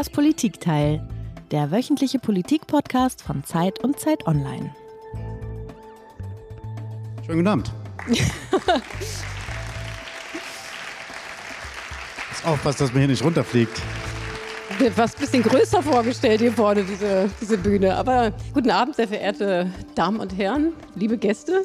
Das 0.00 0.08
Politikteil, 0.08 1.06
der 1.50 1.70
wöchentliche 1.70 2.18
Politik-Podcast 2.18 3.20
von 3.20 3.44
Zeit 3.44 3.84
und 3.84 4.00
Zeit 4.00 4.26
Online. 4.26 4.74
Schönen 7.26 7.40
guten 7.40 7.46
Abend. 7.46 7.70
Jetzt 8.08 8.24
aufpasst, 12.46 12.80
dass 12.80 12.90
man 12.92 13.00
hier 13.00 13.08
nicht 13.08 13.22
runterfliegt. 13.22 13.82
Was 14.96 15.16
ein 15.16 15.20
bisschen 15.20 15.42
größer 15.42 15.82
vorgestellt 15.82 16.40
hier 16.40 16.52
vorne, 16.52 16.82
diese, 16.82 17.28
diese 17.38 17.58
Bühne. 17.58 17.94
Aber 17.94 18.32
guten 18.54 18.70
Abend, 18.70 18.96
sehr 18.96 19.08
verehrte 19.08 19.70
Damen 19.94 20.18
und 20.18 20.34
Herren, 20.34 20.72
liebe 20.94 21.18
Gäste 21.18 21.64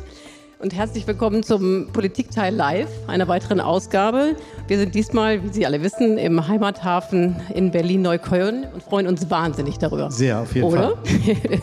und 0.65 0.73
herzlich 0.73 1.05
willkommen 1.05 1.43
zum 1.43 1.89
Politikteil 1.93 2.51
Live, 2.51 2.89
einer 3.05 3.27
weiteren 3.27 3.59
Ausgabe. 3.59 4.35
Wir 4.67 4.79
sind 4.79 4.95
diesmal, 4.95 5.43
wie 5.43 5.49
Sie 5.49 5.63
alle 5.63 5.83
wissen, 5.83 6.17
im 6.17 6.47
Heimathafen 6.47 7.35
in 7.53 7.69
Berlin-Neukölln 7.69 8.65
und 8.73 8.81
freuen 8.81 9.05
uns 9.05 9.29
wahnsinnig 9.29 9.77
darüber. 9.77 10.09
Sehr, 10.09 10.39
auf 10.39 10.55
jeden 10.55 10.65
Oder? 10.65 10.97
Fall. 10.97 11.61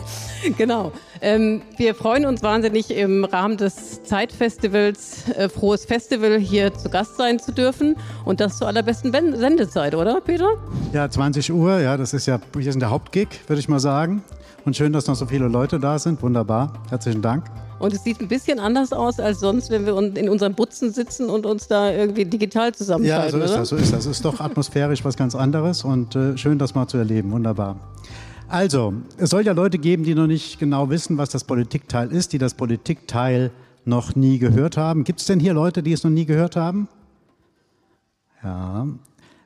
genau. 0.57 0.93
Ähm, 1.19 1.63
wir 1.75 1.95
freuen 1.95 2.25
uns 2.25 2.43
wahnsinnig 2.43 2.95
im 2.95 3.25
Rahmen 3.25 3.57
des 3.57 4.03
Zeitfestivals 4.03 5.29
äh, 5.31 5.49
Frohes 5.49 5.83
Festival 5.83 6.39
hier 6.39 6.73
zu 6.73 6.89
Gast 6.89 7.17
sein 7.17 7.39
zu 7.39 7.51
dürfen 7.51 7.97
und 8.23 8.39
das 8.39 8.57
zur 8.57 8.67
allerbesten 8.67 9.11
Ben- 9.11 9.35
Sendezeit, 9.35 9.95
oder 9.95 10.21
Peter? 10.21 10.47
Ja, 10.93 11.09
20 11.09 11.51
Uhr, 11.51 11.81
ja, 11.81 11.97
das 11.97 12.13
ist 12.13 12.25
ja 12.25 12.39
hier 12.57 12.69
ist 12.69 12.79
der 12.79 12.89
Hauptgig, 12.89 13.27
würde 13.47 13.59
ich 13.59 13.67
mal 13.67 13.81
sagen. 13.81 14.23
Und 14.63 14.77
schön, 14.77 14.93
dass 14.93 15.07
noch 15.07 15.15
so 15.15 15.25
viele 15.25 15.49
Leute 15.49 15.77
da 15.77 15.99
sind. 15.99 16.21
Wunderbar. 16.21 16.71
Herzlichen 16.89 17.21
Dank. 17.21 17.43
Und 17.83 17.91
es 17.93 18.01
sieht 18.05 18.21
ein 18.21 18.29
bisschen 18.29 18.59
anders 18.59 18.93
aus 18.93 19.19
als 19.19 19.41
sonst, 19.41 19.69
wenn 19.69 19.85
wir 19.85 19.97
in 20.17 20.29
unseren 20.29 20.53
Butzen 20.53 20.93
sitzen 20.93 21.29
und 21.29 21.45
uns 21.45 21.67
da 21.67 21.91
irgendwie 21.91 22.23
digital 22.23 22.67
Ja, 22.67 22.73
zusammenschalten, 22.73 23.31
so 23.31 23.37
ist 23.43 23.51
oder? 23.51 23.59
das, 23.59 23.69
so 23.69 23.75
ist 23.75 23.91
das. 23.91 24.05
Ist 24.05 24.23
doch 24.23 24.39
atmosphärisch 24.39 25.03
was 25.03 25.17
ganz 25.17 25.35
anderes 25.35 25.83
und 25.83 26.15
äh, 26.15 26.37
schön, 26.37 26.57
das 26.57 26.75
mal 26.75 26.87
zu 26.87 26.95
erleben. 26.97 27.31
Wunderbar. 27.33 27.75
Also, 28.47 28.93
es 29.17 29.31
soll 29.31 29.45
ja 29.45 29.51
Leute 29.51 29.79
geben, 29.79 30.05
die 30.05 30.15
noch 30.15 30.27
nicht 30.27 30.59
genau 30.59 30.89
wissen, 30.89 31.17
was 31.17 31.27
das 31.31 31.43
Politikteil 31.43 32.09
ist, 32.09 32.31
die 32.31 32.37
das 32.37 32.53
Politikteil 32.53 33.51
noch 33.83 34.15
nie 34.15 34.39
gehört 34.39 34.77
haben. 34.77 35.03
Gibt 35.03 35.19
es 35.19 35.25
denn 35.25 35.41
hier 35.41 35.53
Leute, 35.53 35.83
die 35.83 35.91
es 35.91 36.05
noch 36.05 36.11
nie 36.11 36.25
gehört 36.25 36.55
haben? 36.55 36.87
Ja. 38.41 38.87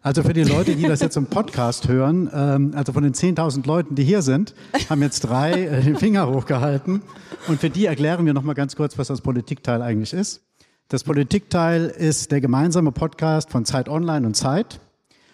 Also 0.08 0.24
für 0.24 0.32
die 0.32 0.44
Leute, 0.44 0.74
die 0.74 0.84
das 0.84 1.02
jetzt 1.02 1.18
im 1.18 1.26
Podcast 1.26 1.90
hören, 1.90 2.30
ähm, 2.34 2.72
also 2.74 2.94
von 2.94 3.04
den 3.04 3.14
10.000 3.14 3.68
Leuten, 3.68 3.96
die 3.96 4.06
hier 4.06 4.22
sind, 4.22 4.56
haben 4.90 5.02
jetzt 5.02 5.20
drei 5.20 5.52
äh, 5.52 5.84
den 5.84 5.98
Finger 5.98 6.30
hochgehalten. 6.30 7.02
Und 7.50 7.60
für 7.60 7.70
die 7.70 7.88
erklären 7.88 8.26
wir 8.26 8.34
nochmal 8.34 8.56
ganz 8.56 8.78
kurz, 8.78 8.98
was 8.98 9.10
das 9.10 9.20
Politikteil 9.20 9.82
eigentlich 9.82 10.14
ist. 10.14 10.46
Das 10.88 11.04
Politikteil 11.04 11.88
ist 11.88 12.32
der 12.32 12.40
gemeinsame 12.40 12.94
Podcast 12.94 13.50
von 13.50 13.66
Zeit 13.66 13.90
Online 13.90 14.26
und 14.26 14.36
Zeit. 14.36 14.80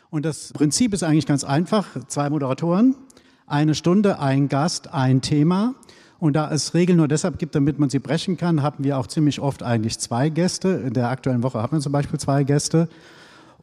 Und 0.09 0.25
das 0.25 0.52
Prinzip 0.53 0.91
ist 0.95 1.03
eigentlich 1.03 1.27
ganz 1.27 1.43
einfach. 1.43 1.85
Zwei 2.08 2.31
Moderatoren, 2.31 2.95
eine 3.45 3.75
Stunde, 3.75 4.17
ein 4.17 4.49
Gast, 4.49 4.91
ein 4.91 5.21
Thema. 5.21 5.75
Und 6.17 6.33
da 6.33 6.49
es 6.52 6.73
Regeln 6.73 6.97
nur 6.97 7.08
deshalb 7.08 7.37
gibt, 7.37 7.53
damit 7.53 7.77
man 7.77 7.91
sie 7.91 7.99
brechen 7.99 8.37
kann, 8.37 8.63
haben 8.63 8.83
wir 8.83 8.97
auch 8.97 9.05
ziemlich 9.05 9.39
oft 9.39 9.61
eigentlich 9.61 9.99
zwei 9.99 10.30
Gäste. 10.30 10.69
In 10.69 10.95
der 10.95 11.09
aktuellen 11.09 11.43
Woche 11.43 11.61
haben 11.61 11.77
wir 11.77 11.80
zum 11.80 11.91
Beispiel 11.91 12.19
zwei 12.19 12.43
Gäste. 12.43 12.89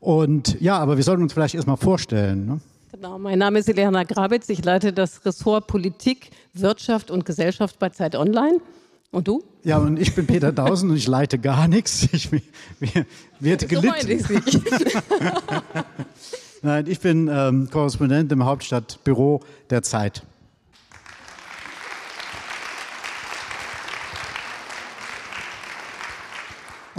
Und 0.01 0.61
ja, 0.61 0.79
aber 0.79 0.97
wir 0.97 1.05
sollten 1.05 1.23
uns 1.23 1.33
vielleicht 1.33 1.55
erstmal 1.55 1.77
vorstellen. 1.77 2.47
Ne? 2.47 2.61
Genau, 2.93 3.19
mein 3.19 3.39
Name 3.39 3.59
ist 3.59 3.69
Eliana 3.69 4.05
Grabitz. 4.05 4.49
Ich 4.49 4.65
leite 4.65 4.93
das 4.93 5.25
Ressort 5.25 5.67
Politik, 5.67 6.31
Wirtschaft 6.55 7.11
und 7.11 7.25
Gesellschaft 7.25 7.79
bei 7.79 7.91
Zeit 7.91 8.17
Online. 8.17 8.59
Und 9.13 9.29
du? 9.29 9.43
Ja, 9.63 9.79
und 9.79 9.99
ich 9.99 10.15
bin 10.15 10.27
Peter 10.27 10.53
Dausen 10.53 10.91
und 10.91 10.97
ich 10.97 11.07
leite 11.07 11.39
gar 11.39 11.69
nichts. 11.69 12.09
Ich 12.13 12.33
mir, 12.33 12.41
mir 12.81 13.07
wird 13.41 13.61
So 13.61 13.67
ich 13.67 13.69
gelitten. 13.69 14.23
Nein, 16.63 16.87
ich 16.87 17.01
bin 17.01 17.29
ähm, 17.33 17.69
Korrespondent 17.71 18.31
im 18.33 18.45
Hauptstadtbüro 18.45 19.41
der 19.71 19.83
Zeit. 19.83 20.23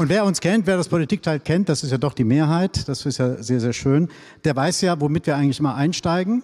Und 0.01 0.09
wer 0.09 0.25
uns 0.25 0.41
kennt, 0.41 0.65
wer 0.65 0.77
das 0.77 0.89
Politikteil 0.89 1.39
kennt, 1.39 1.69
das 1.69 1.83
ist 1.83 1.91
ja 1.91 1.99
doch 1.99 2.15
die 2.15 2.23
Mehrheit, 2.23 2.87
das 2.89 3.05
ist 3.05 3.19
ja 3.19 3.35
sehr, 3.43 3.59
sehr 3.59 3.71
schön, 3.71 4.09
der 4.43 4.55
weiß 4.55 4.81
ja, 4.81 4.99
womit 4.99 5.27
wir 5.27 5.35
eigentlich 5.35 5.59
immer 5.59 5.75
einsteigen. 5.75 6.41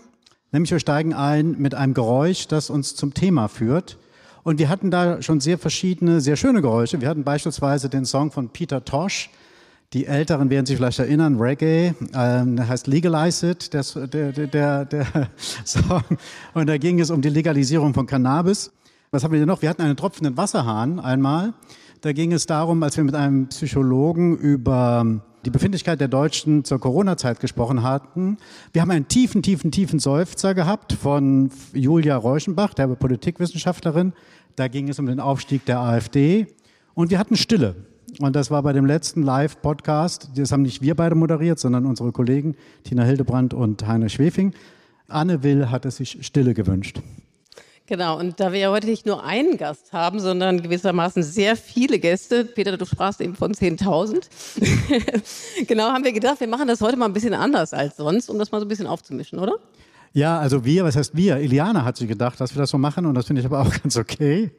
Nämlich 0.51 0.69
wir 0.69 0.79
steigen 0.79 1.16
ein 1.16 1.56
mit 1.57 1.73
einem 1.73 1.95
Geräusch, 1.95 2.47
das 2.47 2.69
uns 2.69 2.95
zum 2.95 3.16
Thema 3.16 3.47
führt. 3.47 3.97
Und 4.44 4.59
wir 4.59 4.69
hatten 4.69 4.91
da 4.91 5.23
schon 5.23 5.40
sehr 5.40 5.57
verschiedene, 5.57 6.22
sehr 6.22 6.35
schöne 6.35 6.62
Geräusche. 6.62 7.01
Wir 7.01 7.09
hatten 7.09 7.23
beispielsweise 7.23 7.90
den 7.90 8.06
Song 8.06 8.29
von 8.31 8.50
Peter 8.50 8.85
Tosh. 8.85 9.31
Die 9.91 10.06
Älteren 10.06 10.51
werden 10.51 10.68
sich 10.68 10.78
vielleicht 10.78 11.00
erinnern, 11.00 11.39
Reggae, 11.39 11.95
ähm, 12.13 12.59
heißt 12.68 12.85
Legalize 12.85 13.50
It, 13.50 13.74
der, 13.74 13.84
der, 14.06 14.34
der, 14.34 14.85
der 14.85 15.07
Song. 15.66 16.03
Und 16.53 16.68
da 16.68 16.78
ging 16.78 17.00
es 17.00 17.09
um 17.09 17.24
die 17.24 17.29
Legalisierung 17.29 17.95
von 17.95 18.06
Cannabis. 18.06 18.72
Was 19.09 19.24
haben 19.24 19.31
wir 19.31 19.39
denn 19.39 19.47
noch? 19.47 19.63
Wir 19.63 19.69
hatten 19.69 19.81
einen 19.81 19.97
tropfenden 19.97 20.38
Wasserhahn 20.38 21.00
einmal. 21.00 21.56
Da 22.02 22.13
ging 22.13 22.31
es 22.31 22.46
darum, 22.46 22.84
als 22.84 22.96
wir 22.96 23.03
mit 23.03 23.16
einem 23.16 23.47
Psychologen 23.47 24.38
über 24.38 25.22
die 25.46 25.50
Befindlichkeit 25.50 26.00
der 26.00 26.08
Deutschen 26.08 26.63
zur 26.63 26.80
Corona-Zeit 26.80 27.40
gesprochen 27.40 27.81
hatten. 27.81 28.38
Wir 28.72 28.84
haben 28.84 28.91
einen 28.91 29.08
tiefen, 29.08 29.41
tiefen, 29.41 29.72
tiefen 29.72 29.97
Seufzer 29.97 30.53
gehabt 30.53 30.94
von 30.94 31.50
Julia 31.74 32.16
Reuschenbach, 32.16 32.75
der 32.75 32.88
Politikwissenschaftlerin. 32.88 34.13
Da 34.56 34.68
ging 34.68 34.90
es 34.90 35.00
um 35.00 35.07
den 35.07 35.19
Aufstieg 35.19 35.66
der 35.66 35.80
AfD. 35.80 36.47
Und 36.94 37.09
wir 37.09 37.18
hatten 37.18 37.36
Stille. 37.36 37.75
Und 38.19 38.36
das 38.36 38.52
war 38.52 38.62
bei 38.62 38.74
dem 38.74 38.86
letzten 38.86 39.24
Live-Podcast. 39.24 40.30
Das 40.36 40.52
haben 40.52 40.62
nicht 40.62 40.81
wir 40.81 40.96
beide 40.96 41.16
moderiert, 41.16 41.57
sondern 41.57 41.86
unsere 41.86 42.12
Kollegen 42.12 42.56
Tina 42.84 43.03
Hildebrand 43.03 43.53
und 43.56 43.88
Heiner 43.88 44.09
Schwefing. 44.09 44.53
Anne 45.07 45.41
Will 45.41 45.72
hatte 45.72 45.90
sich 45.90 46.19
Stille 46.22 46.53
gewünscht. 46.53 47.02
Genau, 47.90 48.20
und 48.20 48.38
da 48.42 48.52
wir 48.52 48.59
ja 48.59 48.70
heute 48.70 48.86
nicht 48.88 49.06
nur 49.06 49.24
einen 49.24 49.58
Gast 49.58 49.94
haben, 49.94 50.20
sondern 50.20 50.62
gewissermaßen 50.62 51.24
sehr 51.24 51.56
viele 51.56 52.00
Gäste, 52.00 52.44
Peter, 52.44 52.75
du 52.75 52.86
sprachst 52.86 53.22
eben 53.22 53.34
von 53.34 53.53
10.000, 53.53 54.28
genau 55.68 55.86
haben 55.86 56.03
wir 56.03 56.12
gedacht, 56.12 56.42
wir 56.42 56.50
machen 56.50 56.68
das 56.68 56.81
heute 56.81 56.98
mal 56.98 57.06
ein 57.06 57.14
bisschen 57.14 57.34
anders 57.34 57.74
als 57.74 57.96
sonst, 57.96 58.30
um 58.30 58.40
das 58.40 58.52
mal 58.52 58.59
so 58.59 58.66
ein 58.66 58.68
bisschen 58.68 58.88
aufzumischen, 58.88 59.40
oder? 59.40 59.53
Ja, 60.13 60.40
also 60.40 60.66
wir, 60.66 60.84
was 60.84 60.95
heißt 60.95 61.16
wir? 61.16 61.38
Iliana 61.38 61.84
hat 61.84 61.97
sich 61.97 62.07
gedacht, 62.07 62.40
dass 62.40 62.56
wir 62.56 62.59
das 62.59 62.69
so 62.69 62.78
machen 62.78 63.06
und 63.06 63.13
das 63.13 63.28
finde 63.28 63.41
ich 63.41 63.45
aber 63.45 63.62
auch 63.62 63.72
ganz 63.84 63.97
okay. 63.97 64.51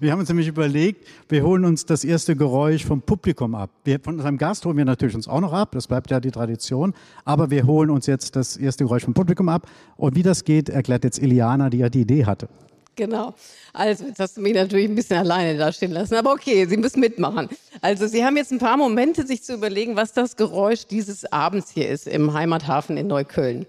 Wir 0.00 0.12
haben 0.12 0.20
uns 0.20 0.28
nämlich 0.28 0.48
überlegt, 0.48 1.06
wir 1.28 1.44
holen 1.44 1.64
uns 1.64 1.84
das 1.84 2.04
erste 2.04 2.36
Geräusch 2.36 2.84
vom 2.84 3.02
Publikum 3.02 3.54
ab. 3.54 3.70
Wir, 3.84 4.00
von 4.00 4.14
unserem 4.14 4.38
Gast 4.38 4.64
holen 4.64 4.76
wir 4.76 4.84
natürlich 4.84 5.14
uns 5.14 5.28
auch 5.28 5.40
noch 5.40 5.52
ab, 5.52 5.70
das 5.72 5.86
bleibt 5.86 6.10
ja 6.10 6.20
die 6.20 6.30
Tradition, 6.30 6.94
aber 7.24 7.50
wir 7.50 7.66
holen 7.66 7.90
uns 7.90 8.06
jetzt 8.06 8.36
das 8.36 8.56
erste 8.56 8.84
Geräusch 8.84 9.04
vom 9.04 9.14
Publikum 9.14 9.48
ab 9.48 9.68
und 9.96 10.14
wie 10.14 10.22
das 10.22 10.44
geht, 10.44 10.68
erklärt 10.68 11.04
jetzt 11.04 11.18
Iliana, 11.18 11.68
die 11.70 11.78
ja 11.78 11.88
die 11.88 12.00
Idee 12.00 12.24
hatte. 12.24 12.48
Genau. 12.96 13.34
Also, 13.74 14.06
jetzt 14.06 14.18
hast 14.18 14.38
du 14.38 14.40
mich 14.40 14.54
natürlich 14.54 14.88
ein 14.88 14.94
bisschen 14.94 15.18
alleine 15.18 15.58
dastehen 15.58 15.92
lassen, 15.92 16.14
aber 16.14 16.32
okay, 16.32 16.66
Sie 16.66 16.78
müssen 16.78 17.00
mitmachen. 17.00 17.48
Also, 17.82 18.06
Sie 18.06 18.24
haben 18.24 18.38
jetzt 18.38 18.52
ein 18.52 18.58
paar 18.58 18.78
Momente, 18.78 19.26
sich 19.26 19.42
zu 19.42 19.52
überlegen, 19.52 19.96
was 19.96 20.14
das 20.14 20.36
Geräusch 20.36 20.86
dieses 20.86 21.30
Abends 21.30 21.70
hier 21.70 21.90
ist 21.90 22.08
im 22.08 22.32
Heimathafen 22.32 22.96
in 22.96 23.06
Neukölln. 23.06 23.66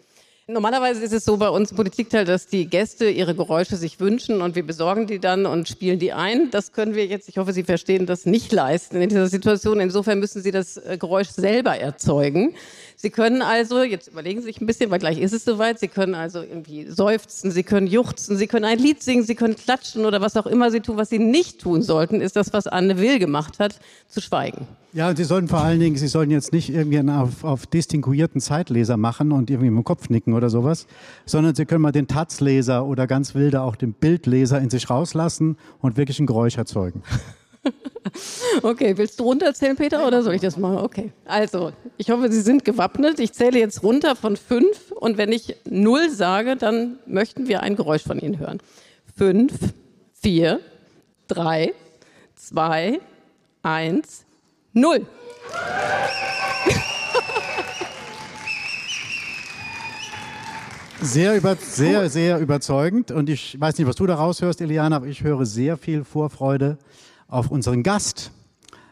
Normalerweise 0.50 1.04
ist 1.04 1.12
es 1.12 1.26
so 1.26 1.36
bei 1.36 1.50
uns 1.50 1.72
im 1.72 1.76
Politikteil, 1.76 2.24
dass 2.24 2.48
die 2.48 2.70
Gäste 2.70 3.10
ihre 3.10 3.36
Geräusche 3.36 3.76
sich 3.76 4.00
wünschen 4.00 4.42
und 4.42 4.56
wir 4.56 4.66
besorgen 4.66 5.06
die 5.06 5.20
dann 5.20 5.46
und 5.46 5.68
spielen 5.68 6.00
die 6.00 6.14
ein. 6.14 6.50
Das 6.52 6.72
können 6.72 6.96
wir 6.96 7.06
jetzt, 7.06 7.28
ich 7.28 7.38
hoffe, 7.38 7.52
Sie 7.52 7.64
verstehen 7.64 8.06
das, 8.06 8.26
nicht 8.26 8.54
leisten 8.54 9.02
in 9.02 9.10
dieser 9.10 9.28
Situation. 9.28 9.82
Insofern 9.82 10.20
müssen 10.20 10.42
Sie 10.42 10.52
das 10.52 10.78
äh, 10.78 10.98
Geräusch 10.98 11.28
selber 11.28 11.78
erzeugen. 11.78 12.56
Sie 13.00 13.12
können 13.12 13.44
also, 13.44 13.84
jetzt 13.84 14.08
überlegen 14.08 14.42
Sie 14.42 14.48
sich 14.48 14.60
ein 14.60 14.66
bisschen, 14.66 14.90
weil 14.90 14.98
gleich 14.98 15.20
ist 15.20 15.32
es 15.32 15.46
soweit, 15.46 15.78
Sie 15.80 15.88
können 15.88 16.16
also 16.16 16.42
irgendwie 16.42 16.88
seufzen, 16.90 17.52
Sie 17.52 17.62
können 17.62 17.86
juchzen, 17.86 18.38
Sie 18.38 18.48
können 18.48 18.66
ein 18.66 18.80
Lied 18.80 19.04
singen, 19.04 19.24
Sie 19.24 19.36
können 19.36 19.56
klatschen 19.56 20.04
oder 20.04 20.20
was 20.20 20.36
auch 20.36 20.48
immer 20.48 20.72
Sie 20.72 20.80
tun. 20.80 20.98
Was 20.98 21.10
Sie 21.10 21.20
nicht 21.20 21.62
tun 21.62 21.84
sollten, 21.84 22.22
ist 22.22 22.36
das, 22.36 22.54
was 22.54 22.66
Anne 22.66 22.98
Will 22.98 23.20
gemacht 23.20 23.60
hat, 23.60 23.80
zu 24.08 24.20
schweigen. 24.20 24.66
Ja, 24.94 25.10
und 25.10 25.16
Sie 25.16 25.26
sollten 25.26 25.48
vor 25.48 25.62
allen 25.62 25.80
Dingen, 25.80 25.96
Sie 25.96 26.08
sollen 26.08 26.32
jetzt 26.32 26.54
nicht 26.54 26.72
irgendwie 26.72 26.98
einen 26.98 27.12
auf, 27.12 27.44
auf 27.44 27.68
distinguierten 27.68 28.42
Zeitleser 28.42 28.98
machen 28.98 29.32
und 29.32 29.52
irgendwie 29.52 29.70
mit 29.70 29.78
dem 29.78 29.84
Kopf 29.84 30.10
nicken 30.10 30.34
oder 30.34 30.50
sowas, 30.50 30.88
sondern 31.28 31.54
Sie 31.54 31.66
können 31.66 31.84
mal 31.84 31.92
den 31.92 32.08
Taz-Leser 32.08 32.84
oder 32.84 33.06
ganz 33.06 33.36
wilde 33.36 33.62
auch 33.62 33.76
den 33.76 33.94
Bildleser 33.94 34.60
in 34.60 34.72
sich 34.72 34.90
rauslassen 34.90 35.58
und 35.82 35.98
wirklich 35.98 36.20
ein 36.20 36.26
Geräusch 36.26 36.58
erzeugen. 36.58 37.04
Okay, 38.62 38.98
willst 38.98 39.20
du 39.20 39.24
runterzählen, 39.24 39.76
Peter, 39.76 40.06
oder 40.08 40.24
soll 40.24 40.34
ich 40.34 40.42
das 40.42 40.58
machen? 40.58 40.78
Okay. 40.80 41.12
Also, 41.26 41.72
ich 41.98 42.10
hoffe, 42.10 42.32
Sie 42.32 42.42
sind 42.42 42.66
gewappnet. 42.66 43.20
Ich 43.20 43.34
zähle 43.34 43.60
jetzt 43.60 43.84
runter 43.84 44.16
von 44.16 44.38
fünf 44.38 44.92
und 44.92 45.18
wenn 45.18 45.32
ich 45.32 45.56
null 45.66 46.10
sage, 46.10 46.56
dann 46.56 47.00
möchten 47.06 47.48
wir 47.48 47.62
ein 47.62 47.76
Geräusch 47.76 48.04
von 48.04 48.20
Ihnen 48.20 48.40
hören. 48.40 48.60
Fünf, 49.16 49.54
vier, 50.14 50.60
drei, 51.28 51.74
zwei, 52.36 53.00
eins, 53.64 54.26
null. 54.74 55.06
Sehr, 61.00 61.36
über, 61.36 61.56
sehr, 61.56 62.10
sehr 62.10 62.40
überzeugend. 62.40 63.12
Und 63.12 63.30
ich 63.30 63.60
weiß 63.60 63.78
nicht, 63.78 63.88
was 63.88 63.96
du 63.96 64.08
da 64.08 64.16
raushörst, 64.16 64.62
Eliana, 64.62 64.96
aber 64.96 65.06
ich 65.06 65.24
höre 65.24 65.46
sehr 65.46 65.78
viel 65.78 66.04
Vorfreude 66.04 66.78
auf 67.28 67.52
unseren 67.52 67.84
Gast 67.84 68.32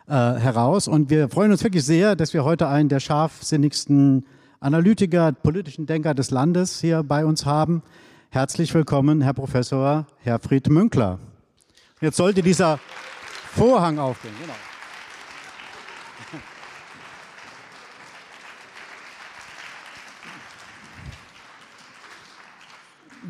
äh, 0.08 0.14
heraus. 0.14 0.88
Und 0.88 1.10
wir 1.10 1.30
freuen 1.30 1.52
uns 1.52 1.64
wirklich 1.64 1.84
sehr, 1.84 2.16
dass 2.16 2.34
wir 2.34 2.44
heute 2.44 2.68
einen 2.68 2.90
der 2.90 3.00
scharfsinnigsten 3.00 4.26
Analytiker, 4.60 5.32
politischen 5.32 5.86
Denker 5.86 6.14
des 6.14 6.32
Landes 6.32 6.82
hier 6.82 7.04
bei 7.04 7.26
uns 7.26 7.46
haben. 7.46 7.84
Herzlich 8.30 8.74
willkommen, 8.74 9.22
Herr 9.22 9.34
Professor 9.34 10.06
Herfried 10.20 10.70
Münkler. 10.70 11.20
Jetzt 12.02 12.18
sollte 12.18 12.42
dieser 12.42 12.80
Vorhang 13.54 14.00
aufgehen. 14.00 14.34
Genau. 14.42 14.54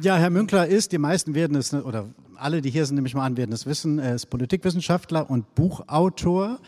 Ja, 0.01 0.17
Herr 0.17 0.29
Münkler 0.29 0.67
ist, 0.67 0.91
die 0.91 0.97
meisten 0.97 1.35
werden 1.35 1.55
es, 1.55 1.73
oder 1.73 2.09
alle, 2.37 2.61
die 2.61 2.69
hier 2.69 2.85
sind, 2.85 2.95
nehme 2.95 3.07
ich 3.07 3.15
mal 3.15 3.25
an, 3.25 3.37
werden 3.37 3.51
es 3.51 3.65
wissen, 3.65 3.99
er 3.99 4.15
ist 4.15 4.27
Politikwissenschaftler 4.27 5.29
und 5.29 5.55
Buchautor. 5.55 6.59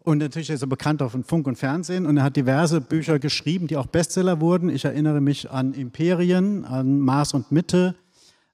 Und 0.00 0.18
natürlich 0.18 0.50
ist 0.50 0.62
er 0.62 0.68
bekannt 0.68 1.02
auch 1.02 1.10
von 1.10 1.24
Funk 1.24 1.46
und 1.48 1.56
Fernsehen 1.56 2.06
und 2.06 2.16
er 2.16 2.22
hat 2.22 2.36
diverse 2.36 2.80
Bücher 2.80 3.18
geschrieben, 3.18 3.66
die 3.66 3.76
auch 3.76 3.86
Bestseller 3.86 4.40
wurden. 4.40 4.68
Ich 4.68 4.84
erinnere 4.84 5.20
mich 5.20 5.50
an 5.50 5.74
Imperien, 5.74 6.64
an 6.64 7.00
Mars 7.00 7.34
und 7.34 7.50
Mitte, 7.50 7.96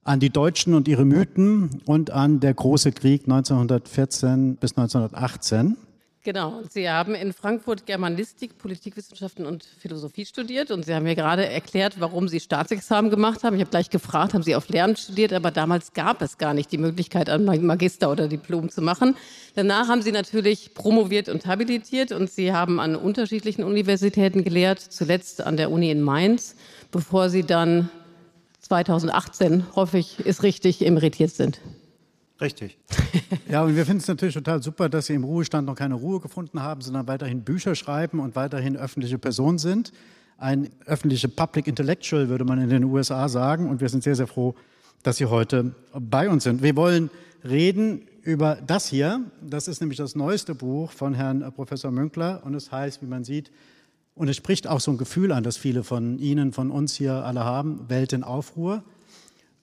an 0.02 0.18
die 0.18 0.30
Deutschen 0.30 0.74
und 0.74 0.88
ihre 0.88 1.04
Mythen 1.04 1.82
und 1.84 2.10
an 2.10 2.40
der 2.40 2.54
große 2.54 2.92
Krieg 2.92 3.24
1914 3.24 4.56
bis 4.56 4.72
1918. 4.78 5.76
Genau, 6.24 6.62
Sie 6.70 6.88
haben 6.88 7.16
in 7.16 7.32
Frankfurt 7.32 7.84
Germanistik, 7.84 8.56
Politikwissenschaften 8.56 9.44
und 9.44 9.64
Philosophie 9.64 10.24
studiert 10.24 10.70
und 10.70 10.84
Sie 10.84 10.94
haben 10.94 11.02
mir 11.02 11.16
gerade 11.16 11.48
erklärt, 11.48 11.96
warum 11.98 12.28
Sie 12.28 12.38
Staatsexamen 12.38 13.10
gemacht 13.10 13.42
haben. 13.42 13.56
Ich 13.56 13.60
habe 13.60 13.70
gleich 13.70 13.90
gefragt, 13.90 14.32
haben 14.32 14.44
Sie 14.44 14.54
auf 14.54 14.68
Lernen 14.68 14.94
studiert, 14.94 15.32
aber 15.32 15.50
damals 15.50 15.94
gab 15.94 16.22
es 16.22 16.38
gar 16.38 16.54
nicht 16.54 16.70
die 16.70 16.78
Möglichkeit, 16.78 17.28
ein 17.28 17.44
Magister 17.44 18.08
oder 18.08 18.28
Diplom 18.28 18.70
zu 18.70 18.82
machen. 18.82 19.16
Danach 19.56 19.88
haben 19.88 20.00
Sie 20.00 20.12
natürlich 20.12 20.74
promoviert 20.74 21.28
und 21.28 21.46
habilitiert 21.46 22.12
und 22.12 22.30
Sie 22.30 22.52
haben 22.52 22.78
an 22.78 22.94
unterschiedlichen 22.94 23.64
Universitäten 23.64 24.44
gelehrt, 24.44 24.78
zuletzt 24.78 25.40
an 25.40 25.56
der 25.56 25.72
Uni 25.72 25.90
in 25.90 26.02
Mainz, 26.02 26.54
bevor 26.92 27.30
Sie 27.30 27.42
dann 27.42 27.90
2018, 28.60 29.74
hoffe 29.74 29.98
ich, 29.98 30.20
ist 30.20 30.44
richtig, 30.44 30.86
emeritiert 30.86 31.32
sind. 31.32 31.58
Richtig. 32.42 32.76
ja, 33.48 33.62
und 33.62 33.76
wir 33.76 33.86
finden 33.86 34.00
es 34.02 34.08
natürlich 34.08 34.34
total 34.34 34.62
super, 34.62 34.88
dass 34.88 35.06
Sie 35.06 35.14
im 35.14 35.22
Ruhestand 35.22 35.66
noch 35.66 35.76
keine 35.76 35.94
Ruhe 35.94 36.18
gefunden 36.18 36.60
haben, 36.60 36.80
sondern 36.80 37.06
weiterhin 37.06 37.42
Bücher 37.44 37.76
schreiben 37.76 38.18
und 38.18 38.34
weiterhin 38.34 38.76
öffentliche 38.76 39.16
Person 39.16 39.58
sind. 39.58 39.92
Ein 40.38 40.70
öffentlicher 40.86 41.28
Public 41.28 41.68
Intellectual 41.68 42.28
würde 42.28 42.44
man 42.44 42.60
in 42.60 42.68
den 42.68 42.82
USA 42.82 43.28
sagen. 43.28 43.70
Und 43.70 43.80
wir 43.80 43.88
sind 43.88 44.02
sehr, 44.02 44.16
sehr 44.16 44.26
froh, 44.26 44.56
dass 45.04 45.18
Sie 45.18 45.26
heute 45.26 45.76
bei 45.94 46.28
uns 46.28 46.42
sind. 46.42 46.62
Wir 46.62 46.74
wollen 46.74 47.10
reden 47.44 48.08
über 48.22 48.58
das 48.66 48.88
hier. 48.88 49.20
Das 49.40 49.68
ist 49.68 49.80
nämlich 49.80 49.98
das 49.98 50.16
neueste 50.16 50.56
Buch 50.56 50.90
von 50.90 51.14
Herrn 51.14 51.52
Professor 51.54 51.92
Münkler. 51.92 52.42
Und 52.44 52.56
es 52.56 52.72
heißt, 52.72 53.02
wie 53.02 53.06
man 53.06 53.22
sieht, 53.22 53.52
und 54.14 54.28
es 54.28 54.36
spricht 54.36 54.66
auch 54.66 54.80
so 54.80 54.90
ein 54.90 54.98
Gefühl 54.98 55.30
an, 55.30 55.44
das 55.44 55.56
viele 55.56 55.84
von 55.84 56.18
Ihnen, 56.18 56.52
von 56.52 56.70
uns 56.72 56.94
hier 56.94 57.24
alle 57.24 57.44
haben, 57.44 57.88
Welt 57.88 58.12
in 58.12 58.24
Aufruhr. 58.24 58.82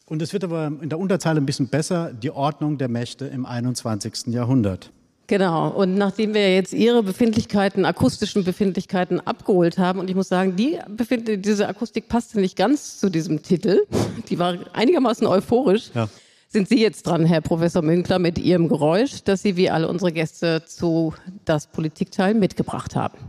Und 0.09 0.23
es 0.23 0.33
wird 0.33 0.43
aber 0.43 0.71
in 0.81 0.89
der 0.89 0.99
Unterzeile 0.99 1.39
ein 1.39 1.45
bisschen 1.45 1.67
besser, 1.67 2.11
die 2.11 2.31
Ordnung 2.31 2.79
der 2.79 2.89
Mächte 2.89 3.25
im 3.25 3.45
21. 3.45 4.33
Jahrhundert. 4.33 4.91
Genau. 5.27 5.69
Und 5.69 5.93
nachdem 5.93 6.33
wir 6.33 6.55
jetzt 6.55 6.73
Ihre 6.73 7.03
Befindlichkeiten, 7.03 7.85
akustischen 7.85 8.43
Befindlichkeiten 8.43 9.19
abgeholt 9.19 9.77
haben, 9.77 9.99
und 9.99 10.09
ich 10.09 10.15
muss 10.15 10.27
sagen, 10.27 10.55
die 10.55 10.79
diese 11.37 11.67
Akustik 11.67 12.09
passte 12.09 12.39
nicht 12.39 12.55
ganz 12.55 12.99
zu 12.99 13.11
diesem 13.11 13.43
Titel, 13.43 13.85
die 14.29 14.39
war 14.39 14.57
einigermaßen 14.73 15.27
euphorisch, 15.27 15.91
ja. 15.93 16.09
sind 16.47 16.67
Sie 16.67 16.81
jetzt 16.81 17.05
dran, 17.05 17.27
Herr 17.27 17.41
Professor 17.41 17.83
Münkler, 17.83 18.17
mit 18.17 18.39
Ihrem 18.39 18.67
Geräusch, 18.67 19.23
das 19.23 19.43
Sie 19.43 19.55
wie 19.55 19.69
alle 19.69 19.87
unsere 19.87 20.11
Gäste 20.11 20.63
zu 20.65 21.13
das 21.45 21.67
Politikteil 21.67 22.33
mitgebracht 22.33 22.95
haben. 22.95 23.19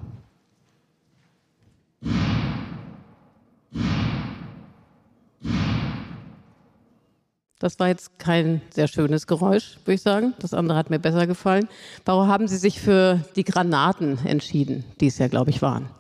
Das 7.60 7.78
war 7.78 7.88
jetzt 7.88 8.18
kein 8.18 8.62
sehr 8.70 8.88
schönes 8.88 9.26
Geräusch, 9.26 9.76
würde 9.84 9.94
ich 9.94 10.00
sagen. 10.00 10.32
Das 10.38 10.54
andere 10.54 10.78
hat 10.78 10.88
mir 10.88 10.98
besser 10.98 11.26
gefallen. 11.26 11.68
Warum 12.06 12.26
haben 12.26 12.48
Sie 12.48 12.56
sich 12.56 12.80
für 12.80 13.20
die 13.36 13.44
Granaten 13.44 14.18
entschieden, 14.24 14.82
die 14.98 15.08
es 15.08 15.18
ja, 15.18 15.28
glaube 15.28 15.50
ich, 15.50 15.60
waren? 15.60 15.90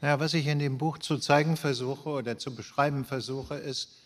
Ja, 0.00 0.18
was 0.18 0.32
ich 0.32 0.46
in 0.46 0.58
dem 0.58 0.78
Buch 0.78 0.96
zu 0.96 1.18
zeigen 1.18 1.58
versuche 1.58 2.08
oder 2.08 2.38
zu 2.38 2.54
beschreiben 2.54 3.04
versuche, 3.04 3.56
ist 3.56 3.98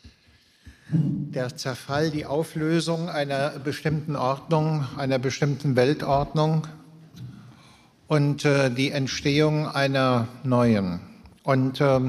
der 0.91 1.57
Zerfall, 1.57 2.11
die 2.11 2.27
Auflösung 2.27 3.09
einer 3.09 3.51
bestimmten 3.61 4.17
Ordnung, 4.17 4.85
einer 4.97 5.21
bestimmten 5.21 5.77
Weltordnung 5.77 6.67
und 8.09 8.45
äh, 8.45 8.71
die 8.71 8.91
Entstehung 8.91 9.69
einer 9.69 10.27
neuen. 10.43 10.99
Und 11.45 11.81
äh, 11.81 12.01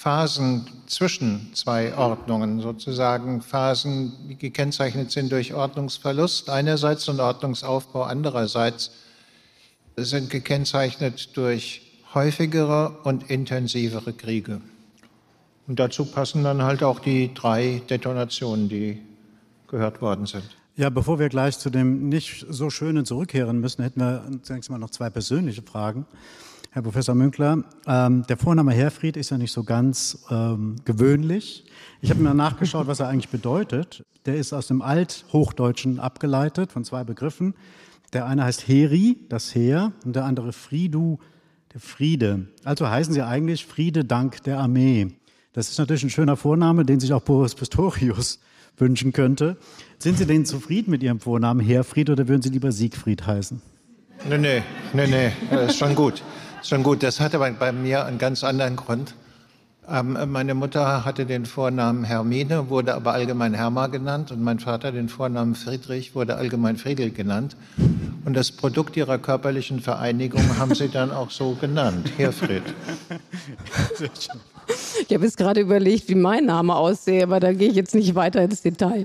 Phasen 0.00 0.66
zwischen 0.86 1.50
zwei 1.52 1.94
Ordnungen, 1.94 2.62
sozusagen 2.62 3.42
Phasen, 3.42 4.14
die 4.30 4.36
gekennzeichnet 4.38 5.10
sind 5.10 5.30
durch 5.30 5.52
Ordnungsverlust 5.52 6.48
einerseits 6.48 7.06
und 7.10 7.20
Ordnungsaufbau 7.20 8.04
andererseits, 8.04 8.92
sind 9.96 10.30
gekennzeichnet 10.30 11.36
durch 11.36 11.82
häufigere 12.14 12.96
und 13.04 13.28
intensivere 13.28 14.14
Kriege. 14.14 14.62
Und 15.66 15.78
dazu 15.78 16.06
passen 16.06 16.44
dann 16.44 16.62
halt 16.62 16.82
auch 16.82 17.00
die 17.00 17.34
drei 17.34 17.82
Detonationen, 17.90 18.70
die 18.70 19.02
gehört 19.68 20.00
worden 20.00 20.24
sind. 20.24 20.56
Ja, 20.76 20.88
bevor 20.88 21.18
wir 21.18 21.28
gleich 21.28 21.58
zu 21.58 21.68
dem 21.68 22.08
nicht 22.08 22.46
so 22.48 22.70
schönen 22.70 23.04
zurückkehren 23.04 23.60
müssen, 23.60 23.82
hätten 23.82 24.00
wir 24.00 24.24
zunächst 24.44 24.70
mal 24.70 24.78
noch 24.78 24.88
zwei 24.88 25.10
persönliche 25.10 25.60
Fragen. 25.60 26.06
Herr 26.72 26.82
Professor 26.82 27.16
Münkler, 27.16 27.64
ähm, 27.88 28.24
der 28.28 28.36
Vorname 28.36 28.70
Herfried 28.72 29.16
ist 29.16 29.30
ja 29.30 29.38
nicht 29.38 29.50
so 29.50 29.64
ganz 29.64 30.24
ähm, 30.30 30.76
gewöhnlich. 30.84 31.64
Ich 32.00 32.10
habe 32.10 32.20
mir 32.20 32.32
nachgeschaut, 32.32 32.86
was 32.86 33.00
er 33.00 33.08
eigentlich 33.08 33.28
bedeutet. 33.28 34.04
Der 34.24 34.36
ist 34.36 34.52
aus 34.52 34.68
dem 34.68 34.80
Althochdeutschen 34.80 35.98
abgeleitet 35.98 36.70
von 36.70 36.84
zwei 36.84 37.02
Begriffen. 37.02 37.54
Der 38.12 38.26
eine 38.26 38.44
heißt 38.44 38.68
Heri, 38.68 39.18
das 39.28 39.52
Heer, 39.52 39.90
und 40.04 40.14
der 40.14 40.26
andere 40.26 40.52
Friedu, 40.52 41.18
der 41.74 41.80
Friede. 41.80 42.46
Also 42.62 42.88
heißen 42.88 43.12
sie 43.12 43.22
eigentlich 43.22 43.66
Friede 43.66 44.04
dank 44.04 44.44
der 44.44 44.60
Armee. 44.60 45.08
Das 45.52 45.70
ist 45.70 45.78
natürlich 45.78 46.04
ein 46.04 46.10
schöner 46.10 46.36
Vorname, 46.36 46.84
den 46.84 47.00
sich 47.00 47.12
auch 47.12 47.22
Boris 47.22 47.56
Pistorius 47.56 48.38
wünschen 48.76 49.12
könnte. 49.12 49.56
Sind 49.98 50.18
Sie 50.18 50.26
denn 50.26 50.46
zufrieden 50.46 50.92
mit 50.92 51.02
Ihrem 51.02 51.18
Vornamen 51.18 51.58
Herfried 51.58 52.10
oder 52.10 52.28
würden 52.28 52.42
Sie 52.42 52.50
lieber 52.50 52.70
Siegfried 52.70 53.26
heißen? 53.26 53.60
Nee, 54.28 54.38
nee, 54.38 54.62
nee, 54.92 55.06
nee, 55.08 55.32
das 55.50 55.72
ist 55.72 55.78
schon 55.78 55.96
gut. 55.96 56.22
Schon 56.62 56.82
gut, 56.82 57.02
das 57.02 57.20
hatte 57.20 57.38
bei 57.38 57.72
mir 57.72 58.04
einen 58.04 58.18
ganz 58.18 58.44
anderen 58.44 58.76
Grund. 58.76 59.14
Ähm, 59.88 60.16
meine 60.28 60.54
Mutter 60.54 61.04
hatte 61.04 61.26
den 61.26 61.46
Vornamen 61.46 62.04
Hermine, 62.04 62.68
wurde 62.68 62.94
aber 62.94 63.12
allgemein 63.12 63.54
Herma 63.54 63.88
genannt 63.88 64.30
und 64.30 64.40
mein 64.40 64.60
Vater 64.60 64.92
den 64.92 65.08
Vornamen 65.08 65.54
Friedrich, 65.56 66.14
wurde 66.14 66.36
allgemein 66.36 66.76
Friedel 66.76 67.10
genannt. 67.10 67.56
Und 68.24 68.34
das 68.34 68.52
Produkt 68.52 68.96
ihrer 68.96 69.18
körperlichen 69.18 69.80
Vereinigung 69.80 70.58
haben 70.58 70.74
sie 70.74 70.88
dann 70.88 71.10
auch 71.10 71.30
so 71.30 71.56
genannt, 71.60 72.12
Herfried. 72.16 72.62
Ich 75.08 75.12
habe 75.12 75.24
jetzt 75.24 75.36
gerade 75.36 75.60
überlegt, 75.60 76.08
wie 76.08 76.14
mein 76.14 76.44
Name 76.44 76.76
aussehe, 76.76 77.24
aber 77.24 77.40
da 77.40 77.52
gehe 77.52 77.70
ich 77.70 77.74
jetzt 77.74 77.92
nicht 77.92 78.14
weiter 78.14 78.40
ins 78.42 78.62
Detail. 78.62 79.04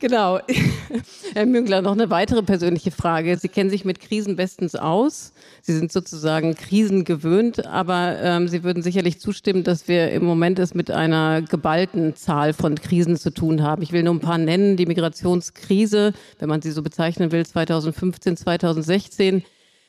Genau. 0.00 0.40
Herr 1.34 1.46
Müngler, 1.46 1.80
noch 1.82 1.92
eine 1.92 2.10
weitere 2.10 2.42
persönliche 2.42 2.90
Frage. 2.90 3.38
Sie 3.38 3.48
kennen 3.48 3.70
sich 3.70 3.84
mit 3.84 4.00
Krisen 4.00 4.34
bestens 4.34 4.74
aus. 4.74 5.32
Sie 5.66 5.76
sind 5.76 5.90
sozusagen 5.90 6.54
krisengewöhnt, 6.54 7.66
aber 7.66 8.18
ähm, 8.22 8.46
Sie 8.46 8.62
würden 8.62 8.84
sicherlich 8.84 9.18
zustimmen, 9.18 9.64
dass 9.64 9.88
wir 9.88 10.12
im 10.12 10.24
Moment 10.24 10.60
es 10.60 10.74
mit 10.74 10.92
einer 10.92 11.42
geballten 11.42 12.14
Zahl 12.14 12.52
von 12.52 12.76
Krisen 12.76 13.16
zu 13.16 13.32
tun 13.34 13.64
haben. 13.64 13.82
Ich 13.82 13.90
will 13.90 14.04
nur 14.04 14.14
ein 14.14 14.20
paar 14.20 14.38
nennen. 14.38 14.76
Die 14.76 14.86
Migrationskrise, 14.86 16.12
wenn 16.38 16.48
man 16.48 16.62
sie 16.62 16.70
so 16.70 16.84
bezeichnen 16.84 17.32
will, 17.32 17.44
2015, 17.44 18.36
2016 18.36 19.42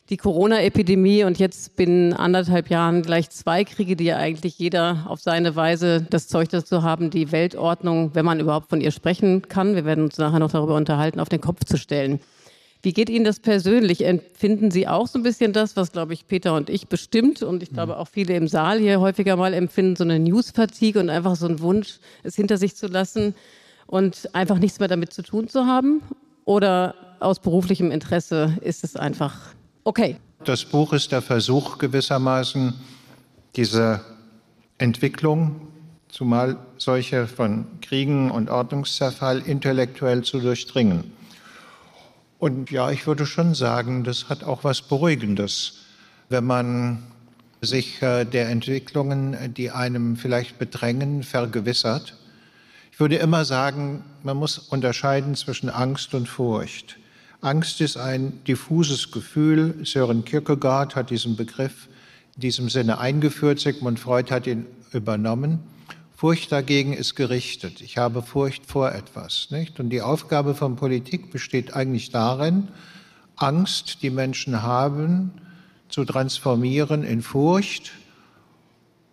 die 0.09 0.17
Corona-Epidemie 0.17 1.25
und 1.25 1.37
jetzt 1.37 1.75
binnen 1.75 2.13
anderthalb 2.13 2.71
Jahren 2.71 3.03
gleich 3.03 3.29
zwei 3.29 3.63
Kriege, 3.63 3.95
die 3.95 4.05
ja 4.05 4.17
eigentlich 4.17 4.57
jeder 4.57 5.05
auf 5.07 5.19
seine 5.19 5.55
Weise 5.55 6.07
das 6.09 6.27
Zeug 6.27 6.49
dazu 6.49 6.81
haben, 6.81 7.11
die 7.11 7.31
Weltordnung, 7.31 8.15
wenn 8.15 8.25
man 8.25 8.39
überhaupt 8.39 8.69
von 8.69 8.81
ihr 8.81 8.91
sprechen 8.91 9.43
kann, 9.47 9.75
wir 9.75 9.85
werden 9.85 10.05
uns 10.05 10.17
nachher 10.17 10.39
noch 10.39 10.51
darüber 10.51 10.75
unterhalten, 10.75 11.19
auf 11.19 11.29
den 11.29 11.41
Kopf 11.41 11.65
zu 11.65 11.77
stellen. 11.77 12.19
Wie 12.87 12.93
geht 12.93 13.09
Ihnen 13.09 13.25
das 13.25 13.41
persönlich? 13.41 14.05
Empfinden 14.05 14.71
Sie 14.71 14.87
auch 14.87 15.07
so 15.07 15.19
ein 15.19 15.23
bisschen 15.23 15.51
das, 15.51 15.75
was, 15.75 15.91
glaube 15.91 16.13
ich, 16.13 16.25
Peter 16.25 16.53
und 16.53 16.69
ich 16.69 16.87
bestimmt 16.87 17.43
und 17.43 17.61
ich 17.61 17.71
glaube 17.71 17.97
auch 17.97 18.07
viele 18.07 18.33
im 18.37 18.47
Saal 18.47 18.79
hier 18.79 19.01
häufiger 19.01 19.35
mal 19.35 19.53
empfinden, 19.53 19.97
so 19.97 20.05
eine 20.05 20.17
News-Fatigue 20.19 21.01
und 21.01 21.09
einfach 21.09 21.35
so 21.35 21.47
einen 21.47 21.59
Wunsch, 21.59 21.99
es 22.23 22.37
hinter 22.37 22.57
sich 22.57 22.77
zu 22.77 22.87
lassen 22.87 23.35
und 23.87 24.33
einfach 24.33 24.57
nichts 24.57 24.79
mehr 24.79 24.87
damit 24.87 25.11
zu 25.11 25.21
tun 25.21 25.49
zu 25.49 25.65
haben? 25.65 26.01
Oder 26.45 26.95
aus 27.19 27.41
beruflichem 27.41 27.91
Interesse 27.91 28.57
ist 28.61 28.85
es 28.85 28.95
einfach 28.95 29.53
Okay. 29.83 30.15
Das 30.45 30.63
Buch 30.63 30.93
ist 30.93 31.11
der 31.11 31.21
Versuch 31.21 31.79
gewissermaßen, 31.79 32.73
diese 33.57 33.99
Entwicklung, 34.77 35.59
zumal 36.07 36.55
solche 36.77 37.27
von 37.27 37.67
Kriegen 37.81 38.31
und 38.31 38.49
Ordnungszerfall, 38.49 39.39
intellektuell 39.39 40.23
zu 40.23 40.39
durchdringen. 40.39 41.16
Und 42.39 42.69
ja, 42.69 42.91
ich 42.91 43.07
würde 43.07 43.25
schon 43.25 43.55
sagen, 43.55 44.03
das 44.03 44.29
hat 44.29 44.43
auch 44.43 44.63
was 44.63 44.81
Beruhigendes, 44.81 45.79
wenn 46.29 46.45
man 46.45 47.03
sich 47.61 48.01
äh, 48.01 48.25
der 48.25 48.49
Entwicklungen, 48.49 49.53
die 49.55 49.71
einem 49.71 50.15
vielleicht 50.15 50.59
bedrängen, 50.59 51.23
vergewissert. 51.23 52.15
Ich 52.91 52.99
würde 52.99 53.15
immer 53.15 53.45
sagen, 53.45 54.03
man 54.23 54.37
muss 54.37 54.59
unterscheiden 54.59 55.35
zwischen 55.35 55.69
Angst 55.69 56.13
und 56.13 56.27
Furcht. 56.27 56.97
Angst 57.41 57.81
ist 57.81 57.97
ein 57.97 58.43
diffuses 58.45 59.11
Gefühl. 59.11 59.75
Sören 59.83 60.25
Kierkegaard 60.25 60.95
hat 60.95 61.09
diesen 61.09 61.35
Begriff 61.35 61.87
in 62.35 62.41
diesem 62.41 62.69
Sinne 62.69 62.99
eingeführt. 62.99 63.59
Sigmund 63.59 63.99
Freud 63.99 64.31
hat 64.31 64.47
ihn 64.47 64.65
übernommen. 64.91 65.59
Furcht 66.17 66.51
dagegen 66.51 66.93
ist 66.93 67.13
gerichtet. 67.13 67.79
Ich 67.79 67.99
habe 67.99 68.23
Furcht 68.23 68.65
vor 68.65 68.91
etwas, 68.91 69.49
nicht? 69.51 69.79
Und 69.79 69.91
die 69.91 70.01
Aufgabe 70.01 70.55
von 70.55 70.75
Politik 70.75 71.29
besteht 71.29 71.75
eigentlich 71.75 72.09
darin, 72.09 72.69
Angst, 73.35 74.01
die 74.01 74.09
Menschen 74.09 74.63
haben, 74.63 75.31
zu 75.89 76.05
transformieren 76.05 77.03
in 77.03 77.21
Furcht. 77.21 77.91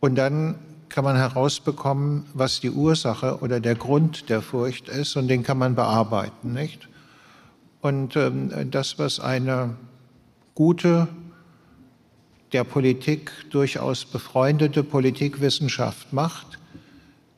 Und 0.01 0.15
dann 0.15 0.55
kann 0.89 1.05
man 1.05 1.17
herausbekommen, 1.17 2.25
was 2.33 2.61
die 2.61 2.71
Ursache 2.71 3.41
oder 3.43 3.61
der 3.61 3.75
Grund 3.75 4.31
der 4.31 4.41
Furcht 4.41 4.89
ist, 4.89 5.15
und 5.17 5.29
den 5.29 5.43
kann 5.43 5.59
man 5.59 5.75
bearbeiten, 5.75 6.55
nicht? 6.55 6.89
Und 7.83 8.17
ähm, 8.17 8.71
das, 8.71 8.99
was 8.99 9.21
eine 9.21 9.77
gute, 10.55 11.09
der 12.55 12.65
Politik 12.65 13.31
durchaus 13.51 14.07
befreundete 14.07 14.83
Politikwissenschaft 14.83 16.11
macht, 16.11 16.59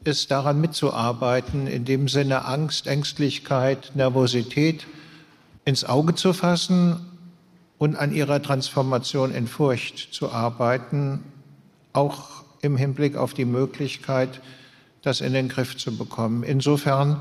ist 0.06 0.30
daran 0.30 0.60
mitzuarbeiten, 0.60 1.66
in 1.66 1.84
dem 1.84 2.08
Sinne 2.08 2.44
Angst, 2.44 2.86
Ängstlichkeit, 2.86 3.92
Nervosität 3.94 4.86
ins 5.64 5.84
Auge 5.84 6.14
zu 6.14 6.32
fassen 6.32 7.00
und 7.78 7.96
an 7.96 8.14
ihrer 8.14 8.40
Transformation 8.40 9.34
in 9.34 9.46
Furcht 9.46 10.14
zu 10.14 10.30
arbeiten, 10.30 11.24
auch 11.92 12.44
im 12.62 12.76
Hinblick 12.76 13.16
auf 13.16 13.34
die 13.34 13.44
Möglichkeit, 13.44 14.40
das 15.02 15.20
in 15.20 15.32
den 15.32 15.48
Griff 15.48 15.76
zu 15.76 15.96
bekommen. 15.96 16.42
Insofern 16.42 17.20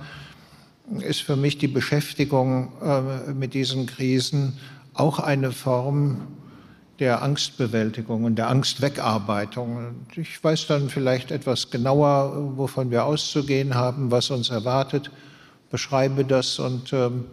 ist 1.00 1.22
für 1.22 1.36
mich 1.36 1.58
die 1.58 1.68
Beschäftigung 1.68 2.72
äh, 2.82 3.34
mit 3.34 3.54
diesen 3.54 3.88
Krisen 3.88 4.58
auch 4.94 5.20
eine 5.20 5.52
Form 5.52 6.28
der 7.00 7.22
Angstbewältigung 7.22 8.24
und 8.24 8.36
der 8.36 8.50
Angstwegarbeitung. 8.50 9.96
Ich 10.16 10.42
weiß 10.42 10.68
dann 10.68 10.90
vielleicht 10.90 11.32
etwas 11.32 11.70
genauer, 11.70 12.58
wovon 12.58 12.90
wir 12.90 13.06
auszugehen 13.06 13.76
haben, 13.76 14.12
was 14.12 14.30
uns 14.30 14.50
erwartet, 14.50 15.12
beschreibe 15.72 16.24
das 16.24 16.58
und 16.60 16.94
ähm, 16.94 17.26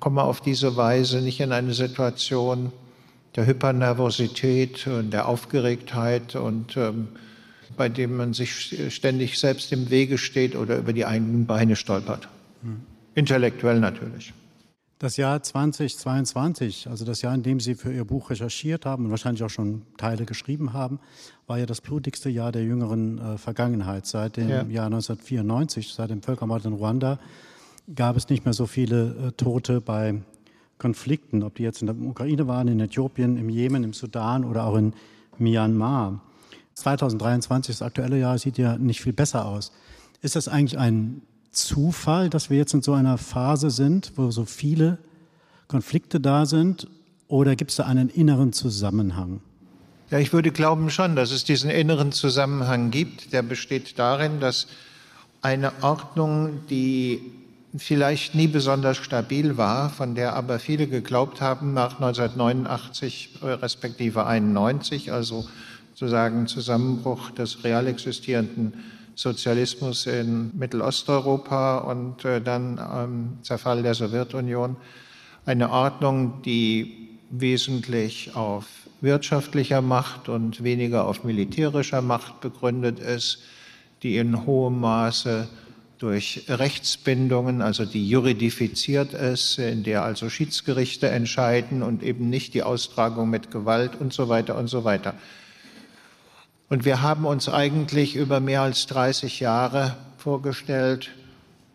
komme 0.00 0.22
auf 0.22 0.40
diese 0.40 0.76
Weise 0.76 1.20
nicht 1.20 1.40
in 1.40 1.52
eine 1.52 1.74
Situation 1.74 2.72
der 3.36 3.46
Hypernervosität 3.46 4.86
und 4.86 5.12
der 5.12 5.28
Aufgeregtheit 5.28 6.34
und 6.34 6.76
ähm, 6.76 7.08
bei 7.76 7.88
dem 7.88 8.16
man 8.16 8.32
sich 8.32 8.74
ständig 8.88 9.38
selbst 9.38 9.72
im 9.72 9.90
Wege 9.90 10.18
steht 10.18 10.56
oder 10.56 10.78
über 10.78 10.92
die 10.92 11.06
eigenen 11.06 11.46
Beine 11.46 11.76
stolpert. 11.76 12.28
Hm. 12.62 12.80
Intellektuell 13.14 13.78
natürlich. 13.78 14.32
Das 15.00 15.16
Jahr 15.16 15.42
2022, 15.42 16.86
also 16.86 17.06
das 17.06 17.22
Jahr, 17.22 17.34
in 17.34 17.42
dem 17.42 17.58
Sie 17.58 17.74
für 17.74 17.90
Ihr 17.90 18.04
Buch 18.04 18.28
recherchiert 18.28 18.84
haben 18.84 19.06
und 19.06 19.10
wahrscheinlich 19.10 19.42
auch 19.42 19.48
schon 19.48 19.80
Teile 19.96 20.26
geschrieben 20.26 20.74
haben, 20.74 21.00
war 21.46 21.58
ja 21.58 21.64
das 21.64 21.80
blutigste 21.80 22.28
Jahr 22.28 22.52
der 22.52 22.64
jüngeren 22.64 23.16
äh, 23.16 23.38
Vergangenheit. 23.38 24.04
Seit 24.04 24.36
dem 24.36 24.50
ja. 24.50 24.62
Jahr 24.64 24.84
1994, 24.84 25.94
seit 25.94 26.10
dem 26.10 26.20
Völkermord 26.20 26.66
in 26.66 26.74
Ruanda, 26.74 27.18
gab 27.94 28.18
es 28.18 28.28
nicht 28.28 28.44
mehr 28.44 28.52
so 28.52 28.66
viele 28.66 29.28
äh, 29.28 29.32
Tote 29.32 29.80
bei 29.80 30.20
Konflikten, 30.76 31.44
ob 31.44 31.54
die 31.54 31.62
jetzt 31.62 31.80
in 31.80 31.86
der 31.86 31.96
Ukraine 31.96 32.46
waren, 32.46 32.68
in 32.68 32.78
Äthiopien, 32.78 33.38
im 33.38 33.48
Jemen, 33.48 33.84
im 33.84 33.94
Sudan 33.94 34.44
oder 34.44 34.66
auch 34.66 34.76
in 34.76 34.92
Myanmar. 35.38 36.20
2023, 36.74 37.74
das 37.74 37.80
aktuelle 37.80 38.18
Jahr, 38.18 38.36
sieht 38.36 38.58
ja 38.58 38.76
nicht 38.76 39.00
viel 39.00 39.14
besser 39.14 39.46
aus. 39.46 39.72
Ist 40.20 40.36
das 40.36 40.46
eigentlich 40.46 40.78
ein 40.78 41.22
Zufall, 41.52 42.30
dass 42.30 42.50
wir 42.50 42.56
jetzt 42.56 42.74
in 42.74 42.82
so 42.82 42.92
einer 42.92 43.18
Phase 43.18 43.70
sind, 43.70 44.12
wo 44.16 44.30
so 44.30 44.44
viele 44.44 44.98
Konflikte 45.68 46.20
da 46.20 46.46
sind? 46.46 46.88
Oder 47.28 47.56
gibt 47.56 47.70
es 47.70 47.76
da 47.76 47.84
einen 47.84 48.08
inneren 48.08 48.52
Zusammenhang? 48.52 49.40
Ja, 50.10 50.18
ich 50.18 50.32
würde 50.32 50.50
glauben 50.50 50.90
schon, 50.90 51.14
dass 51.14 51.30
es 51.30 51.44
diesen 51.44 51.70
inneren 51.70 52.10
Zusammenhang 52.10 52.90
gibt. 52.90 53.32
Der 53.32 53.42
besteht 53.42 53.98
darin, 53.98 54.40
dass 54.40 54.66
eine 55.40 55.72
Ordnung, 55.82 56.66
die 56.68 57.20
vielleicht 57.76 58.34
nie 58.34 58.48
besonders 58.48 58.96
stabil 58.96 59.56
war, 59.56 59.90
von 59.90 60.16
der 60.16 60.34
aber 60.34 60.58
viele 60.58 60.88
geglaubt 60.88 61.40
haben 61.40 61.72
nach 61.72 62.00
1989 62.00 63.38
respektive 63.42 64.26
91, 64.26 65.12
also 65.12 65.46
sozusagen 65.94 66.48
Zusammenbruch 66.48 67.30
des 67.30 67.62
real 67.62 67.86
existierenden 67.86 68.72
Sozialismus 69.20 70.06
in 70.06 70.50
Mittelosteuropa 70.56 71.78
und 71.78 72.24
äh, 72.24 72.40
dann 72.40 72.80
ähm, 72.92 73.38
Zerfall 73.42 73.82
der 73.82 73.92
Sowjetunion. 73.92 74.76
Eine 75.44 75.70
Ordnung, 75.70 76.40
die 76.42 77.18
wesentlich 77.28 78.34
auf 78.34 78.64
wirtschaftlicher 79.02 79.82
Macht 79.82 80.30
und 80.30 80.64
weniger 80.64 81.06
auf 81.06 81.22
militärischer 81.22 82.00
Macht 82.00 82.40
begründet 82.40 82.98
ist, 82.98 83.42
die 84.02 84.16
in 84.16 84.46
hohem 84.46 84.80
Maße 84.80 85.48
durch 85.98 86.46
Rechtsbindungen, 86.48 87.60
also 87.60 87.84
die 87.84 88.08
juridifiziert 88.08 89.12
ist, 89.12 89.58
in 89.58 89.82
der 89.82 90.02
also 90.02 90.30
Schiedsgerichte 90.30 91.10
entscheiden 91.10 91.82
und 91.82 92.02
eben 92.02 92.30
nicht 92.30 92.54
die 92.54 92.62
Austragung 92.62 93.28
mit 93.28 93.50
Gewalt 93.50 94.00
und 94.00 94.14
so 94.14 94.30
weiter 94.30 94.56
und 94.56 94.68
so 94.68 94.84
weiter. 94.84 95.14
Und 96.70 96.84
wir 96.84 97.02
haben 97.02 97.26
uns 97.26 97.48
eigentlich 97.48 98.14
über 98.14 98.38
mehr 98.38 98.62
als 98.62 98.86
30 98.86 99.40
Jahre 99.40 99.96
vorgestellt, 100.18 101.10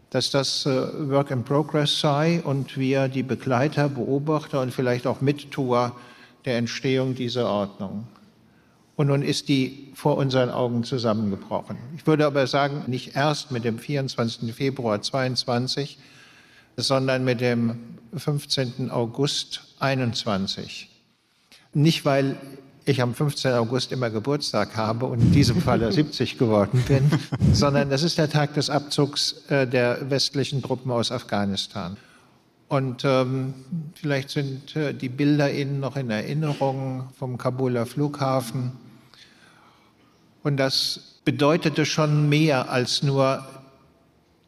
dass 0.10 0.32
das 0.32 0.66
äh, 0.66 1.10
Work 1.10 1.32
in 1.32 1.44
Progress 1.44 2.00
sei 2.00 2.42
und 2.42 2.78
wir 2.78 3.10
die 3.10 3.22
Begleiter, 3.22 3.90
Beobachter 3.90 4.62
und 4.62 4.74
vielleicht 4.74 5.06
auch 5.06 5.20
Mittuer 5.20 5.94
der 6.46 6.58
Entstehung 6.58 7.14
dieser 7.14 7.50
Ordnung. 7.50 8.08
Und 8.96 9.08
nun 9.08 9.22
ist 9.22 9.50
die 9.50 9.92
vor 9.96 10.16
unseren 10.16 10.50
Augen 10.50 10.86
zusammengebrochen. 10.86 11.76
Ich 11.98 12.08
würde 12.08 12.26
aber 12.26 12.48
sagen, 12.48 12.84
nicht 12.88 13.18
erst 13.18 13.52
mit 13.52 13.66
dem 13.66 13.78
24. 13.78 14.56
Februar 14.56 15.02
22, 15.02 15.98
sondern 16.78 17.26
mit 17.26 17.42
dem 17.42 17.98
15. 18.16 18.90
August 18.92 19.76
21. 19.80 20.90
Nicht, 21.74 22.06
weil 22.06 22.38
ich 22.86 23.02
am 23.02 23.14
15. 23.14 23.54
August 23.54 23.92
immer 23.92 24.10
Geburtstag 24.10 24.78
habe 24.78 25.08
und 25.08 25.20
in 25.20 25.32
diesem 25.32 25.62
Fall 25.62 25.92
70 25.92 26.38
geworden 26.38 26.84
bin, 26.88 27.10
sondern 27.54 27.90
das 27.90 28.04
ist 28.04 28.18
der 28.18 28.30
Tag 28.30 28.54
des 28.54 28.70
Abzugs 28.70 29.44
äh, 29.50 29.68
der 29.68 30.10
westlichen 30.10 30.62
Truppen 30.62 30.92
aus 30.92 31.12
Afghanistan. 31.12 31.98
Und 32.68 33.04
ähm, 33.06 33.54
vielleicht 33.96 34.30
sind 34.30 34.76
äh, 34.76 34.94
die 34.94 35.10
Bilder 35.10 35.52
Ihnen 35.52 35.80
noch 35.80 35.96
in 35.96 36.10
Erinnerung 36.10 37.10
vom 37.18 37.38
Kabuler 37.38 37.86
Flughafen. 37.86 38.74
Und 40.44 40.58
das 40.58 41.20
bedeutete 41.26 41.86
schon 41.86 42.30
mehr 42.30 42.70
als 42.70 43.02
nur 43.02 43.46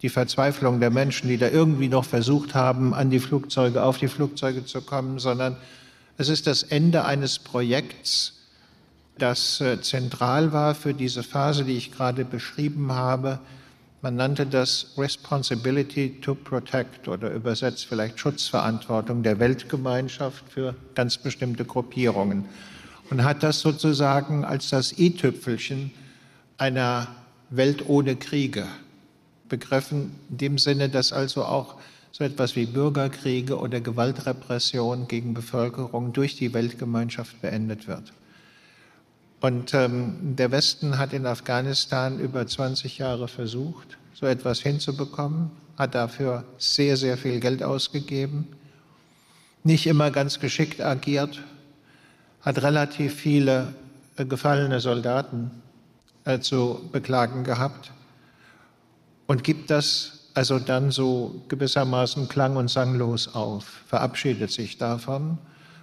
die 0.03 0.09
Verzweiflung 0.09 0.79
der 0.79 0.91
Menschen, 0.91 1.27
die 1.27 1.37
da 1.37 1.49
irgendwie 1.49 1.89
noch 1.89 2.05
versucht 2.05 2.53
haben, 2.53 2.93
an 2.93 3.09
die 3.09 3.19
Flugzeuge, 3.19 3.83
auf 3.83 3.97
die 3.97 4.07
Flugzeuge 4.07 4.63
zu 4.65 4.81
kommen, 4.81 5.17
sondern 5.17 5.57
es 6.17 6.29
ist 6.29 6.47
das 6.47 6.63
Ende 6.63 7.05
eines 7.05 7.39
Projekts, 7.39 8.33
das 9.17 9.61
äh, 9.61 9.81
zentral 9.81 10.51
war 10.51 10.75
für 10.75 10.93
diese 10.93 11.23
Phase, 11.23 11.63
die 11.63 11.77
ich 11.77 11.91
gerade 11.91 12.25
beschrieben 12.25 12.91
habe. 12.91 13.39
Man 14.01 14.15
nannte 14.15 14.45
das 14.45 14.93
Responsibility 14.97 16.19
to 16.21 16.35
Protect 16.35 17.07
oder 17.07 17.31
übersetzt 17.31 17.85
vielleicht 17.85 18.19
Schutzverantwortung 18.19 19.23
der 19.23 19.39
Weltgemeinschaft 19.39 20.43
für 20.49 20.75
ganz 20.93 21.17
bestimmte 21.17 21.65
Gruppierungen 21.65 22.45
und 23.09 23.23
hat 23.23 23.41
das 23.41 23.59
sozusagen 23.59 24.45
als 24.45 24.69
das 24.69 24.97
i-Tüpfelchen 24.99 25.91
einer 26.57 27.07
Welt 27.49 27.87
ohne 27.87 28.15
Kriege 28.15 28.67
begriffen, 29.49 30.11
in 30.29 30.37
dem 30.37 30.57
Sinne, 30.57 30.89
dass 30.89 31.13
also 31.13 31.43
auch 31.43 31.75
so 32.11 32.23
etwas 32.23 32.55
wie 32.55 32.65
Bürgerkriege 32.65 33.57
oder 33.57 33.79
Gewaltrepression 33.79 35.07
gegen 35.07 35.33
Bevölkerung 35.33 36.13
durch 36.13 36.35
die 36.35 36.53
Weltgemeinschaft 36.53 37.41
beendet 37.41 37.87
wird. 37.87 38.13
Und 39.39 39.73
ähm, 39.73 40.35
der 40.35 40.51
Westen 40.51 40.97
hat 40.97 41.13
in 41.13 41.25
Afghanistan 41.25 42.19
über 42.19 42.47
20 42.47 42.97
Jahre 42.97 43.27
versucht, 43.27 43.97
so 44.13 44.25
etwas 44.25 44.61
hinzubekommen, 44.61 45.51
hat 45.77 45.93
dafür 45.93 46.43
sehr, 46.57 46.97
sehr 46.97 47.17
viel 47.17 47.39
Geld 47.39 47.61
ausgegeben, 47.61 48.47
nicht 49.63 49.85
immer 49.85 50.09
ganz 50.09 50.39
geschickt 50.39 50.81
agiert, 50.81 51.43
hat 52.41 52.63
relativ 52.63 53.13
viele 53.13 53.75
äh, 54.15 54.25
gefallene 54.25 54.79
Soldaten 54.79 55.51
äh, 56.25 56.39
zu 56.39 56.89
beklagen 56.91 57.43
gehabt 57.43 57.91
und 59.27 59.43
gibt 59.43 59.69
das 59.69 60.16
also 60.37 60.59
dann 60.59 60.91
so 60.91 61.41
gewissermaßen 61.47 62.29
klang- 62.29 62.57
und 62.57 62.69
sanglos 62.69 63.33
auf, 63.33 63.65
verabschiedet 63.87 64.51
sich 64.51 64.77
davon 64.77 65.39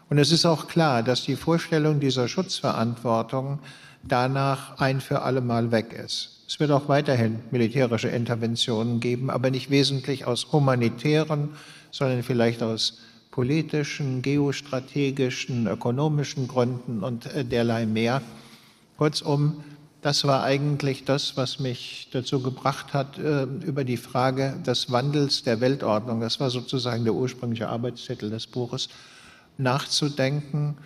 Und 0.09 0.19
es 0.19 0.31
ist 0.31 0.47
auch 0.47 0.69
klar, 0.69 1.03
dass 1.03 1.25
die 1.25 1.35
Vorstellung 1.35 1.99
dieser 1.99 2.29
Schutzverantwortung 2.29 3.59
danach 4.05 4.79
ein 4.79 5.01
für 5.01 5.23
alle 5.23 5.41
Mal 5.41 5.73
weg 5.73 5.93
ist. 5.93 6.45
Es 6.47 6.61
wird 6.61 6.71
auch 6.71 6.89
weiterhin 6.89 7.41
militärische 7.51 8.11
Interventionen 8.11 9.01
geben, 9.01 9.29
aber 9.29 9.51
nicht 9.51 9.71
wesentlich 9.71 10.25
aus 10.25 10.53
humanitären, 10.53 11.49
sondern 11.91 12.23
vielleicht 12.23 12.63
aus 12.63 13.01
politischen, 13.33 14.23
geostrategischen, 14.23 15.67
ökonomischen 15.67 16.47
Gründen 16.47 17.03
und 17.03 17.27
äh, 17.35 17.45
derlei 17.45 17.87
mehr. 17.87 18.23
Kurzum, 18.99 19.65
das 20.05 20.25
war 20.25 20.43
eigentlich 20.43 21.07
das, 21.07 21.39
was 21.39 21.61
mich 21.61 22.11
dazu 22.13 22.43
gebracht 22.43 22.93
hat, 22.93 23.17
äh, 23.19 23.45
über 23.45 23.85
die 23.85 23.97
Frage 23.97 24.55
des 24.67 24.93
Wandels 24.93 25.45
der 25.45 25.63
Weltordnung, 25.63 26.21
das 26.21 26.39
war 26.41 26.51
sozusagen 26.51 27.05
der 27.05 27.15
ursprüngliche 27.15 27.71
Arbeitstitel 27.71 28.29
des 28.29 28.47
Buches, 28.47 28.91
nachzudenken. 29.57 30.77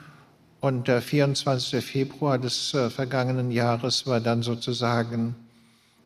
Und 0.61 0.87
der 0.87 1.03
24. 1.03 1.85
Februar 1.85 2.39
des 2.39 2.73
äh, 2.75 2.91
vergangenen 2.91 3.51
Jahres 3.51 4.07
war 4.07 4.21
dann 4.21 4.45
sozusagen 4.45 5.35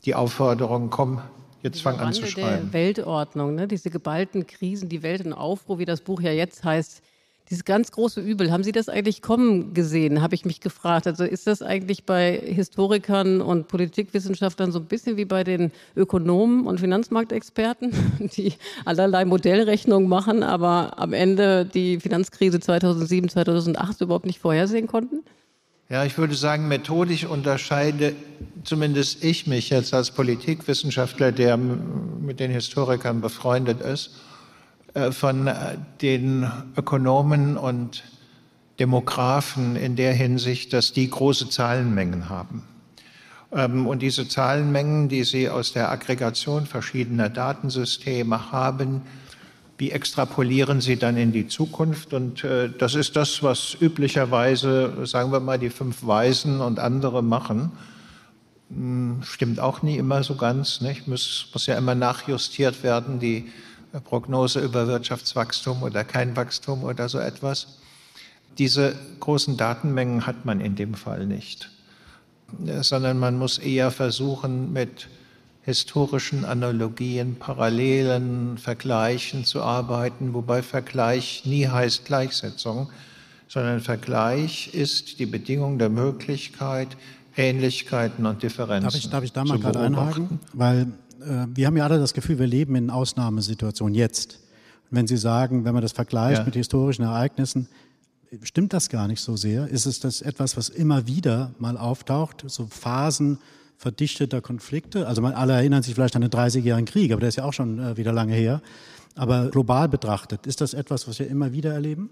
die 0.07 0.15
Aufforderung, 0.15 0.89
komm, 0.89 1.21
jetzt 1.63 1.83
fang 1.83 1.99
an 2.01 2.15
zu 2.15 2.27
schreiben. 2.27 2.71
Der 2.71 2.73
Weltordnung, 2.73 3.55
ne? 3.55 3.69
diese 3.69 3.91
geballten 3.91 4.47
Krisen, 4.47 4.89
die 4.89 5.03
Welt 5.03 5.21
in 5.21 5.35
Aufruhr, 5.35 5.79
wie 5.79 5.85
das 5.85 6.01
Buch 6.01 6.23
ja 6.23 6.33
jetzt 6.33 6.65
heißt, 6.65 7.03
dieses 7.53 7.67
ganz 7.67 7.93
große 7.93 8.19
Übel, 8.19 8.51
haben 8.51 8.65
Sie 8.65 8.73
das 8.73 8.89
eigentlich 8.89 9.21
kommen 9.21 9.75
gesehen, 9.75 10.23
habe 10.23 10.35
ich 10.35 10.47
mich 10.47 10.61
gefragt. 10.61 11.07
Also 11.07 11.25
ist 11.25 11.47
das 11.47 11.61
eigentlich 11.61 12.05
bei 12.05 12.33
Historikern 12.33 13.43
und 13.43 13.69
Politikwissenschaftlern 13.69 14.73
so 14.73 14.79
ein 14.79 14.87
bisschen 14.87 15.19
wie 15.19 15.27
bei 15.27 15.45
den 15.45 15.71
Ökonomen 15.95 16.67
und 16.67 16.81
Finanzmarktexperten, 16.81 17.93
die 18.37 18.55
allerlei 18.87 19.27
Modellrechnungen 19.27 20.09
machen, 20.09 20.43
aber 20.43 20.99
am 20.99 21.13
Ende 21.13 21.67
die 21.67 22.01
Finanzkrise 22.01 22.59
2007, 22.59 23.29
2008 23.29 24.01
überhaupt 24.01 24.25
nicht 24.25 24.39
vorhersehen 24.39 24.87
konnten? 24.87 25.23
Ja, 25.91 26.07
ich 26.07 26.17
würde 26.17 26.35
sagen, 26.35 26.69
methodisch 26.69 27.27
unterscheide 27.27 28.15
zumindest 28.65 29.23
ich 29.23 29.47
mich 29.47 29.69
jetzt 29.69 29.93
als 29.93 30.11
Politikwissenschaftler, 30.11 31.33
der 31.33 31.59
mit 31.59 32.41
den 32.41 32.51
Historikern 32.51 33.21
befreundet 33.21 33.83
ist, 33.83 34.13
von 35.13 35.47
äh, 35.47 35.79
den 36.01 36.51
Ökonomen 36.77 37.57
und 37.57 38.05
Demografen 38.79 39.77
in 39.77 39.97
der 39.97 40.13
Hinsicht, 40.13 40.73
dass 40.73 40.93
die 40.93 41.09
große 41.09 41.49
Zahlenmengen 41.49 42.29
haben. 42.29 42.63
Ähm, 43.53 43.87
und 43.87 44.01
diese 44.01 44.29
Zahlenmengen, 44.29 45.09
die 45.09 45.25
sie 45.25 45.49
aus 45.49 45.73
der 45.73 45.91
Aggregation 45.91 46.67
verschiedener 46.67 47.29
Datensysteme 47.29 48.51
haben, 48.51 49.03
wie 49.79 49.91
extrapolieren 49.91 50.81
sie 50.81 50.97
dann 50.97 51.17
in 51.17 51.33
die 51.33 51.49
Zukunft? 51.49 52.13
Und 52.15 52.45
äh, 52.45 52.71
das 52.71 52.95
ist 52.95 53.17
das, 53.17 53.43
was 53.43 53.77
üblicherweise, 53.81 55.07
sagen 55.07 55.33
wir 55.33 55.41
mal, 55.41 55.59
die 55.59 55.71
fünf 55.71 56.07
Weisen 56.07 56.61
und 56.61 56.79
andere 56.79 57.23
machen. 57.23 57.73
Hm, 58.69 59.23
stimmt 59.23 59.61
auch 59.61 59.83
nie 59.83 59.97
immer 59.97 60.23
so 60.23 60.37
ganz. 60.37 60.81
Nicht? 60.81 61.09
Muss, 61.09 61.49
muss 61.53 61.67
ja 61.67 61.77
immer 61.77 61.95
nachjustiert 61.95 62.83
werden. 62.83 63.19
Die 63.19 63.51
Prognose 64.01 64.61
über 64.61 64.87
Wirtschaftswachstum 64.87 65.83
oder 65.83 66.05
kein 66.05 66.37
Wachstum 66.37 66.85
oder 66.85 67.09
so 67.09 67.19
etwas. 67.19 67.79
Diese 68.59 68.95
großen 69.21 69.57
Datenmengen 69.57 70.27
hat 70.27 70.45
man 70.45 70.61
in 70.61 70.77
dem 70.77 70.95
Fall 70.95 71.27
nicht, 71.27 71.71
sondern 72.81 73.19
man 73.19 73.39
muss 73.39 73.59
eher 73.59 73.91
versuchen, 73.91 74.73
mit 74.73 75.09
historischen 75.63 76.45
Analogien, 76.45 77.37
Parallelen, 77.37 78.59
Vergleichen 78.59 79.45
zu 79.45 79.63
arbeiten, 79.63 80.35
wobei 80.35 80.63
Vergleich 80.63 81.45
nie 81.47 81.69
heißt 81.69 82.05
Gleichsetzung, 82.05 82.91
sondern 83.49 83.81
Vergleich 83.81 84.75
ist 84.75 85.19
die 85.19 85.27
Bedingung 85.27 85.79
der 85.79 85.89
Möglichkeit, 85.89 86.97
Ähnlichkeiten 87.37 88.27
und 88.27 88.43
Differenzen. 88.43 88.91
Darf 88.91 88.95
ich, 88.95 89.09
darf 89.09 89.25
ich 89.25 89.33
da 89.33 89.45
mal 89.45 89.59
gerade 89.59 89.79
einhaken? 89.81 90.41
Weil 90.53 90.83
äh, 90.83 90.87
wir 91.55 91.67
haben 91.67 91.77
ja 91.77 91.85
alle 91.85 91.99
das 91.99 92.15
Gefühl, 92.15 92.39
wir 92.39 92.47
leben 92.47 92.75
in 92.77 92.91
Ausnahmesituationen 92.91 93.95
jetzt. 93.95 94.41
Und 94.91 94.97
wenn 94.97 95.07
Sie 95.07 95.17
sagen, 95.17 95.65
wenn 95.65 95.75
man 95.75 95.83
das 95.83 95.93
vergleicht 95.93 96.41
ja. 96.41 96.45
mit 96.45 96.55
historischen 96.55 97.03
Ereignissen, 97.03 97.69
stimmt 98.43 98.73
das 98.73 98.89
gar 98.89 99.09
nicht 99.09 99.21
so 99.21 99.37
sehr? 99.37 99.69
Ist 99.69 99.87
es 99.87 100.01
das 100.01 100.23
etwas, 100.23 100.57
was 100.57 100.69
immer 100.69 101.07
wieder 101.07 101.55
mal 101.59 101.77
auftaucht, 101.77 102.45
so 102.47 102.67
Phasen 102.67 103.39
verdichteter 103.77 104.41
Konflikte? 104.41 105.07
Also 105.07 105.23
man, 105.23 105.35
alle 105.35 105.55
erinnern 105.55 105.83
sich 105.83 105.95
vielleicht 105.95 106.17
an 106.17 106.23
den 106.23 106.31
30-jährigen 106.31 106.87
Krieg, 106.87 107.13
aber 107.13 107.21
der 107.21 107.29
ist 107.29 107.37
ja 107.37 107.45
auch 107.45 107.53
schon 107.53 107.79
äh, 107.79 107.97
wieder 107.97 108.13
lange 108.13 108.35
her. 108.35 108.63
Aber 109.15 109.51
global 109.51 109.89
betrachtet, 109.89 110.47
ist 110.47 110.61
das 110.61 110.73
etwas, 110.73 111.07
was 111.07 111.19
wir 111.19 111.29
immer 111.29 111.53
wieder 111.53 111.73
erleben? 111.73 112.09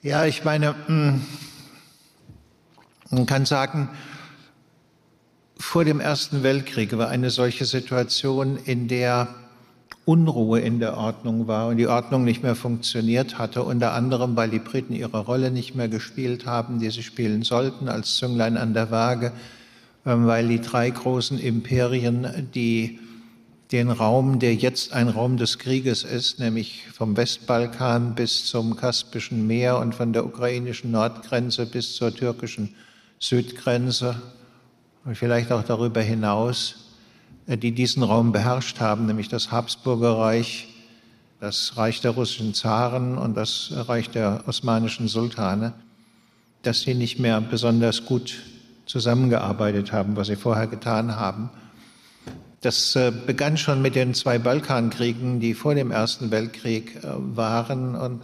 Ja, 0.00 0.24
ich 0.24 0.44
meine, 0.44 0.74
hm, 0.86 1.20
man 3.10 3.26
kann 3.26 3.44
sagen, 3.44 3.90
vor 5.56 5.84
dem 5.84 6.00
Ersten 6.00 6.42
Weltkrieg 6.42 6.96
war 6.96 7.08
eine 7.08 7.30
solche 7.30 7.64
Situation, 7.64 8.58
in 8.64 8.88
der 8.88 9.28
Unruhe 10.04 10.60
in 10.60 10.80
der 10.80 10.98
Ordnung 10.98 11.46
war 11.46 11.68
und 11.68 11.78
die 11.78 11.86
Ordnung 11.86 12.24
nicht 12.24 12.42
mehr 12.42 12.54
funktioniert 12.54 13.38
hatte, 13.38 13.62
unter 13.62 13.92
anderem, 13.92 14.36
weil 14.36 14.50
die 14.50 14.58
Briten 14.58 14.92
ihre 14.94 15.18
Rolle 15.20 15.50
nicht 15.50 15.74
mehr 15.74 15.88
gespielt 15.88 16.44
haben, 16.44 16.78
die 16.78 16.90
sie 16.90 17.02
spielen 17.02 17.42
sollten 17.42 17.88
als 17.88 18.16
Zünglein 18.16 18.58
an 18.58 18.74
der 18.74 18.90
Waage, 18.90 19.32
ähm, 20.04 20.26
weil 20.26 20.46
die 20.48 20.60
drei 20.60 20.90
großen 20.90 21.38
Imperien, 21.38 22.50
die 22.54 22.98
den 23.72 23.90
Raum, 23.90 24.38
der 24.38 24.54
jetzt 24.54 24.92
ein 24.92 25.08
Raum 25.08 25.38
des 25.38 25.58
Krieges 25.58 26.04
ist, 26.04 26.38
nämlich 26.38 26.84
vom 26.92 27.16
Westbalkan 27.16 28.14
bis 28.14 28.44
zum 28.44 28.76
Kaspischen 28.76 29.46
Meer 29.46 29.78
und 29.78 29.94
von 29.94 30.12
der 30.12 30.26
ukrainischen 30.26 30.90
Nordgrenze 30.90 31.64
bis 31.64 31.96
zur 31.96 32.14
türkischen 32.14 32.74
Südgrenze, 33.18 34.16
und 35.04 35.16
vielleicht 35.16 35.52
auch 35.52 35.62
darüber 35.62 36.00
hinaus, 36.00 36.76
äh, 37.46 37.56
die 37.56 37.72
diesen 37.72 38.02
Raum 38.02 38.32
beherrscht 38.32 38.80
haben, 38.80 39.06
nämlich 39.06 39.28
das 39.28 39.50
Habsburgerreich, 39.50 40.68
das 41.40 41.76
Reich 41.76 42.00
der 42.00 42.12
russischen 42.12 42.54
Zaren 42.54 43.18
und 43.18 43.36
das 43.36 43.72
Reich 43.74 44.10
der 44.10 44.44
osmanischen 44.46 45.08
Sultane, 45.08 45.74
dass 46.62 46.80
sie 46.80 46.94
nicht 46.94 47.18
mehr 47.18 47.40
besonders 47.40 48.06
gut 48.06 48.36
zusammengearbeitet 48.86 49.92
haben, 49.92 50.16
was 50.16 50.28
sie 50.28 50.36
vorher 50.36 50.66
getan 50.66 51.16
haben. 51.16 51.50
Das 52.62 52.96
äh, 52.96 53.12
begann 53.26 53.58
schon 53.58 53.82
mit 53.82 53.94
den 53.94 54.14
zwei 54.14 54.38
Balkankriegen, 54.38 55.38
die 55.38 55.52
vor 55.52 55.74
dem 55.74 55.90
Ersten 55.90 56.30
Weltkrieg 56.30 56.96
äh, 56.96 57.08
waren. 57.36 57.94
Und 57.94 58.22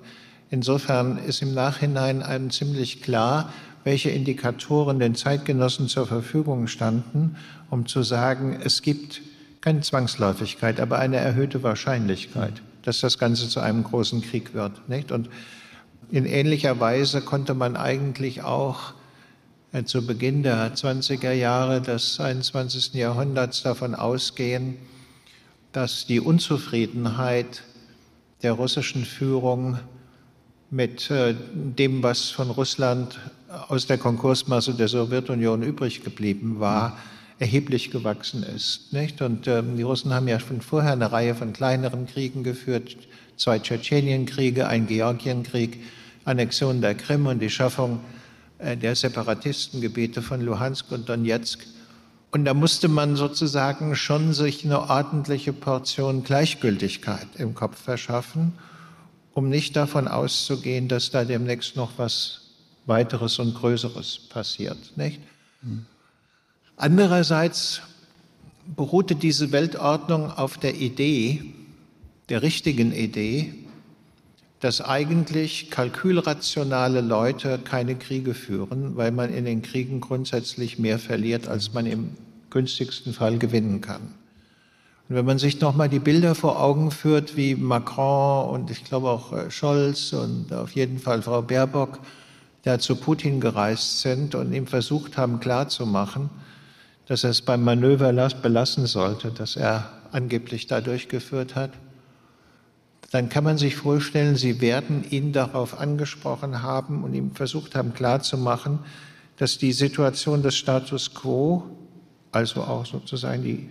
insofern 0.49 1.19
ist 1.19 1.43
im 1.43 1.53
Nachhinein 1.53 2.23
einem 2.23 2.51
ziemlich 2.51 3.03
klar, 3.03 3.53
welche 3.85 4.11
Indikatoren 4.11 4.99
den 4.99 5.15
Zeitgenossen 5.15 5.89
zur 5.89 6.07
Verfügung 6.07 6.67
standen, 6.67 7.37
um 7.71 7.87
zu 7.87 8.03
sagen, 8.03 8.59
es 8.63 8.83
gibt 8.83 9.23
keine 9.61 9.81
Zwangsläufigkeit, 9.81 10.81
aber 10.81 10.99
eine 10.99 11.17
erhöhte 11.17 11.63
Wahrscheinlichkeit, 11.63 12.63
dass 12.83 13.01
das 13.01 13.19
Ganze 13.19 13.49
zu 13.49 13.61
einem 13.61 13.85
großen 13.85 14.23
Krieg 14.23 14.55
wird. 14.55 14.89
Nicht? 14.89 15.13
Und 15.13 15.29
in 16.11 16.27
ähnlicher 16.27 16.81
Weise 16.81 17.21
konnte 17.21 17.55
man 17.55 17.77
eigentlich 17.77 18.43
auch 18.43 18.95
äh, 19.73 19.85
zu 19.85 20.07
Beginn 20.07 20.43
der 20.43 20.75
20er 20.75 21.33
Jahre 21.33 21.81
des 21.81 22.19
21. 22.19 22.95
Jahrhunderts 22.95 23.63
davon 23.63 23.95
ausgehen, 23.95 24.77
dass 25.73 26.07
die 26.07 26.21
Unzufriedenheit 26.21 27.63
der 28.43 28.53
russischen 28.53 29.05
Führung 29.05 29.79
mit 30.71 31.11
äh, 31.11 31.35
dem, 31.53 32.03
was 32.03 32.31
von 32.31 32.51
Russland 32.51 33.21
aus 33.69 33.87
der 33.87 33.99
Konkursmasse 33.99 34.75
der 34.75 34.89
Sowjetunion 34.89 35.63
übrig 35.63 36.05
geblieben 36.05 36.61
war, 36.61 36.97
erheblich 37.39 37.91
gewachsen 37.91 38.43
ist. 38.43 38.93
Nicht? 38.93 39.23
Und 39.23 39.47
ähm, 39.49 39.77
die 39.77 39.83
Russen 39.83 40.13
haben 40.13 40.29
ja 40.29 40.39
schon 40.39 40.61
vorher 40.61 40.93
eine 40.93 41.11
Reihe 41.11 41.35
von 41.35 41.53
kleineren 41.53 42.07
Kriegen 42.07 42.45
geführt, 42.45 42.97
zwei 43.37 43.59
Tschetschenienkriege, 43.59 44.69
ein 44.69 44.87
Georgienkrieg, 44.87 45.81
Annexion 46.25 46.81
der 46.81 46.95
Krim 46.95 47.27
und 47.27 47.41
die 47.41 47.51
Schaffung 47.51 48.01
äh, 48.59 48.77
der 48.77 48.95
Separatistengebiete 48.95 50.23
von 50.23 50.43
Luhansk 50.43 50.93
und 50.93 51.09
Donetsk. 51.09 51.67
Und 52.31 52.45
da 52.45 52.55
musste 52.55 52.89
man 52.89 53.17
sozusagen 53.17 53.97
schon 53.97 54.33
sich 54.35 54.65
eine 54.65 54.89
ordentliche 54.89 55.53
Portion 55.53 56.23
Gleichgültigkeit 56.23 57.27
im 57.39 57.55
Kopf 57.55 57.81
verschaffen 57.83 58.53
um 59.33 59.49
nicht 59.49 59.77
davon 59.77 60.09
auszugehen, 60.09 60.89
dass 60.89 61.11
da 61.11 61.25
demnächst 61.25 61.77
noch 61.77 61.93
was 61.97 62.40
weiteres 62.87 63.39
und 63.39 63.55
Größeres 63.55 64.21
passiert. 64.29 64.97
Nicht? 64.97 65.21
Mhm. 65.63 65.87
Andererseits 66.77 67.83
beruhte 68.77 69.15
diese 69.15 69.53
Weltordnung 69.53 70.31
auf 70.31 70.59
der 70.59 70.77
Idee, 70.77 71.43
der 72.29 72.43
richtigen 72.43 72.93
Idee, 72.93 73.55
dass 74.61 74.81
eigentlich 74.81 75.71
kalkülrationale 75.71 77.01
Leute 77.01 77.59
keine 77.59 77.97
Kriege 77.97 78.35
führen, 78.35 78.97
weil 78.97 79.11
man 79.11 79.33
in 79.33 79.47
den 79.47 79.63
Kriegen 79.63 80.01
grundsätzlich 80.01 80.79
mehr 80.79 80.99
verliert, 80.99 81.49
als 81.49 81.73
man 81.73 81.87
im 81.87 82.11
günstigsten 82.51 83.15
Fall 83.15 83.39
gewinnen 83.39 83.81
kann. 83.81 84.03
Und 85.09 85.17
wenn 85.17 85.25
man 85.25 85.39
sich 85.39 85.61
nochmal 85.61 85.89
die 85.89 85.99
Bilder 85.99 86.35
vor 86.35 86.63
Augen 86.63 86.91
führt, 86.91 87.37
wie 87.37 87.57
Macron 87.57 88.49
und 88.51 88.71
ich 88.71 88.85
glaube 88.85 89.09
auch 89.09 89.33
äh, 89.33 89.51
Scholz 89.51 90.13
und 90.13 90.53
auf 90.53 90.73
jeden 90.73 90.99
Fall 90.99 91.23
Frau 91.23 91.43
Baerbock 91.43 91.99
da 92.63 92.79
zu 92.79 92.97
Putin 92.97 93.41
gereist 93.41 94.01
sind 94.01 94.35
und 94.35 94.53
ihm 94.53 94.67
versucht 94.67 95.17
haben 95.17 95.41
klarzumachen, 95.41 96.31
dass 97.07 97.25
er 97.25 97.31
es 97.31 97.43
beim 97.43 97.65
Manöver 97.65 98.13
belassen 98.13 98.87
sollte, 98.87 99.31
das 99.31 99.57
er 99.57 99.91
angeblich 100.13 100.67
da 100.67 100.81
durchgeführt 100.81 101.55
hat, 101.55 101.71
dann 103.11 103.29
kann 103.29 103.43
man 103.43 103.59
sich 103.59 103.75
vorstellen, 103.77 104.37
sie 104.37 104.61
werden 104.61 105.05
ihn 105.11 105.33
darauf 105.33 105.79
angesprochen 105.79 106.63
haben 106.63 107.03
und 107.03 107.15
ihm 107.15 107.35
versucht 107.35 107.75
haben 107.75 107.93
klarzumachen, 107.93 108.81
dass 109.37 109.59
die 109.59 109.73
Situation 109.73 110.43
des 110.43 110.57
Status 110.57 111.15
quo, 111.15 111.65
also 112.31 112.63
auch 112.63 112.87
sozusagen 112.87 113.43
die 113.43 113.71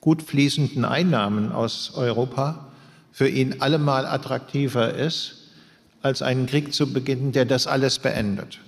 gut 0.00 0.22
fließenden 0.22 0.84
Einnahmen 0.84 1.52
aus 1.52 1.92
Europa, 1.94 2.68
für 3.12 3.28
ihn 3.28 3.60
allemal 3.60 4.06
attraktiver 4.06 4.94
ist, 4.94 5.43
als 6.04 6.20
einen 6.20 6.46
Krieg 6.46 6.74
zu 6.74 6.92
beginnen, 6.92 7.32
der 7.32 7.46
das 7.46 7.66
alles 7.66 7.98
beendet. 7.98 8.58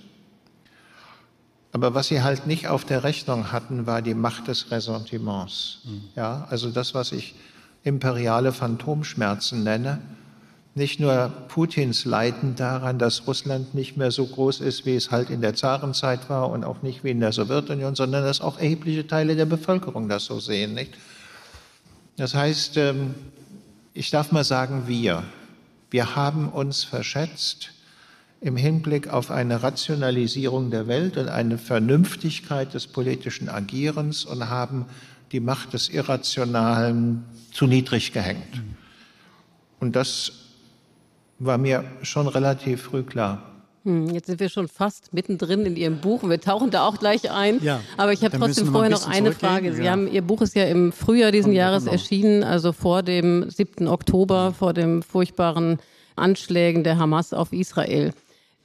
Aber 1.71 1.93
was 1.93 2.07
sie 2.07 2.23
halt 2.23 2.47
nicht 2.47 2.67
auf 2.67 2.83
der 2.83 3.03
Rechnung 3.03 3.51
hatten, 3.51 3.85
war 3.85 4.01
die 4.01 4.15
Macht 4.15 4.47
des 4.47 4.71
Ressentiments. 4.71 5.81
Mhm. 5.85 6.01
Ja, 6.15 6.47
also 6.49 6.71
das, 6.71 6.95
was 6.95 7.11
ich 7.11 7.35
imperiale 7.83 8.51
Phantomschmerzen 8.51 9.63
nenne. 9.63 10.01
Nicht 10.73 10.99
nur 10.99 11.31
Putins 11.47 12.05
Leiden 12.05 12.55
daran, 12.55 12.97
dass 12.97 13.27
Russland 13.27 13.75
nicht 13.75 13.97
mehr 13.97 14.09
so 14.09 14.25
groß 14.25 14.61
ist, 14.61 14.87
wie 14.87 14.95
es 14.95 15.11
halt 15.11 15.29
in 15.29 15.41
der 15.41 15.53
Zarenzeit 15.53 16.29
war 16.29 16.49
und 16.49 16.63
auch 16.63 16.81
nicht 16.81 17.03
wie 17.03 17.11
in 17.11 17.19
der 17.19 17.31
Sowjetunion, 17.31 17.93
sondern 17.93 18.23
dass 18.23 18.41
auch 18.41 18.57
erhebliche 18.57 19.05
Teile 19.05 19.35
der 19.35 19.45
Bevölkerung 19.45 20.09
das 20.09 20.25
so 20.25 20.39
sehen. 20.39 20.73
Nicht? 20.73 20.95
Das 22.15 22.33
heißt, 22.33 22.77
ähm, 22.77 23.13
ich 23.93 24.09
darf 24.09 24.31
mal 24.31 24.43
sagen, 24.43 24.87
wir. 24.87 25.23
Wir 25.89 26.15
haben 26.15 26.49
uns 26.49 26.83
verschätzt 26.83 27.71
im 28.41 28.55
Hinblick 28.55 29.07
auf 29.07 29.31
eine 29.31 29.63
Rationalisierung 29.63 30.69
der 30.69 30.87
Welt 30.87 31.17
und 31.17 31.27
eine 31.29 31.57
Vernünftigkeit 31.57 32.73
des 32.73 32.87
politischen 32.87 33.49
Agierens 33.49 34.25
und 34.25 34.49
haben 34.49 34.85
die 35.31 35.39
Macht 35.39 35.73
des 35.73 35.89
Irrationalen 35.89 37.25
zu 37.51 37.67
niedrig 37.67 38.13
gehängt. 38.13 38.61
Und 39.79 39.95
das 39.95 40.31
war 41.39 41.57
mir 41.57 41.83
schon 42.01 42.27
relativ 42.27 42.83
früh 42.83 43.03
klar. 43.03 43.56
Hm, 43.87 44.09
jetzt 44.09 44.25
sind 44.25 44.41
wir 44.41 44.49
schon 44.49 44.67
fast 44.67 45.13
mittendrin 45.13 45.65
in 45.65 45.77
Ihrem 45.77 46.01
Buch 46.01 46.21
und 46.21 46.29
wir 46.29 46.41
tauchen 46.41 46.71
da 46.71 46.85
auch 46.85 46.99
gleich 46.99 47.31
ein. 47.31 47.63
Ja, 47.63 47.79
Aber 47.95 48.11
ich 48.11 48.21
habe 48.21 48.37
trotzdem 48.37 48.67
vorher 48.67 48.89
noch 48.89 49.07
eine 49.07 49.31
Frage. 49.31 49.73
Sie 49.73 49.83
ja. 49.83 49.91
haben, 49.91 50.11
Ihr 50.11 50.23
Buch 50.23 50.41
ist 50.41 50.55
ja 50.55 50.65
im 50.65 50.91
Frühjahr 50.91 51.31
diesen 51.31 51.53
Jahres 51.53 51.85
genau. 51.85 51.93
erschienen, 51.93 52.43
also 52.43 52.73
vor 52.73 53.01
dem 53.01 53.49
7. 53.49 53.87
Oktober, 53.87 54.53
vor 54.53 54.73
den 54.73 55.03
furchtbaren 55.03 55.79
Anschlägen 56.17 56.83
der 56.83 56.97
Hamas 56.97 57.31
auf 57.31 57.53
Israel. 57.53 58.11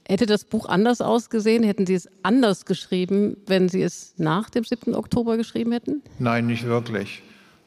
Hätte 0.09 0.27
das 0.27 0.45
Buch 0.45 0.69
anders 0.69 1.01
ausgesehen? 1.01 1.63
Hätten 1.63 1.87
Sie 1.87 1.95
es 1.95 2.09
anders 2.25 2.65
geschrieben, 2.65 3.37
wenn 3.47 3.69
Sie 3.69 3.83
es 3.83 4.15
nach 4.17 4.51
dem 4.51 4.65
7. 4.65 4.93
Oktober 4.97 5.37
geschrieben 5.37 5.71
hätten? 5.71 6.03
Nein, 6.19 6.49
nicht 6.49 6.67
wirklich. 6.67 7.23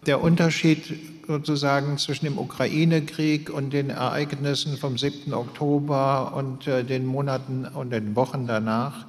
Der 0.05 0.21
Unterschied 0.21 0.93
sozusagen 1.27 1.97
zwischen 1.97 2.25
dem 2.25 2.37
Ukraine-Krieg 2.37 3.49
und 3.49 3.73
den 3.73 3.89
Ereignissen 3.89 4.77
vom 4.77 4.99
7. 4.99 5.33
Oktober 5.33 6.33
und 6.35 6.67
äh, 6.67 6.83
den 6.83 7.07
Monaten 7.07 7.65
und 7.65 7.89
den 7.89 8.15
Wochen 8.15 8.45
danach 8.45 9.07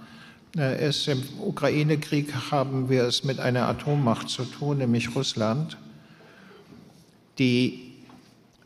äh, 0.56 0.88
ist, 0.88 1.06
im 1.08 1.22
Ukraine-Krieg 1.38 2.32
haben 2.50 2.88
wir 2.88 3.04
es 3.04 3.24
mit 3.24 3.40
einer 3.40 3.68
Atommacht 3.68 4.30
zu 4.30 4.44
tun, 4.44 4.78
nämlich 4.78 5.14
Russland, 5.14 5.76
die 7.38 7.92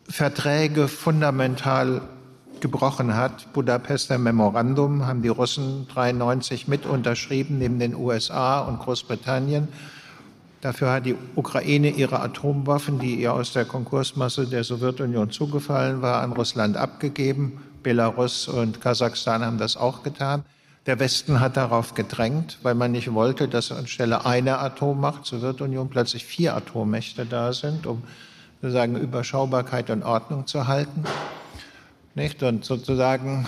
Verträge 0.08 0.86
fundamental 0.86 2.02
gebrochen 2.60 3.16
hat. 3.16 3.52
Budapester 3.52 4.18
Memorandum 4.18 5.04
haben 5.04 5.22
die 5.22 5.28
Russen 5.28 5.88
93 5.88 6.68
mit 6.68 6.86
unterschrieben, 6.86 7.58
neben 7.58 7.80
den 7.80 7.96
USA 7.96 8.60
und 8.60 8.78
Großbritannien. 8.78 9.66
Dafür 10.60 10.92
hat 10.92 11.06
die 11.06 11.16
Ukraine 11.36 11.88
ihre 11.88 12.20
Atomwaffen, 12.20 12.98
die 12.98 13.14
ihr 13.14 13.32
aus 13.32 13.52
der 13.52 13.64
Konkursmasse 13.64 14.46
der 14.46 14.62
Sowjetunion 14.62 15.30
zugefallen 15.30 16.02
war, 16.02 16.22
an 16.22 16.32
Russland 16.32 16.76
abgegeben. 16.76 17.62
Belarus 17.82 18.46
und 18.46 18.80
Kasachstan 18.80 19.42
haben 19.42 19.56
das 19.56 19.78
auch 19.78 20.02
getan. 20.02 20.44
Der 20.84 20.98
Westen 20.98 21.40
hat 21.40 21.56
darauf 21.56 21.94
gedrängt, 21.94 22.58
weil 22.62 22.74
man 22.74 22.92
nicht 22.92 23.12
wollte, 23.14 23.48
dass 23.48 23.72
anstelle 23.72 24.26
einer 24.26 24.60
Atommacht, 24.60 25.24
Sowjetunion, 25.24 25.88
plötzlich 25.88 26.24
vier 26.24 26.54
Atommächte 26.54 27.24
da 27.24 27.52
sind, 27.52 27.86
um 27.86 28.02
sozusagen 28.60 28.96
Überschaubarkeit 28.96 29.88
und 29.88 30.02
Ordnung 30.02 30.46
zu 30.46 30.66
halten. 30.66 31.04
Nicht? 32.14 32.42
Und 32.42 32.64
sozusagen 32.64 33.46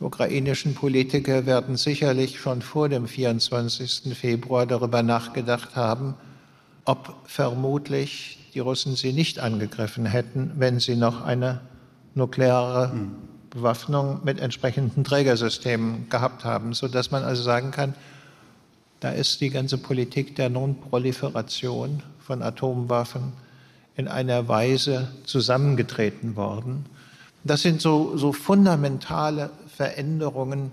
die 0.00 0.04
ukrainischen 0.04 0.74
Politiker 0.74 1.46
werden 1.46 1.76
sicherlich 1.76 2.40
schon 2.40 2.62
vor 2.62 2.88
dem 2.88 3.06
24. 3.06 4.16
Februar 4.16 4.66
darüber 4.66 5.02
nachgedacht 5.02 5.76
haben, 5.76 6.14
ob 6.84 7.14
vermutlich 7.24 8.38
die 8.54 8.60
Russen 8.60 8.96
sie 8.96 9.12
nicht 9.12 9.38
angegriffen 9.38 10.06
hätten, 10.06 10.52
wenn 10.56 10.80
sie 10.80 10.96
noch 10.96 11.24
eine 11.24 11.60
nukleare 12.14 12.92
Bewaffnung 13.50 14.20
mit 14.24 14.40
entsprechenden 14.40 15.04
Trägersystemen 15.04 16.08
gehabt 16.08 16.44
haben, 16.44 16.74
sodass 16.74 17.10
man 17.10 17.22
also 17.22 17.42
sagen 17.42 17.70
kann, 17.70 17.94
da 19.00 19.10
ist 19.10 19.40
die 19.40 19.50
ganze 19.50 19.78
Politik 19.78 20.36
der 20.36 20.50
Non-Proliferation 20.50 22.02
von 22.18 22.42
Atomwaffen 22.42 23.32
in 23.96 24.08
einer 24.08 24.48
Weise 24.48 25.08
zusammengetreten 25.24 26.36
worden, 26.36 26.86
das 27.44 27.60
sind 27.60 27.82
so, 27.82 28.16
so 28.16 28.32
fundamentale 28.32 29.50
Veränderungen, 29.76 30.70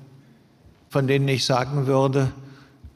von 0.90 1.08
denen 1.08 1.28
ich 1.28 1.46
sagen 1.46 1.88
würde, 1.88 2.32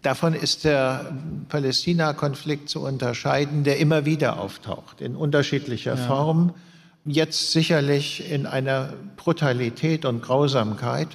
davon 0.02 0.34
ist 0.34 0.66
der 0.66 1.14
Palästina-Konflikt 1.50 2.70
zu 2.70 2.82
unterscheiden, 2.82 3.64
der 3.64 3.78
immer 3.80 4.06
wieder 4.06 4.40
auftaucht, 4.40 5.02
in 5.02 5.16
unterschiedlicher 5.16 5.96
ja. 5.96 6.08
Form. 6.08 6.54
Jetzt 7.06 7.52
sicherlich 7.52 8.32
in 8.32 8.46
einer 8.46 8.94
Brutalität 9.16 10.06
und 10.06 10.22
Grausamkeit. 10.22 11.10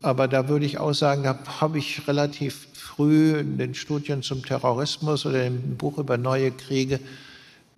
Aber 0.00 0.26
da 0.26 0.48
würde 0.48 0.66
ich 0.66 0.78
auch 0.78 0.94
sagen, 0.94 1.22
da 1.22 1.38
habe 1.60 1.78
ich 1.78 2.08
relativ 2.08 2.68
früh 2.74 3.38
in 3.38 3.56
den 3.56 3.74
Studien 3.74 4.22
zum 4.22 4.44
Terrorismus 4.44 5.24
oder 5.24 5.46
im 5.46 5.76
Buch 5.76 5.98
über 5.98 6.18
neue 6.18 6.50
Kriege 6.50 6.98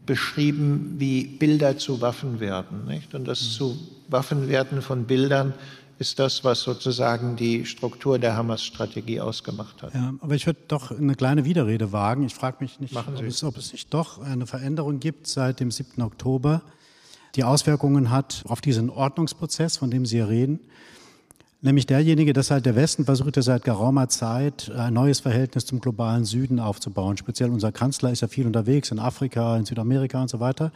beschrieben, 0.06 0.94
wie 0.98 1.24
Bilder 1.24 1.78
zu 1.78 2.00
Waffen 2.00 2.40
werden. 2.40 2.86
Nicht? 2.86 3.14
Und 3.14 3.26
das 3.26 3.42
mhm. 3.42 3.48
zu 3.50 3.78
Waffenwerten 4.08 4.82
von 4.82 5.04
Bildern 5.04 5.54
ist 5.98 6.18
das, 6.18 6.44
was 6.44 6.62
sozusagen 6.62 7.36
die 7.36 7.64
Struktur 7.64 8.18
der 8.18 8.36
Hamas-Strategie 8.36 9.20
ausgemacht 9.20 9.82
hat. 9.82 9.94
Ja, 9.94 10.14
aber 10.20 10.34
ich 10.34 10.46
würde 10.46 10.60
doch 10.68 10.90
eine 10.90 11.14
kleine 11.14 11.44
Widerrede 11.44 11.92
wagen. 11.92 12.24
Ich 12.24 12.34
frage 12.34 12.58
mich 12.60 12.80
nicht, 12.80 12.96
ob 12.96 13.20
es, 13.22 13.44
ob 13.44 13.56
es 13.56 13.72
nicht 13.72 13.92
doch 13.94 14.20
eine 14.20 14.46
Veränderung 14.46 15.00
gibt 15.00 15.26
seit 15.26 15.60
dem 15.60 15.70
7. 15.70 16.02
Oktober, 16.02 16.62
die 17.34 17.44
Auswirkungen 17.44 18.10
hat 18.10 18.42
auf 18.46 18.60
diesen 18.60 18.90
Ordnungsprozess, 18.90 19.76
von 19.76 19.90
dem 19.90 20.06
Sie 20.06 20.16
hier 20.16 20.28
reden. 20.28 20.60
Nämlich 21.62 21.86
derjenige, 21.86 22.34
dass 22.34 22.50
halt 22.50 22.66
der 22.66 22.76
Westen 22.76 23.06
versucht 23.06 23.36
ja 23.36 23.42
seit 23.42 23.64
geraumer 23.64 24.08
Zeit 24.08 24.70
ein 24.70 24.92
neues 24.92 25.20
Verhältnis 25.20 25.64
zum 25.64 25.80
globalen 25.80 26.26
Süden 26.26 26.60
aufzubauen. 26.60 27.16
Speziell 27.16 27.50
unser 27.50 27.72
Kanzler 27.72 28.10
ist 28.12 28.20
ja 28.20 28.28
viel 28.28 28.46
unterwegs 28.46 28.90
in 28.90 28.98
Afrika, 28.98 29.56
in 29.56 29.64
Südamerika 29.64 30.20
und 30.20 30.28
so 30.28 30.40
weiter. 30.40 30.72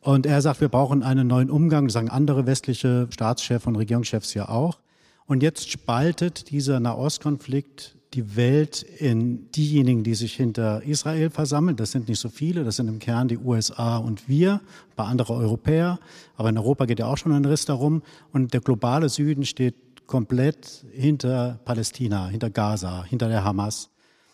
Und 0.00 0.24
er 0.26 0.40
sagt, 0.40 0.60
wir 0.60 0.68
brauchen 0.68 1.02
einen 1.02 1.26
neuen 1.26 1.50
Umgang, 1.50 1.90
sagen 1.90 2.08
andere 2.08 2.46
westliche 2.46 3.06
Staatschefs 3.10 3.66
und 3.66 3.76
Regierungschefs 3.76 4.34
ja 4.34 4.48
auch. 4.48 4.78
Und 5.26 5.42
jetzt 5.42 5.70
spaltet 5.70 6.50
dieser 6.50 6.80
Nahostkonflikt 6.80 7.96
die 8.14 8.34
Welt 8.34 8.82
in 8.82 9.50
diejenigen, 9.52 10.02
die 10.02 10.14
sich 10.14 10.34
hinter 10.34 10.82
Israel 10.82 11.30
versammeln. 11.30 11.76
Das 11.76 11.92
sind 11.92 12.08
nicht 12.08 12.18
so 12.18 12.28
viele, 12.28 12.64
das 12.64 12.76
sind 12.76 12.88
im 12.88 12.98
Kern 12.98 13.28
die 13.28 13.38
USA 13.38 13.98
und 13.98 14.28
wir, 14.28 14.54
ein 14.54 14.96
paar 14.96 15.06
andere 15.06 15.34
Europäer. 15.34 16.00
Aber 16.36 16.48
in 16.48 16.58
Europa 16.58 16.86
geht 16.86 16.98
ja 16.98 17.06
auch 17.06 17.18
schon 17.18 17.32
ein 17.32 17.44
Riss 17.44 17.66
darum. 17.66 18.02
Und 18.32 18.52
der 18.52 18.60
globale 18.60 19.08
Süden 19.08 19.44
steht 19.44 20.06
komplett 20.06 20.84
hinter 20.92 21.60
Palästina, 21.64 22.26
hinter 22.26 22.50
Gaza, 22.50 23.04
hinter 23.04 23.28
der 23.28 23.44
Hamas. 23.44 23.90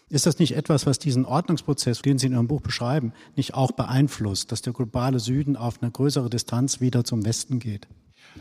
Ist 0.09 0.25
das 0.25 0.39
nicht 0.39 0.55
etwas, 0.55 0.87
was 0.87 1.01
diesen 1.01 1.25
Ordnungsprozess, 1.25 2.01
den 2.01 2.19
Sie 2.19 2.29
in 2.29 2.33
Ihrem 2.35 2.47
Buch 2.47 2.61
beschreiben, 2.61 3.13
nicht 3.35 3.55
auch 3.55 3.73
beeinflusst, 3.73 4.53
dass 4.53 4.63
der 4.63 4.73
globale 4.73 5.19
Süden 5.19 5.57
auf 5.57 5.83
eine 5.83 5.91
größere 5.91 6.31
Distanz 6.31 6.81
wieder 6.81 7.03
zum 7.03 7.25
Westen 7.25 7.59
geht? 7.59 7.89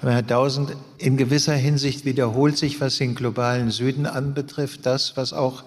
Herr 0.01 0.25
Tausend, 0.25 0.75
in 0.99 1.17
gewisser 1.17 1.55
Hinsicht 1.55 2.05
wiederholt 2.05 2.55
sich, 2.57 2.81
was 2.81 2.97
den 2.97 3.15
globalen 3.15 3.71
Süden 3.71 4.05
anbetrifft, 4.05 4.85
das, 4.85 5.17
was 5.17 5.33
auch 5.33 5.63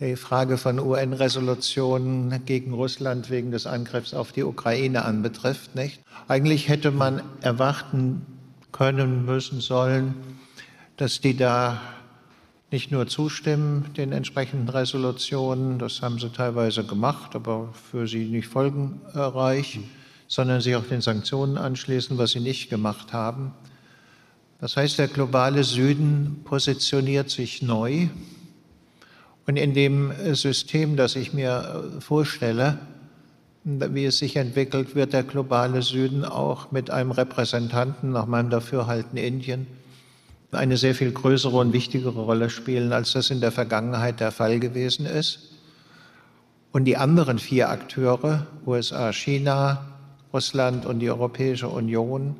die 0.00 0.16
Frage 0.16 0.56
von 0.56 0.78
UN-Resolutionen 0.78 2.44
gegen 2.46 2.72
Russland 2.72 3.28
wegen 3.28 3.50
des 3.50 3.66
Angriffs 3.66 4.14
auf 4.14 4.32
die 4.32 4.44
Ukraine 4.44 5.04
anbetrifft. 5.04 5.74
Nicht? 5.74 6.00
Eigentlich 6.28 6.68
hätte 6.68 6.90
man 6.90 7.20
erwarten 7.42 8.24
können, 8.72 9.26
müssen, 9.26 9.60
sollen, 9.60 10.14
dass 10.96 11.20
die 11.20 11.36
da 11.36 11.80
nicht 12.70 12.90
nur 12.90 13.06
zustimmen 13.06 13.86
den 13.96 14.12
entsprechenden 14.12 14.68
Resolutionen, 14.68 15.78
das 15.78 16.02
haben 16.02 16.18
sie 16.18 16.30
teilweise 16.30 16.84
gemacht, 16.84 17.34
aber 17.34 17.72
für 17.90 18.06
sie 18.06 18.26
nicht 18.26 18.48
folgenreich, 18.48 19.80
sondern 20.26 20.60
sich 20.60 20.76
auch 20.76 20.84
den 20.84 21.00
Sanktionen 21.00 21.56
anschließen, 21.56 22.18
was 22.18 22.32
sie 22.32 22.40
nicht 22.40 22.68
gemacht 22.68 23.12
haben. 23.12 23.52
Das 24.60 24.76
heißt, 24.76 24.98
der 24.98 25.08
globale 25.08 25.64
Süden 25.64 26.42
positioniert 26.44 27.30
sich 27.30 27.62
neu. 27.62 28.08
Und 29.46 29.56
in 29.56 29.72
dem 29.72 30.12
System, 30.34 30.96
das 30.96 31.16
ich 31.16 31.32
mir 31.32 31.84
vorstelle, 32.00 32.78
wie 33.64 34.04
es 34.04 34.18
sich 34.18 34.36
entwickelt, 34.36 34.94
wird 34.94 35.14
der 35.14 35.22
globale 35.22 35.80
Süden 35.80 36.24
auch 36.24 36.70
mit 36.70 36.90
einem 36.90 37.12
Repräsentanten, 37.12 38.12
nach 38.12 38.26
meinem 38.26 38.50
Dafürhalten 38.50 39.16
Indien, 39.16 39.66
eine 40.52 40.76
sehr 40.76 40.94
viel 40.94 41.12
größere 41.12 41.56
und 41.56 41.72
wichtigere 41.72 42.20
Rolle 42.20 42.48
spielen, 42.50 42.92
als 42.92 43.12
das 43.12 43.30
in 43.30 43.40
der 43.40 43.52
Vergangenheit 43.52 44.20
der 44.20 44.32
Fall 44.32 44.60
gewesen 44.60 45.04
ist. 45.06 45.50
Und 46.72 46.84
die 46.84 46.96
anderen 46.96 47.38
vier 47.38 47.70
Akteure, 47.70 48.46
USA, 48.66 49.12
China, 49.12 49.86
Russland 50.32 50.86
und 50.86 51.00
die 51.00 51.10
Europäische 51.10 51.68
Union, 51.68 52.36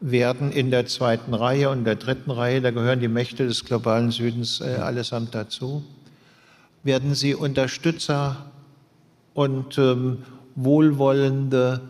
werden 0.00 0.52
in 0.52 0.70
der 0.70 0.86
zweiten 0.86 1.32
Reihe 1.32 1.70
und 1.70 1.84
der 1.84 1.96
dritten 1.96 2.30
Reihe, 2.30 2.60
da 2.60 2.70
gehören 2.70 3.00
die 3.00 3.08
Mächte 3.08 3.46
des 3.46 3.64
globalen 3.64 4.10
Südens 4.10 4.60
äh, 4.60 4.76
allesamt 4.76 5.34
dazu, 5.34 5.82
werden 6.82 7.14
sie 7.14 7.34
Unterstützer 7.34 8.50
und 9.32 9.78
ähm, 9.78 10.18
wohlwollende 10.54 11.80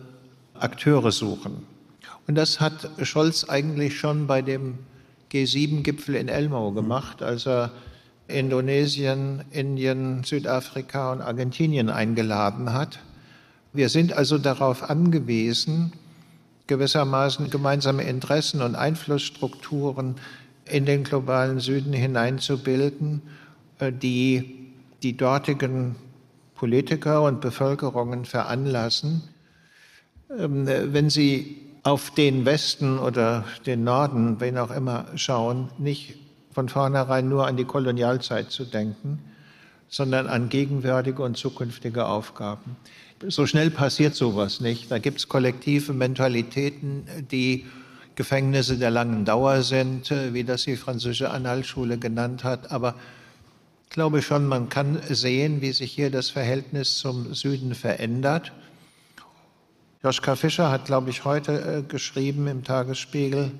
Akteure 0.55 1.11
suchen. 1.11 1.65
Und 2.27 2.35
das 2.35 2.59
hat 2.59 2.89
Scholz 3.03 3.43
eigentlich 3.47 3.97
schon 3.99 4.27
bei 4.27 4.41
dem 4.41 4.79
G7-Gipfel 5.31 6.15
in 6.15 6.27
Elmau 6.27 6.71
gemacht, 6.71 7.21
als 7.21 7.47
er 7.47 7.71
Indonesien, 8.27 9.43
Indien, 9.51 10.23
Südafrika 10.23 11.11
und 11.13 11.21
Argentinien 11.21 11.89
eingeladen 11.89 12.73
hat. 12.73 12.99
Wir 13.73 13.89
sind 13.89 14.13
also 14.13 14.37
darauf 14.37 14.89
angewiesen, 14.89 15.93
gewissermaßen 16.67 17.49
gemeinsame 17.49 18.03
Interessen 18.03 18.61
und 18.61 18.75
Einflussstrukturen 18.75 20.15
in 20.65 20.85
den 20.85 21.03
globalen 21.03 21.59
Süden 21.59 21.93
hineinzubilden, 21.93 23.21
äh, 23.79 23.91
die 23.91 24.67
die 25.03 25.15
dortigen 25.15 25.95
Politiker 26.55 27.21
und 27.23 27.39
Bevölkerungen 27.39 28.25
veranlassen, 28.25 29.23
ähm, 30.37 30.65
wenn 30.67 31.09
sie 31.09 31.66
auf 31.87 32.11
den 32.11 32.43
Westen 32.43 32.99
oder 32.99 33.45
den 33.65 33.85
Norden, 33.85 34.41
wen 34.41 34.57
auch 34.57 34.71
immer, 34.71 35.05
schauen, 35.15 35.69
nicht 35.77 36.15
von 36.51 36.67
vornherein 36.67 37.29
nur 37.29 37.47
an 37.47 37.55
die 37.55 37.63
Kolonialzeit 37.63 38.51
zu 38.51 38.65
denken, 38.65 39.19
sondern 39.87 40.27
an 40.27 40.49
gegenwärtige 40.49 41.23
und 41.23 41.37
zukünftige 41.37 42.05
Aufgaben. 42.07 42.75
So 43.29 43.47
schnell 43.47 43.71
passiert 43.71 44.15
sowas 44.15 44.59
nicht. 44.59 44.91
Da 44.91 44.97
gibt 44.97 45.19
es 45.19 45.29
kollektive 45.29 45.93
Mentalitäten, 45.93 47.05
die 47.31 47.65
Gefängnisse 48.15 48.77
der 48.77 48.91
langen 48.91 49.23
Dauer 49.23 49.61
sind, 49.61 50.11
wie 50.33 50.43
das 50.43 50.65
die 50.65 50.75
französische 50.75 51.29
Anhaltsschule 51.29 51.97
genannt 51.97 52.43
hat. 52.43 52.69
Aber 52.69 52.95
ich 53.85 53.91
glaube 53.91 54.21
schon, 54.21 54.45
man 54.45 54.67
kann 54.67 54.99
sehen, 55.07 55.61
wie 55.61 55.71
sich 55.71 55.93
hier 55.93 56.11
das 56.11 56.31
Verhältnis 56.31 56.97
zum 56.97 57.33
Süden 57.33 57.75
verändert. 57.75 58.51
Joschka 60.03 60.35
Fischer 60.35 60.69
hat, 60.69 60.85
glaube 60.85 61.09
ich, 61.09 61.25
heute 61.25 61.79
äh, 61.79 61.81
geschrieben 61.81 62.47
im 62.47 62.63
Tagesspiegel, 62.63 63.51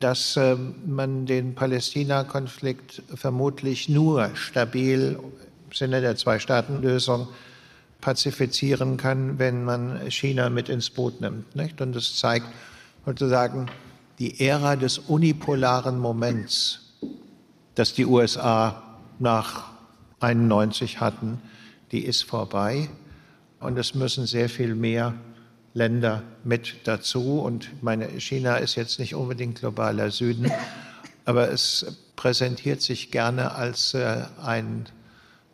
dass 0.00 0.36
äh, 0.36 0.56
man 0.86 1.26
den 1.26 1.54
Palästina-Konflikt 1.54 3.02
vermutlich 3.14 3.88
nur 3.88 4.30
stabil 4.34 5.18
im 5.20 5.72
Sinne 5.72 6.00
der 6.00 6.16
Zwei-Staaten-Lösung 6.16 7.28
pazifizieren 8.00 8.96
kann, 8.96 9.38
wenn 9.38 9.64
man 9.64 10.10
China 10.10 10.48
mit 10.48 10.70
ins 10.70 10.88
Boot 10.88 11.20
nimmt. 11.20 11.54
Nicht? 11.54 11.82
Und 11.82 11.94
das 11.94 12.16
zeigt 12.16 12.46
sozusagen 13.04 13.66
die 14.18 14.40
Ära 14.40 14.74
des 14.74 14.98
unipolaren 14.98 15.98
Moments, 15.98 16.94
das 17.74 17.92
die 17.92 18.06
USA 18.06 18.82
nach 19.18 19.64
91 20.20 21.00
hatten, 21.00 21.42
die 21.92 22.06
ist 22.06 22.22
vorbei. 22.22 22.88
Und 23.60 23.76
es 23.78 23.94
müssen 23.94 24.26
sehr 24.26 24.48
viel 24.48 24.74
mehr 24.74 25.12
Länder 25.74 26.22
mit 26.44 26.76
dazu. 26.84 27.40
Und 27.40 27.82
meine, 27.82 28.08
China 28.20 28.56
ist 28.56 28.74
jetzt 28.74 28.98
nicht 28.98 29.14
unbedingt 29.14 29.60
globaler 29.60 30.10
Süden, 30.10 30.50
aber 31.24 31.50
es 31.50 31.86
präsentiert 32.16 32.82
sich 32.82 33.10
gerne 33.10 33.54
als 33.54 33.94
äh, 33.94 34.24
ein 34.42 34.86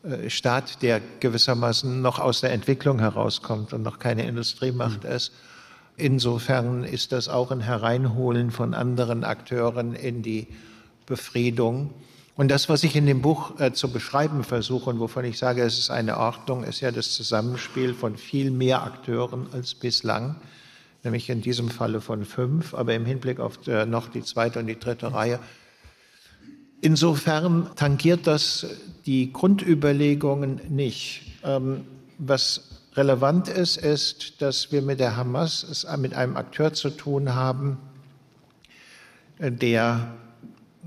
äh, 0.02 0.30
Staat, 0.30 0.82
der 0.82 1.00
gewissermaßen 1.20 2.00
noch 2.00 2.18
aus 2.18 2.40
der 2.40 2.52
Entwicklung 2.52 2.98
herauskommt 2.98 3.72
und 3.72 3.82
noch 3.82 3.98
keine 3.98 4.26
Industriemacht 4.26 5.04
mhm. 5.04 5.10
ist. 5.10 5.32
Insofern 5.96 6.84
ist 6.84 7.12
das 7.12 7.28
auch 7.28 7.50
ein 7.50 7.60
Hereinholen 7.60 8.50
von 8.50 8.74
anderen 8.74 9.22
Akteuren 9.24 9.94
in 9.94 10.22
die 10.22 10.48
Befriedung. 11.06 11.90
Und 12.36 12.50
das, 12.50 12.68
was 12.68 12.82
ich 12.82 12.96
in 12.96 13.06
dem 13.06 13.22
Buch 13.22 13.60
äh, 13.60 13.72
zu 13.72 13.92
beschreiben 13.92 14.42
versuche 14.42 14.90
und 14.90 14.98
wovon 14.98 15.24
ich 15.24 15.38
sage, 15.38 15.62
es 15.62 15.78
ist 15.78 15.90
eine 15.90 16.18
Ordnung, 16.18 16.64
ist 16.64 16.80
ja 16.80 16.90
das 16.90 17.12
Zusammenspiel 17.12 17.94
von 17.94 18.16
viel 18.16 18.50
mehr 18.50 18.82
Akteuren 18.82 19.46
als 19.52 19.74
bislang, 19.74 20.34
nämlich 21.04 21.30
in 21.30 21.42
diesem 21.42 21.68
Falle 21.68 22.00
von 22.00 22.24
fünf, 22.24 22.74
aber 22.74 22.94
im 22.94 23.06
Hinblick 23.06 23.38
auf 23.38 23.64
äh, 23.68 23.86
noch 23.86 24.08
die 24.08 24.22
zweite 24.22 24.58
und 24.58 24.66
die 24.66 24.78
dritte 24.78 25.12
Reihe. 25.12 25.38
Insofern 26.80 27.70
tangiert 27.76 28.26
das 28.26 28.66
die 29.06 29.32
Grundüberlegungen 29.32 30.60
nicht. 30.68 31.38
Ähm, 31.44 31.84
was 32.18 32.68
relevant 32.96 33.48
ist, 33.48 33.76
ist, 33.76 34.42
dass 34.42 34.72
wir 34.72 34.82
mit 34.82 34.98
der 34.98 35.16
Hamas 35.16 35.62
es 35.62 35.86
mit 35.98 36.14
einem 36.14 36.36
Akteur 36.36 36.72
zu 36.72 36.90
tun 36.90 37.34
haben, 37.34 37.78
äh, 39.38 39.52
der 39.52 40.16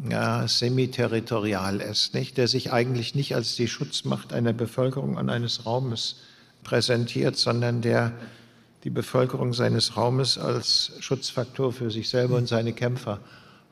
ja, 0.10 0.47
semiterritorial 0.47 1.81
ist, 1.81 2.13
nicht? 2.13 2.38
der 2.38 2.47
sich 2.47 2.71
eigentlich 2.71 3.15
nicht 3.15 3.36
als 3.36 3.55
die 3.55 3.67
Schutzmacht 3.67 4.33
einer 4.33 4.53
Bevölkerung 4.53 5.15
und 5.15 5.29
eines 5.29 5.65
Raumes 5.65 6.17
präsentiert, 6.63 7.36
sondern 7.36 7.81
der 7.81 8.13
die 8.83 8.89
Bevölkerung 8.89 9.53
seines 9.53 9.97
Raumes 9.97 10.38
als 10.38 10.93
Schutzfaktor 10.99 11.73
für 11.73 11.91
sich 11.91 12.10
selber 12.10 12.38
und 12.38 12.47
seine 12.47 12.73
Kämpfer 12.73 13.19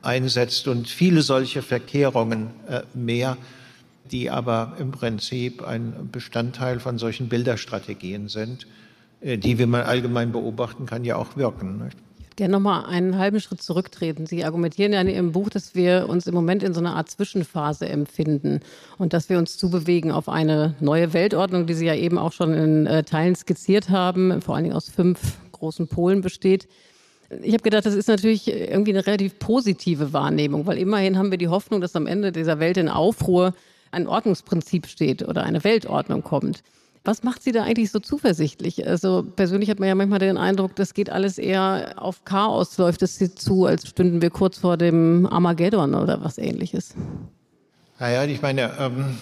einsetzt 0.02 0.68
und 0.68 0.88
viele 0.88 1.22
solche 1.22 1.62
Verkehrungen 1.62 2.50
äh, 2.68 2.82
mehr, 2.94 3.36
die 4.10 4.30
aber 4.30 4.76
im 4.78 4.92
Prinzip 4.92 5.62
ein 5.62 6.10
Bestandteil 6.12 6.80
von 6.80 6.98
solchen 6.98 7.28
Bilderstrategien 7.28 8.28
sind, 8.28 8.66
äh, 9.20 9.38
die, 9.38 9.58
wie 9.58 9.66
man 9.66 9.82
allgemein 9.82 10.32
beobachten 10.32 10.86
kann, 10.86 11.04
ja 11.04 11.16
auch 11.16 11.36
wirken. 11.36 11.84
Nicht? 11.84 11.96
Gerne 12.36 12.52
nochmal 12.52 12.86
einen 12.86 13.18
halben 13.18 13.40
Schritt 13.40 13.62
zurücktreten. 13.62 14.26
Sie 14.26 14.44
argumentieren 14.44 14.92
ja 14.92 15.00
in 15.00 15.08
Ihrem 15.08 15.32
Buch, 15.32 15.48
dass 15.48 15.74
wir 15.74 16.08
uns 16.08 16.26
im 16.26 16.34
Moment 16.34 16.62
in 16.62 16.74
so 16.74 16.80
einer 16.80 16.94
Art 16.94 17.10
Zwischenphase 17.10 17.88
empfinden 17.88 18.60
und 18.98 19.12
dass 19.12 19.28
wir 19.28 19.38
uns 19.38 19.56
zubewegen 19.58 20.12
auf 20.12 20.28
eine 20.28 20.74
neue 20.80 21.12
Weltordnung, 21.12 21.66
die 21.66 21.74
Sie 21.74 21.86
ja 21.86 21.94
eben 21.94 22.18
auch 22.18 22.32
schon 22.32 22.54
in 22.54 22.86
äh, 22.86 23.02
Teilen 23.02 23.34
skizziert 23.34 23.90
haben, 23.90 24.40
vor 24.42 24.54
allen 24.54 24.64
Dingen 24.64 24.76
aus 24.76 24.88
fünf 24.88 25.38
großen 25.52 25.88
Polen 25.88 26.20
besteht. 26.20 26.68
Ich 27.42 27.52
habe 27.52 27.62
gedacht, 27.62 27.86
das 27.86 27.94
ist 27.94 28.08
natürlich 28.08 28.46
irgendwie 28.48 28.92
eine 28.92 29.06
relativ 29.06 29.38
positive 29.38 30.12
Wahrnehmung, 30.12 30.66
weil 30.66 30.78
immerhin 30.78 31.18
haben 31.18 31.30
wir 31.30 31.38
die 31.38 31.48
Hoffnung, 31.48 31.80
dass 31.80 31.96
am 31.96 32.06
Ende 32.06 32.30
dieser 32.30 32.60
Welt 32.60 32.76
in 32.76 32.88
Aufruhr 32.88 33.52
ein 33.90 34.06
Ordnungsprinzip 34.06 34.86
steht 34.86 35.26
oder 35.26 35.42
eine 35.42 35.64
Weltordnung 35.64 36.22
kommt. 36.22 36.62
Was 37.06 37.22
macht 37.22 37.44
Sie 37.44 37.52
da 37.52 37.62
eigentlich 37.62 37.92
so 37.92 38.00
zuversichtlich? 38.00 38.84
Also 38.84 39.24
persönlich 39.36 39.70
hat 39.70 39.78
man 39.78 39.88
ja 39.88 39.94
manchmal 39.94 40.18
den 40.18 40.36
Eindruck, 40.36 40.74
das 40.74 40.92
geht 40.92 41.08
alles 41.08 41.38
eher 41.38 41.94
auf 41.96 42.24
Chaos, 42.24 42.76
läuft 42.78 43.00
es 43.02 43.16
zu, 43.36 43.64
als 43.64 43.86
stünden 43.86 44.20
wir 44.22 44.30
kurz 44.30 44.58
vor 44.58 44.76
dem 44.76 45.24
Armageddon 45.24 45.94
oder 45.94 46.24
was 46.24 46.36
ähnliches. 46.36 46.96
Naja, 48.00 48.24
ich 48.24 48.42
meine, 48.42 48.72
ähm, 48.80 49.18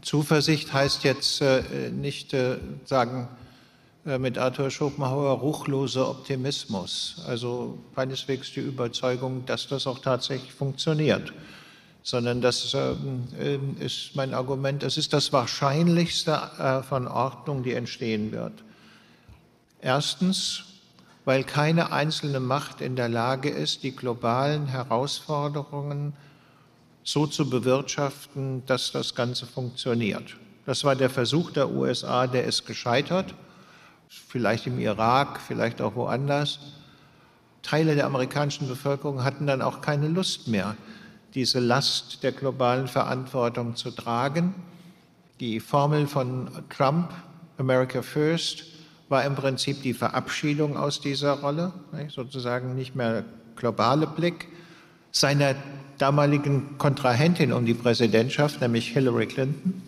Zuversicht 0.00 0.72
heißt 0.72 1.02
jetzt 1.02 1.42
äh, 1.42 1.90
nicht 1.90 2.34
äh, 2.34 2.58
sagen, 2.84 3.26
äh, 4.06 4.18
mit 4.18 4.38
Arthur 4.38 4.70
Schopenhauer 4.70 5.40
ruchloser 5.40 6.08
Optimismus. 6.08 7.20
Also 7.26 7.78
keineswegs 7.96 8.52
die 8.52 8.60
Überzeugung, 8.60 9.44
dass 9.44 9.66
das 9.66 9.88
auch 9.88 9.98
tatsächlich 9.98 10.52
funktioniert 10.52 11.32
sondern 12.02 12.40
das 12.40 12.74
ähm, 12.74 13.28
äh, 13.38 13.84
ist 13.84 14.16
mein 14.16 14.34
Argument, 14.34 14.82
es 14.82 14.96
ist 14.96 15.12
das 15.12 15.32
Wahrscheinlichste 15.32 16.32
äh, 16.58 16.82
von 16.82 17.06
Ordnung, 17.06 17.62
die 17.62 17.74
entstehen 17.74 18.32
wird. 18.32 18.52
Erstens, 19.80 20.64
weil 21.24 21.44
keine 21.44 21.92
einzelne 21.92 22.40
Macht 22.40 22.80
in 22.80 22.96
der 22.96 23.08
Lage 23.08 23.48
ist, 23.48 23.82
die 23.82 23.94
globalen 23.94 24.66
Herausforderungen 24.66 26.14
so 27.04 27.26
zu 27.26 27.48
bewirtschaften, 27.48 28.64
dass 28.66 28.92
das 28.92 29.14
Ganze 29.14 29.46
funktioniert. 29.46 30.36
Das 30.66 30.84
war 30.84 30.94
der 30.94 31.10
Versuch 31.10 31.50
der 31.50 31.70
USA, 31.70 32.26
der 32.26 32.44
ist 32.44 32.66
gescheitert, 32.66 33.34
vielleicht 34.08 34.66
im 34.66 34.78
Irak, 34.78 35.40
vielleicht 35.40 35.80
auch 35.80 35.96
woanders. 35.96 36.60
Teile 37.62 37.94
der 37.94 38.06
amerikanischen 38.06 38.68
Bevölkerung 38.68 39.24
hatten 39.24 39.46
dann 39.46 39.62
auch 39.62 39.80
keine 39.80 40.08
Lust 40.08 40.48
mehr, 40.48 40.76
diese 41.34 41.60
Last 41.60 42.22
der 42.22 42.32
globalen 42.32 42.88
Verantwortung 42.88 43.76
zu 43.76 43.90
tragen. 43.90 44.54
Die 45.40 45.60
Formel 45.60 46.06
von 46.06 46.50
Trump, 46.68 47.10
America 47.58 48.02
First, 48.02 48.64
war 49.08 49.24
im 49.24 49.34
Prinzip 49.34 49.82
die 49.82 49.94
Verabschiedung 49.94 50.76
aus 50.76 51.00
dieser 51.00 51.40
Rolle, 51.40 51.72
sozusagen 52.08 52.74
nicht 52.74 52.94
mehr 52.94 53.24
globale 53.56 54.06
Blick. 54.06 54.48
Seiner 55.10 55.54
damaligen 55.98 56.78
Kontrahentin 56.78 57.52
um 57.52 57.66
die 57.66 57.74
Präsidentschaft, 57.74 58.60
nämlich 58.60 58.88
Hillary 58.88 59.26
Clinton, 59.26 59.82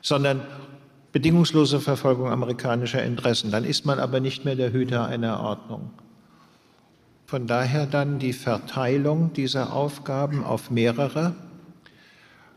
sondern 0.00 0.40
bedingungslose 1.12 1.80
Verfolgung 1.80 2.30
amerikanischer 2.30 3.02
Interessen. 3.02 3.50
Dann 3.50 3.64
ist 3.64 3.84
man 3.84 3.98
aber 3.98 4.20
nicht 4.20 4.44
mehr 4.44 4.56
der 4.56 4.72
Hüter 4.72 5.06
einer 5.06 5.40
Ordnung. 5.40 5.90
Von 7.30 7.46
daher 7.46 7.86
dann 7.86 8.18
die 8.18 8.32
Verteilung 8.32 9.32
dieser 9.32 9.72
Aufgaben 9.72 10.42
auf 10.42 10.72
mehrere, 10.72 11.36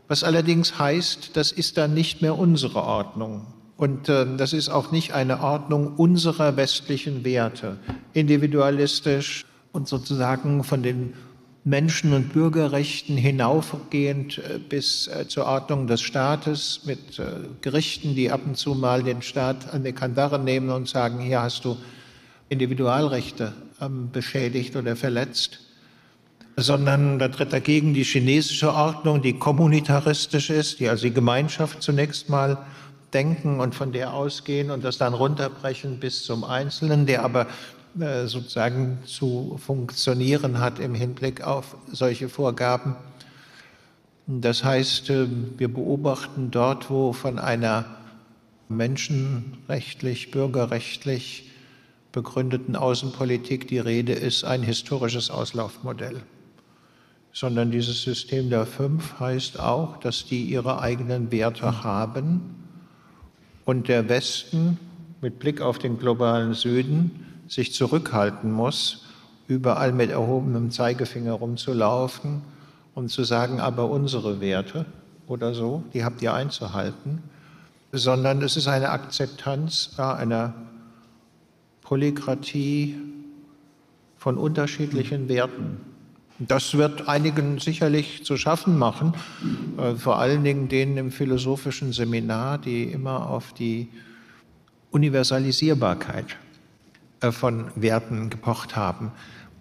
was 0.08 0.24
allerdings 0.24 0.80
heißt, 0.80 1.36
das 1.36 1.52
ist 1.52 1.76
dann 1.76 1.94
nicht 1.94 2.22
mehr 2.22 2.36
unsere 2.36 2.82
Ordnung. 2.82 3.46
Und 3.76 4.08
äh, 4.08 4.26
das 4.36 4.52
ist 4.52 4.70
auch 4.70 4.90
nicht 4.90 5.12
eine 5.12 5.44
Ordnung 5.44 5.94
unserer 5.94 6.56
westlichen 6.56 7.24
Werte, 7.24 7.76
individualistisch 8.14 9.46
und 9.70 9.86
sozusagen 9.86 10.64
von 10.64 10.82
den 10.82 11.14
Menschen- 11.62 12.12
und 12.12 12.32
Bürgerrechten 12.32 13.16
hinaufgehend 13.16 14.38
äh, 14.38 14.58
bis 14.58 15.06
äh, 15.06 15.28
zur 15.28 15.46
Ordnung 15.46 15.86
des 15.86 16.00
Staates 16.00 16.80
mit 16.84 17.20
äh, 17.20 17.26
Gerichten, 17.60 18.16
die 18.16 18.32
ab 18.32 18.40
und 18.44 18.56
zu 18.56 18.74
mal 18.74 19.04
den 19.04 19.22
Staat 19.22 19.72
an 19.72 19.84
die 19.84 19.92
Kandare 19.92 20.40
nehmen 20.40 20.70
und 20.70 20.88
sagen, 20.88 21.20
hier 21.20 21.42
hast 21.42 21.64
du 21.64 21.76
Individualrechte 22.48 23.52
beschädigt 24.12 24.76
oder 24.76 24.96
verletzt, 24.96 25.60
sondern 26.56 27.18
da 27.18 27.28
tritt 27.28 27.52
dagegen 27.52 27.94
die 27.94 28.04
chinesische 28.04 28.72
Ordnung, 28.72 29.22
die 29.22 29.38
kommunitaristisch 29.38 30.50
ist, 30.50 30.80
die 30.80 30.88
also 30.88 31.04
die 31.04 31.12
Gemeinschaft 31.12 31.82
zunächst 31.82 32.28
mal 32.28 32.58
denken 33.12 33.60
und 33.60 33.74
von 33.74 33.92
der 33.92 34.12
ausgehen 34.12 34.70
und 34.70 34.84
das 34.84 34.98
dann 34.98 35.14
runterbrechen 35.14 36.00
bis 36.00 36.24
zum 36.24 36.44
Einzelnen, 36.44 37.06
der 37.06 37.24
aber 37.24 37.46
äh, 37.98 38.26
sozusagen 38.26 38.98
zu 39.06 39.58
funktionieren 39.64 40.58
hat 40.58 40.80
im 40.80 40.94
Hinblick 40.94 41.42
auf 41.42 41.76
solche 41.92 42.28
Vorgaben. 42.28 42.96
Das 44.26 44.64
heißt, 44.64 45.10
äh, 45.10 45.26
wir 45.56 45.72
beobachten 45.72 46.50
dort, 46.50 46.90
wo 46.90 47.12
von 47.12 47.38
einer 47.38 47.84
menschenrechtlich, 48.68 50.30
bürgerrechtlich 50.30 51.50
begründeten 52.14 52.76
Außenpolitik 52.76 53.66
die 53.66 53.80
Rede 53.80 54.12
ist, 54.12 54.44
ein 54.44 54.62
historisches 54.62 55.30
Auslaufmodell. 55.30 56.22
Sondern 57.32 57.72
dieses 57.72 58.02
System 58.02 58.48
der 58.48 58.64
Fünf 58.64 59.18
heißt 59.18 59.58
auch, 59.58 59.98
dass 59.98 60.24
die 60.24 60.44
ihre 60.44 60.80
eigenen 60.80 61.32
Werte 61.32 61.82
haben 61.82 62.54
und 63.64 63.88
der 63.88 64.08
Westen 64.08 64.78
mit 65.20 65.40
Blick 65.40 65.60
auf 65.60 65.78
den 65.78 65.98
globalen 65.98 66.54
Süden 66.54 67.26
sich 67.48 67.74
zurückhalten 67.74 68.52
muss, 68.52 69.06
überall 69.48 69.92
mit 69.92 70.10
erhobenem 70.10 70.70
Zeigefinger 70.70 71.32
rumzulaufen 71.32 72.42
und 72.94 73.08
zu 73.10 73.24
sagen, 73.24 73.58
aber 73.58 73.90
unsere 73.90 74.40
Werte 74.40 74.86
oder 75.26 75.52
so, 75.52 75.82
die 75.92 76.04
habt 76.04 76.22
ihr 76.22 76.32
einzuhalten, 76.32 77.24
sondern 77.90 78.40
es 78.42 78.56
ist 78.56 78.68
eine 78.68 78.90
Akzeptanz 78.90 79.98
einer 79.98 80.54
Polykratie 81.84 82.96
von 84.16 84.36
unterschiedlichen 84.38 85.28
Werten. 85.28 85.80
Das 86.40 86.74
wird 86.76 87.08
einigen 87.08 87.60
sicherlich 87.60 88.24
zu 88.24 88.36
schaffen 88.36 88.76
machen, 88.76 89.12
äh, 89.78 89.94
vor 89.94 90.18
allen 90.18 90.42
Dingen 90.42 90.68
denen 90.68 90.96
im 90.96 91.10
philosophischen 91.12 91.92
Seminar, 91.92 92.58
die 92.58 92.84
immer 92.84 93.30
auf 93.30 93.52
die 93.52 93.88
Universalisierbarkeit 94.90 96.36
äh, 97.20 97.30
von 97.30 97.70
Werten 97.76 98.30
gepocht 98.30 98.74
haben. 98.74 99.12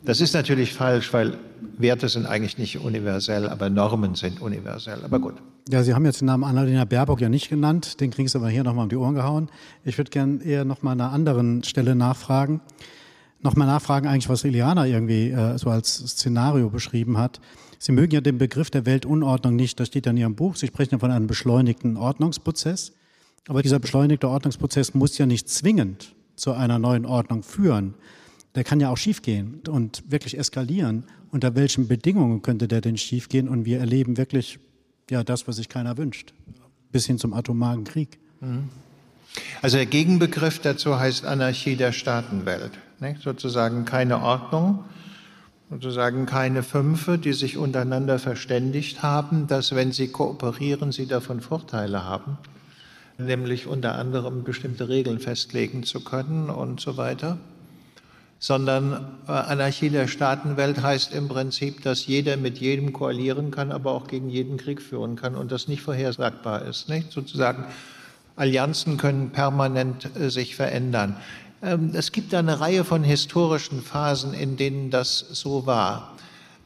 Das 0.05 0.19
ist 0.19 0.33
natürlich 0.33 0.73
falsch, 0.73 1.13
weil 1.13 1.37
Werte 1.77 2.09
sind 2.09 2.25
eigentlich 2.25 2.57
nicht 2.57 2.79
universell, 2.79 3.47
aber 3.47 3.69
Normen 3.69 4.15
sind 4.15 4.41
universell. 4.41 4.99
Aber 5.03 5.19
gut. 5.19 5.35
Ja, 5.69 5.81
Sie 5.81 5.93
haben 5.93 6.03
jetzt 6.03 6.19
den 6.19 6.25
Namen 6.25 6.43
Annalena 6.43 6.83
Baerbock 6.83 7.21
ja 7.21 7.29
nicht 7.29 7.49
genannt, 7.49 8.01
den 8.01 8.11
kriegen 8.11 8.27
Sie 8.27 8.37
aber 8.37 8.49
hier 8.49 8.65
nochmal 8.65 8.83
um 8.83 8.89
die 8.89 8.97
Ohren 8.97 9.15
gehauen. 9.15 9.49
Ich 9.85 9.97
würde 9.97 10.11
gerne 10.11 10.43
eher 10.43 10.65
nochmal 10.65 10.93
an 10.93 11.01
einer 11.01 11.11
anderen 11.13 11.63
Stelle 11.63 11.95
nachfragen. 11.95 12.59
Nochmal 13.41 13.67
nachfragen 13.67 14.07
eigentlich, 14.07 14.27
was 14.27 14.43
Iliana 14.43 14.85
irgendwie 14.87 15.29
äh, 15.29 15.57
so 15.57 15.69
als 15.69 15.95
Szenario 15.95 16.69
beschrieben 16.69 17.17
hat. 17.17 17.39
Sie 17.79 17.93
mögen 17.93 18.13
ja 18.13 18.21
den 18.21 18.37
Begriff 18.37 18.69
der 18.69 18.85
Weltunordnung 18.85 19.55
nicht, 19.55 19.79
das 19.79 19.87
steht 19.87 20.05
ja 20.05 20.11
in 20.11 20.17
Ihrem 20.17 20.35
Buch. 20.35 20.55
Sie 20.55 20.67
sprechen 20.67 20.95
ja 20.95 20.99
von 20.99 21.11
einem 21.11 21.27
beschleunigten 21.27 21.95
Ordnungsprozess. 21.95 22.93
Aber 23.47 23.61
dieser 23.61 23.79
beschleunigte 23.79 24.29
Ordnungsprozess 24.29 24.93
muss 24.93 25.17
ja 25.17 25.25
nicht 25.25 25.49
zwingend 25.49 26.13
zu 26.35 26.53
einer 26.53 26.79
neuen 26.79 27.05
Ordnung 27.05 27.43
führen. 27.43 27.93
Der 28.55 28.63
kann 28.63 28.79
ja 28.79 28.89
auch 28.89 28.97
schiefgehen 28.97 29.61
und 29.67 30.03
wirklich 30.09 30.37
eskalieren. 30.37 31.05
Unter 31.31 31.55
welchen 31.55 31.87
Bedingungen 31.87 32.41
könnte 32.41 32.67
der 32.67 32.81
denn 32.81 32.97
schiefgehen? 32.97 33.49
Und 33.49 33.65
wir 33.65 33.79
erleben 33.79 34.17
wirklich 34.17 34.59
ja 35.09 35.23
das, 35.23 35.47
was 35.47 35.55
sich 35.55 35.69
keiner 35.69 35.97
wünscht, 35.97 36.33
bis 36.91 37.05
hin 37.05 37.17
zum 37.17 37.33
atomaren 37.33 37.83
Krieg. 37.83 38.19
Mhm. 38.41 38.69
Also 39.63 39.77
der 39.77 39.87
Gegenbegriff 39.87 40.59
dazu 40.59 40.99
heißt 40.99 41.25
Anarchie 41.25 41.75
der 41.75 41.91
Staatenwelt. 41.91 42.71
Nicht? 42.99 43.21
Sozusagen 43.21 43.85
keine 43.85 44.21
Ordnung, 44.21 44.83
sozusagen 45.71 46.27
keine 46.27 46.61
Fünfe, 46.61 47.17
die 47.17 47.33
sich 47.33 47.57
untereinander 47.57 48.19
verständigt 48.19 49.01
haben, 49.01 49.47
dass 49.47 49.73
wenn 49.73 49.91
sie 49.91 50.09
kooperieren, 50.09 50.91
sie 50.91 51.07
davon 51.07 51.41
Vorteile 51.41 52.03
haben 52.03 52.37
nämlich 53.17 53.67
unter 53.67 53.95
anderem 53.95 54.43
bestimmte 54.43 54.89
Regeln 54.89 55.19
festlegen 55.19 55.83
zu 55.83 56.03
können 56.03 56.49
und 56.49 56.79
so 56.79 56.97
weiter, 56.97 57.37
sondern 58.43 59.19
äh, 59.25 59.32
Anarchie 59.32 59.89
der 59.89 60.10
Staatenwelt 60.10 60.82
heißt 60.82 61.13
im 61.13 61.29
Prinzip, 61.29 61.82
dass 61.82 62.08
jeder 62.08 62.36
mit 62.36 62.58
jedem 62.58 62.91
koalieren 62.91 63.51
kann, 63.51 63.71
aber 63.71 63.93
auch 63.93 64.06
gegen 64.08 64.29
jeden 64.29 64.58
Krieg 64.58 64.82
führen 64.82 65.15
kann 65.15 65.36
und 65.36 65.49
das 65.49 65.69
nicht 65.69 65.82
vorhersagbar 65.82 66.63
ist. 66.63 66.89
Nicht? 66.89 67.13
Sozusagen 67.13 67.63
Allianzen 68.36 68.97
können 68.97 69.29
permanent 69.29 70.10
äh, 70.17 70.29
sich 70.29 70.58
verändern. 70.58 71.15
Ähm, 71.62 71.91
es 71.93 72.12
gibt 72.12 72.34
eine 72.34 72.60
Reihe 72.60 72.84
von 72.84 73.01
historischen 73.01 73.82
Phasen, 73.82 74.34
in 74.34 74.58
denen 74.58 74.91
das 74.91 75.19
so 75.19 75.65
war. 75.65 76.17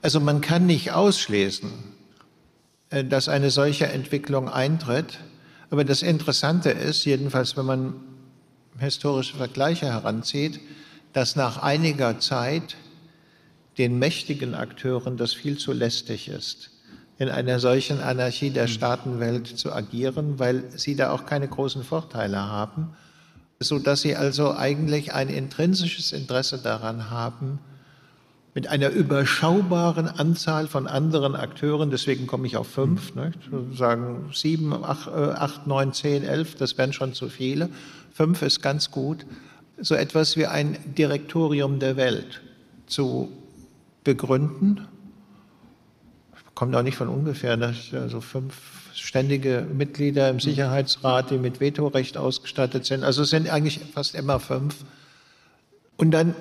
Also 0.02 0.20
man 0.20 0.42
kann 0.42 0.66
nicht 0.66 0.94
ausschließen, 0.94 1.70
äh, 2.90 3.04
dass 3.04 3.30
eine 3.30 3.52
solche 3.52 3.86
Entwicklung 3.86 4.50
eintritt. 4.50 5.20
Aber 5.70 5.86
das 5.86 6.02
Interessante 6.02 6.72
ist, 6.72 7.06
jedenfalls 7.06 7.56
wenn 7.56 7.68
man 7.68 7.94
historische 8.80 9.38
Vergleiche 9.38 9.86
heranzieht, 9.86 10.60
dass 11.14 11.36
nach 11.36 11.62
einiger 11.62 12.20
Zeit 12.20 12.76
den 13.78 14.00
mächtigen 14.00 14.56
Akteuren 14.56 15.18
das 15.18 15.34
viel 15.34 15.58
zu 15.58 15.72
lästig 15.72 16.28
ist, 16.30 16.72
in 17.18 17.30
einer 17.30 17.60
solchen 17.60 18.00
Anarchie 18.00 18.50
der 18.50 18.66
hm. 18.66 18.74
Staatenwelt 18.74 19.48
zu 19.48 19.72
agieren, 19.72 20.40
weil 20.40 20.64
sie 20.78 20.96
da 20.96 21.12
auch 21.12 21.26
keine 21.26 21.48
großen 21.48 21.84
Vorteile 21.84 22.38
haben, 22.38 22.96
so 23.60 23.80
dass 23.80 24.02
sie 24.02 24.16
also 24.16 24.56
eigentlich 24.56 25.14
ein 25.14 25.30
intrinsisches 25.30 26.12
Interesse 26.12 26.60
daran 26.60 27.10
haben, 27.10 27.60
mit 28.58 28.68
einer 28.70 28.90
überschaubaren 28.90 30.08
Anzahl 30.08 30.68
von 30.68 30.88
anderen 30.88 31.36
Akteuren, 31.36 31.92
deswegen 31.92 32.26
komme 32.26 32.48
ich 32.48 32.58
auf 32.58 32.68
fünf, 32.68 33.14
nicht? 33.14 33.38
sagen 33.76 34.32
sieben, 34.34 34.74
acht, 34.84 35.08
äh, 35.08 35.12
acht, 35.12 35.68
neun, 35.68 35.94
zehn, 35.94 36.24
elf, 36.24 36.56
das 36.56 36.76
wären 36.76 36.92
schon 36.92 37.14
zu 37.14 37.30
viele. 37.30 37.70
Fünf 38.14 38.42
ist 38.42 38.64
ganz 38.64 38.90
gut. 38.90 39.28
So 39.80 39.96
etwas 39.96 40.38
wie 40.38 40.48
ein 40.48 40.78
Direktorium 40.98 41.80
der 41.80 41.98
Welt 41.98 42.42
zu 42.88 43.32
begründen. 44.04 44.88
Kommt 46.56 46.76
auch 46.76 46.82
nicht 46.82 46.98
von 46.98 47.10
ungefähr, 47.10 47.58
dass 47.58 47.94
also 47.94 48.20
fünf 48.22 48.56
ständige 48.96 49.68
Mitglieder 49.72 50.30
im 50.30 50.38
mhm. 50.38 50.42
Sicherheitsrat, 50.42 51.30
die 51.30 51.38
mit 51.38 51.60
Vetorecht 51.60 52.18
ausgestattet 52.18 52.86
sind. 52.86 53.04
Also 53.04 53.22
es 53.22 53.30
sind 53.30 53.50
eigentlich 53.50 53.80
fast 53.94 54.16
immer 54.16 54.40
fünf. 54.40 54.78
Und 55.98 56.12
dann 56.12 56.36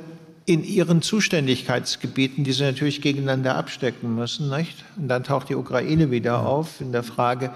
in 0.47 0.63
ihren 0.63 1.03
Zuständigkeitsgebieten, 1.03 2.45
die 2.45 2.53
sie 2.53 2.63
natürlich 2.63 3.03
gegeneinander 3.03 3.57
abstecken 3.57 4.15
müssen. 4.15 4.49
Nicht? 4.49 4.85
Und 4.97 5.09
dann 5.09 5.25
taucht 5.25 5.49
die 5.49 5.57
Ukraine 5.57 6.11
wieder 6.11 6.47
auf 6.47 6.81
in 6.81 6.93
der 6.93 7.03
Frage, 7.03 7.51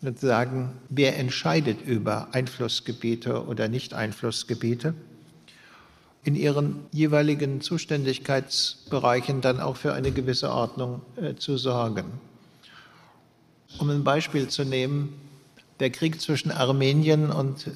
sozusagen, 0.00 0.72
wer 0.88 1.18
entscheidet 1.18 1.82
über 1.82 2.28
Einflussgebiete 2.32 3.44
oder 3.46 3.68
Nicht-Einflussgebiete, 3.68 4.94
in 6.24 6.34
ihren 6.36 6.86
jeweiligen 6.92 7.60
Zuständigkeitsbereichen 7.60 9.40
dann 9.40 9.60
auch 9.60 9.76
für 9.76 9.92
eine 9.92 10.12
gewisse 10.12 10.50
Ordnung 10.50 11.02
äh, 11.16 11.34
zu 11.34 11.56
sorgen. 11.56 12.04
Um 13.78 13.90
ein 13.90 14.04
Beispiel 14.04 14.48
zu 14.48 14.64
nehmen, 14.64 15.14
der 15.80 15.90
Krieg 15.90 16.20
zwischen 16.20 16.52
Armenien 16.52 17.30
und 17.30 17.66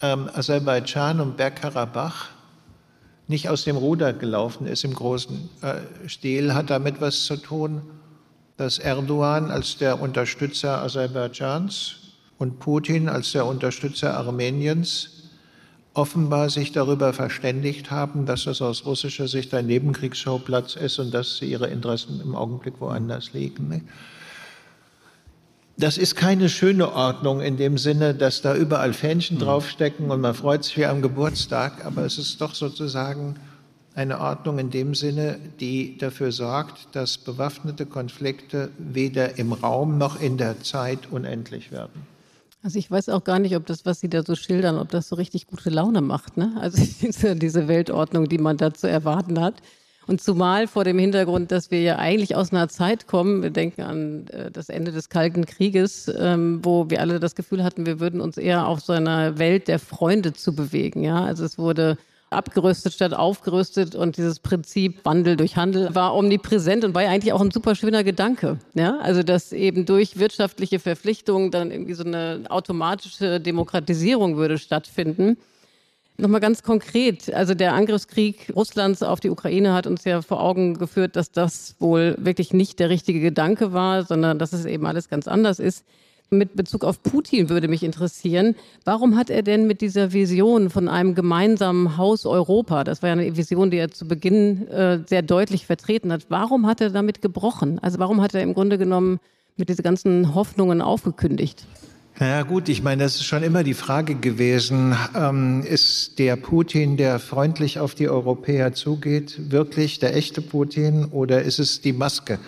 äh, 0.00 0.06
Aserbaidschan 0.06 1.20
um 1.20 1.36
Bergkarabach 1.36 2.30
nicht 3.28 3.48
aus 3.48 3.64
dem 3.64 3.76
Ruder 3.76 4.12
gelaufen 4.12 4.66
ist 4.66 4.84
im 4.84 4.94
großen 4.94 5.50
äh, 5.60 6.08
Stil, 6.08 6.54
hat 6.54 6.70
damit 6.70 7.00
was 7.00 7.26
zu 7.26 7.36
tun, 7.36 7.82
dass 8.56 8.78
Erdogan 8.78 9.50
als 9.50 9.76
der 9.76 10.00
Unterstützer 10.00 10.82
Aserbaidschans 10.82 11.96
und 12.38 12.58
Putin 12.58 13.08
als 13.08 13.32
der 13.32 13.44
Unterstützer 13.46 14.16
Armeniens 14.16 15.19
offenbar 16.00 16.48
sich 16.48 16.72
darüber 16.72 17.12
verständigt 17.12 17.90
haben, 17.90 18.24
dass 18.24 18.46
es 18.46 18.62
aus 18.62 18.86
russischer 18.86 19.28
Sicht 19.28 19.52
ein 19.52 19.66
Nebenkriegsschauplatz 19.66 20.74
ist 20.74 20.98
und 20.98 21.12
dass 21.12 21.42
ihre 21.42 21.66
Interessen 21.66 22.22
im 22.22 22.34
Augenblick 22.34 22.80
woanders 22.80 23.34
liegen. 23.34 23.86
Das 25.76 25.98
ist 25.98 26.16
keine 26.16 26.48
schöne 26.48 26.92
Ordnung 26.92 27.42
in 27.42 27.58
dem 27.58 27.76
Sinne, 27.76 28.14
dass 28.14 28.40
da 28.40 28.54
überall 28.54 28.94
Fähnchen 28.94 29.36
hm. 29.36 29.44
draufstecken 29.44 30.10
und 30.10 30.22
man 30.22 30.34
freut 30.34 30.64
sich 30.64 30.78
wie 30.78 30.86
am 30.86 31.02
Geburtstag, 31.02 31.84
aber 31.84 32.06
es 32.06 32.16
ist 32.16 32.40
doch 32.40 32.54
sozusagen 32.54 33.36
eine 33.94 34.20
Ordnung 34.20 34.58
in 34.58 34.70
dem 34.70 34.94
Sinne, 34.94 35.38
die 35.60 35.98
dafür 35.98 36.32
sorgt, 36.32 36.88
dass 36.92 37.18
bewaffnete 37.18 37.84
Konflikte 37.84 38.70
weder 38.78 39.38
im 39.38 39.52
Raum 39.52 39.98
noch 39.98 40.18
in 40.18 40.38
der 40.38 40.62
Zeit 40.62 41.10
unendlich 41.10 41.72
werden. 41.72 42.06
Also 42.62 42.78
ich 42.78 42.90
weiß 42.90 43.08
auch 43.08 43.24
gar 43.24 43.38
nicht, 43.38 43.56
ob 43.56 43.64
das, 43.66 43.86
was 43.86 44.00
Sie 44.00 44.10
da 44.10 44.22
so 44.22 44.34
schildern, 44.34 44.78
ob 44.78 44.90
das 44.90 45.08
so 45.08 45.16
richtig 45.16 45.46
gute 45.46 45.70
Laune 45.70 46.02
macht. 46.02 46.36
Ne? 46.36 46.52
Also 46.60 46.82
diese 47.34 47.68
Weltordnung, 47.68 48.28
die 48.28 48.38
man 48.38 48.56
da 48.56 48.74
zu 48.74 48.88
erwarten 48.88 49.40
hat. 49.40 49.54
Und 50.06 50.20
zumal 50.20 50.66
vor 50.66 50.84
dem 50.84 50.98
Hintergrund, 50.98 51.52
dass 51.52 51.70
wir 51.70 51.82
ja 51.82 51.96
eigentlich 51.96 52.34
aus 52.34 52.52
einer 52.52 52.68
Zeit 52.68 53.06
kommen, 53.06 53.42
wir 53.42 53.50
denken 53.50 53.82
an 53.82 54.26
äh, 54.28 54.50
das 54.50 54.68
Ende 54.68 54.92
des 54.92 55.08
Kalten 55.08 55.46
Krieges, 55.46 56.10
ähm, 56.18 56.60
wo 56.64 56.90
wir 56.90 57.00
alle 57.00 57.20
das 57.20 57.34
Gefühl 57.34 57.62
hatten, 57.62 57.86
wir 57.86 58.00
würden 58.00 58.20
uns 58.20 58.36
eher 58.36 58.66
auf 58.66 58.80
so 58.80 58.92
einer 58.92 59.38
Welt 59.38 59.68
der 59.68 59.78
Freunde 59.78 60.32
zu 60.32 60.54
bewegen. 60.54 61.04
Ja? 61.04 61.24
Also 61.24 61.44
es 61.44 61.58
wurde 61.58 61.96
abgerüstet 62.30 62.92
statt 62.92 63.12
aufgerüstet 63.12 63.96
und 63.96 64.16
dieses 64.16 64.38
Prinzip 64.38 65.04
Wandel 65.04 65.36
durch 65.36 65.56
Handel 65.56 65.92
war 65.94 66.14
omnipräsent 66.14 66.84
und 66.84 66.94
war 66.94 67.02
ja 67.02 67.10
eigentlich 67.10 67.32
auch 67.32 67.40
ein 67.40 67.50
super 67.50 67.74
schöner 67.74 68.04
Gedanke. 68.04 68.58
Ja? 68.74 68.98
Also 69.00 69.24
dass 69.24 69.52
eben 69.52 69.84
durch 69.84 70.18
wirtschaftliche 70.18 70.78
Verpflichtungen 70.78 71.50
dann 71.50 71.72
irgendwie 71.72 71.94
so 71.94 72.04
eine 72.04 72.44
automatische 72.48 73.40
Demokratisierung 73.40 74.36
würde 74.36 74.58
stattfinden. 74.58 75.38
Nochmal 76.18 76.40
ganz 76.40 76.62
konkret, 76.62 77.32
also 77.32 77.54
der 77.54 77.72
Angriffskrieg 77.74 78.52
Russlands 78.54 79.02
auf 79.02 79.20
die 79.20 79.30
Ukraine 79.30 79.72
hat 79.72 79.86
uns 79.86 80.04
ja 80.04 80.22
vor 80.22 80.40
Augen 80.40 80.74
geführt, 80.74 81.16
dass 81.16 81.32
das 81.32 81.74
wohl 81.80 82.14
wirklich 82.18 82.52
nicht 82.52 82.78
der 82.78 82.90
richtige 82.90 83.20
Gedanke 83.20 83.72
war, 83.72 84.04
sondern 84.04 84.38
dass 84.38 84.52
es 84.52 84.66
eben 84.66 84.86
alles 84.86 85.08
ganz 85.08 85.26
anders 85.26 85.58
ist 85.58 85.84
mit 86.30 86.54
Bezug 86.54 86.84
auf 86.84 87.02
Putin 87.02 87.48
würde 87.48 87.68
mich 87.68 87.82
interessieren, 87.82 88.54
warum 88.84 89.16
hat 89.16 89.30
er 89.30 89.42
denn 89.42 89.66
mit 89.66 89.80
dieser 89.80 90.12
Vision 90.12 90.70
von 90.70 90.88
einem 90.88 91.14
gemeinsamen 91.14 91.96
Haus 91.96 92.24
Europa, 92.24 92.84
das 92.84 93.02
war 93.02 93.08
ja 93.08 93.14
eine 93.14 93.36
Vision, 93.36 93.70
die 93.70 93.78
er 93.78 93.90
zu 93.90 94.06
Beginn 94.06 94.68
äh, 94.68 95.00
sehr 95.06 95.22
deutlich 95.22 95.66
vertreten 95.66 96.12
hat, 96.12 96.26
warum 96.28 96.66
hat 96.66 96.80
er 96.80 96.90
damit 96.90 97.20
gebrochen? 97.20 97.78
Also 97.80 97.98
warum 97.98 98.20
hat 98.20 98.34
er 98.34 98.42
im 98.42 98.54
Grunde 98.54 98.78
genommen 98.78 99.18
mit 99.56 99.68
diesen 99.68 99.82
ganzen 99.82 100.34
Hoffnungen 100.34 100.80
aufgekündigt? 100.80 101.66
Naja 102.20 102.42
gut, 102.42 102.68
ich 102.68 102.82
meine, 102.82 103.02
das 103.04 103.14
ist 103.14 103.24
schon 103.24 103.42
immer 103.42 103.64
die 103.64 103.74
Frage 103.74 104.14
gewesen, 104.14 104.94
ähm, 105.16 105.62
ist 105.62 106.18
der 106.18 106.36
Putin, 106.36 106.98
der 106.98 107.18
freundlich 107.18 107.78
auf 107.80 107.94
die 107.94 108.10
Europäer 108.10 108.74
zugeht, 108.74 109.50
wirklich 109.50 110.00
der 110.00 110.14
echte 110.14 110.42
Putin 110.42 111.06
oder 111.06 111.42
ist 111.42 111.58
es 111.58 111.80
die 111.80 111.94
Maske? 111.94 112.38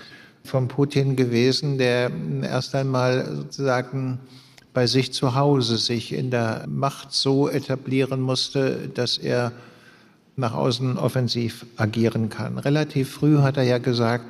Von 0.45 0.69
Putin 0.69 1.17
gewesen, 1.17 1.79
der 1.79 2.11
erst 2.43 2.75
einmal 2.75 3.27
sozusagen 3.35 4.21
bei 4.75 4.87
sich 4.87 5.13
zu 5.13 5.35
Hause 5.35 5.77
sich 5.77 6.13
in 6.13 6.31
der 6.31 6.67
Macht 6.69 7.13
so 7.13 7.49
etablieren 7.49 8.21
musste, 8.21 8.91
dass 8.95 9.19
er 9.19 9.53
nach 10.37 10.55
außen 10.55 10.97
offensiv 10.97 11.67
agieren 11.77 12.31
kann. 12.31 12.59
Relativ 12.59 13.11
früh 13.11 13.39
hat 13.39 13.57
er 13.57 13.65
ja 13.65 13.79
gesagt, 13.79 14.25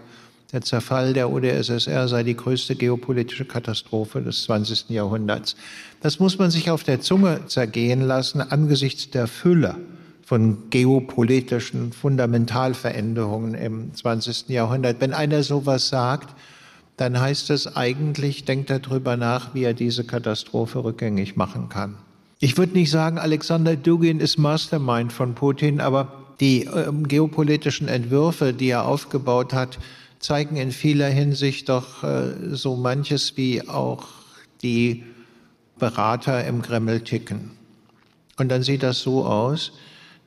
der 0.52 0.60
Zerfall 0.60 1.14
der 1.14 1.30
UdSSR 1.30 2.08
sei 2.08 2.24
die 2.24 2.36
größte 2.36 2.76
geopolitische 2.76 3.46
Katastrophe 3.46 4.20
des 4.20 4.42
20. 4.44 4.90
Jahrhunderts. 4.90 5.56
Das 6.00 6.18
muss 6.18 6.38
man 6.38 6.50
sich 6.50 6.70
auf 6.70 6.84
der 6.84 7.00
Zunge 7.00 7.46
zergehen 7.46 8.02
lassen 8.02 8.42
angesichts 8.42 9.08
der 9.10 9.28
Fülle 9.28 9.76
von 10.32 10.70
geopolitischen 10.70 11.92
Fundamentalveränderungen 11.92 13.52
im 13.52 13.94
20. 13.94 14.48
Jahrhundert. 14.48 14.98
Wenn 14.98 15.12
einer 15.12 15.42
sowas 15.42 15.88
sagt, 15.88 16.34
dann 16.96 17.20
heißt 17.20 17.50
es 17.50 17.76
eigentlich, 17.76 18.46
denkt 18.46 18.70
er 18.70 18.78
darüber 18.78 19.18
nach, 19.18 19.54
wie 19.54 19.64
er 19.64 19.74
diese 19.74 20.04
Katastrophe 20.04 20.84
rückgängig 20.84 21.36
machen 21.36 21.68
kann. 21.68 21.96
Ich 22.40 22.56
würde 22.56 22.72
nicht 22.72 22.90
sagen, 22.90 23.18
Alexander 23.18 23.76
Dugin 23.76 24.20
ist 24.20 24.38
Mastermind 24.38 25.12
von 25.12 25.34
Putin, 25.34 25.82
aber 25.82 26.10
die 26.40 26.64
äh, 26.64 26.90
geopolitischen 27.02 27.88
Entwürfe, 27.88 28.54
die 28.54 28.70
er 28.70 28.86
aufgebaut 28.86 29.52
hat, 29.52 29.78
zeigen 30.18 30.56
in 30.56 30.72
vieler 30.72 31.10
Hinsicht 31.10 31.68
doch 31.68 32.02
äh, 32.04 32.32
so 32.52 32.76
manches, 32.76 33.36
wie 33.36 33.68
auch 33.68 34.06
die 34.62 35.04
Berater 35.78 36.42
im 36.46 36.62
Kreml 36.62 37.02
ticken. 37.02 37.50
Und 38.38 38.48
dann 38.48 38.62
sieht 38.62 38.82
das 38.82 39.00
so 39.00 39.26
aus, 39.26 39.72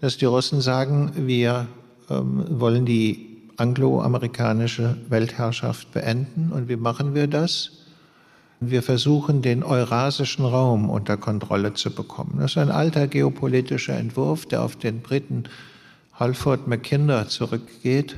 dass 0.05 0.17
die 0.17 0.25
Russen 0.25 0.61
sagen, 0.61 1.13
wir 1.15 1.65
ähm, 2.11 2.45
wollen 2.47 2.85
die 2.85 3.41
angloamerikanische 3.57 4.95
Weltherrschaft 5.09 5.91
beenden. 5.93 6.51
Und 6.51 6.69
wie 6.69 6.75
machen 6.75 7.15
wir 7.15 7.25
das? 7.25 7.71
Wir 8.59 8.83
versuchen, 8.83 9.41
den 9.41 9.63
eurasischen 9.63 10.45
Raum 10.45 10.91
unter 10.91 11.17
Kontrolle 11.17 11.73
zu 11.73 11.89
bekommen. 11.89 12.35
Das 12.37 12.51
ist 12.51 12.59
ein 12.59 12.69
alter 12.69 13.07
geopolitischer 13.07 13.97
Entwurf, 13.97 14.45
der 14.45 14.61
auf 14.61 14.75
den 14.75 15.01
Briten 15.01 15.45
Halford 16.13 16.67
Mackinder 16.67 17.27
zurückgeht. 17.27 18.15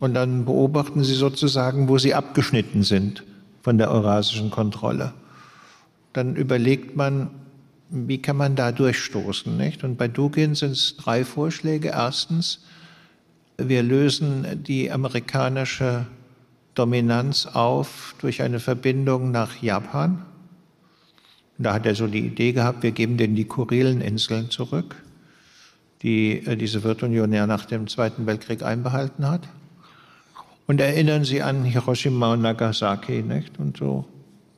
Und 0.00 0.14
dann 0.14 0.46
beobachten 0.46 1.04
sie 1.04 1.14
sozusagen, 1.14 1.90
wo 1.90 1.98
sie 1.98 2.14
abgeschnitten 2.14 2.82
sind 2.82 3.24
von 3.60 3.76
der 3.76 3.90
eurasischen 3.90 4.50
Kontrolle. 4.50 5.12
Dann 6.14 6.34
überlegt 6.34 6.96
man, 6.96 7.28
wie 7.92 8.20
kann 8.20 8.36
man 8.36 8.56
da 8.56 8.72
durchstoßen? 8.72 9.56
Nicht? 9.56 9.84
Und 9.84 9.96
bei 9.96 10.08
Dugin 10.08 10.54
sind 10.54 10.72
es 10.72 10.96
drei 10.96 11.24
Vorschläge. 11.24 11.88
Erstens, 11.88 12.64
wir 13.58 13.82
lösen 13.82 14.62
die 14.64 14.90
amerikanische 14.90 16.06
Dominanz 16.74 17.46
auf 17.46 18.14
durch 18.18 18.40
eine 18.40 18.60
Verbindung 18.60 19.30
nach 19.30 19.62
Japan. 19.62 20.24
Da 21.58 21.74
hat 21.74 21.84
er 21.84 21.94
so 21.94 22.06
die 22.06 22.26
Idee 22.26 22.52
gehabt, 22.52 22.82
wir 22.82 22.92
geben 22.92 23.18
denen 23.18 23.36
die 23.36 23.44
Kurileninseln 23.44 24.50
zurück, 24.50 24.96
die 26.02 26.46
äh, 26.46 26.56
die 26.56 26.66
Sowjetunion 26.66 27.32
ja 27.32 27.46
nach 27.46 27.66
dem 27.66 27.88
Zweiten 27.88 28.26
Weltkrieg 28.26 28.62
einbehalten 28.62 29.28
hat. 29.28 29.46
Und 30.66 30.80
erinnern 30.80 31.24
Sie 31.24 31.42
an 31.42 31.64
Hiroshima 31.64 32.32
und 32.32 32.40
Nagasaki, 32.40 33.22
nicht? 33.22 33.58
Und 33.58 33.76
so 33.76 34.06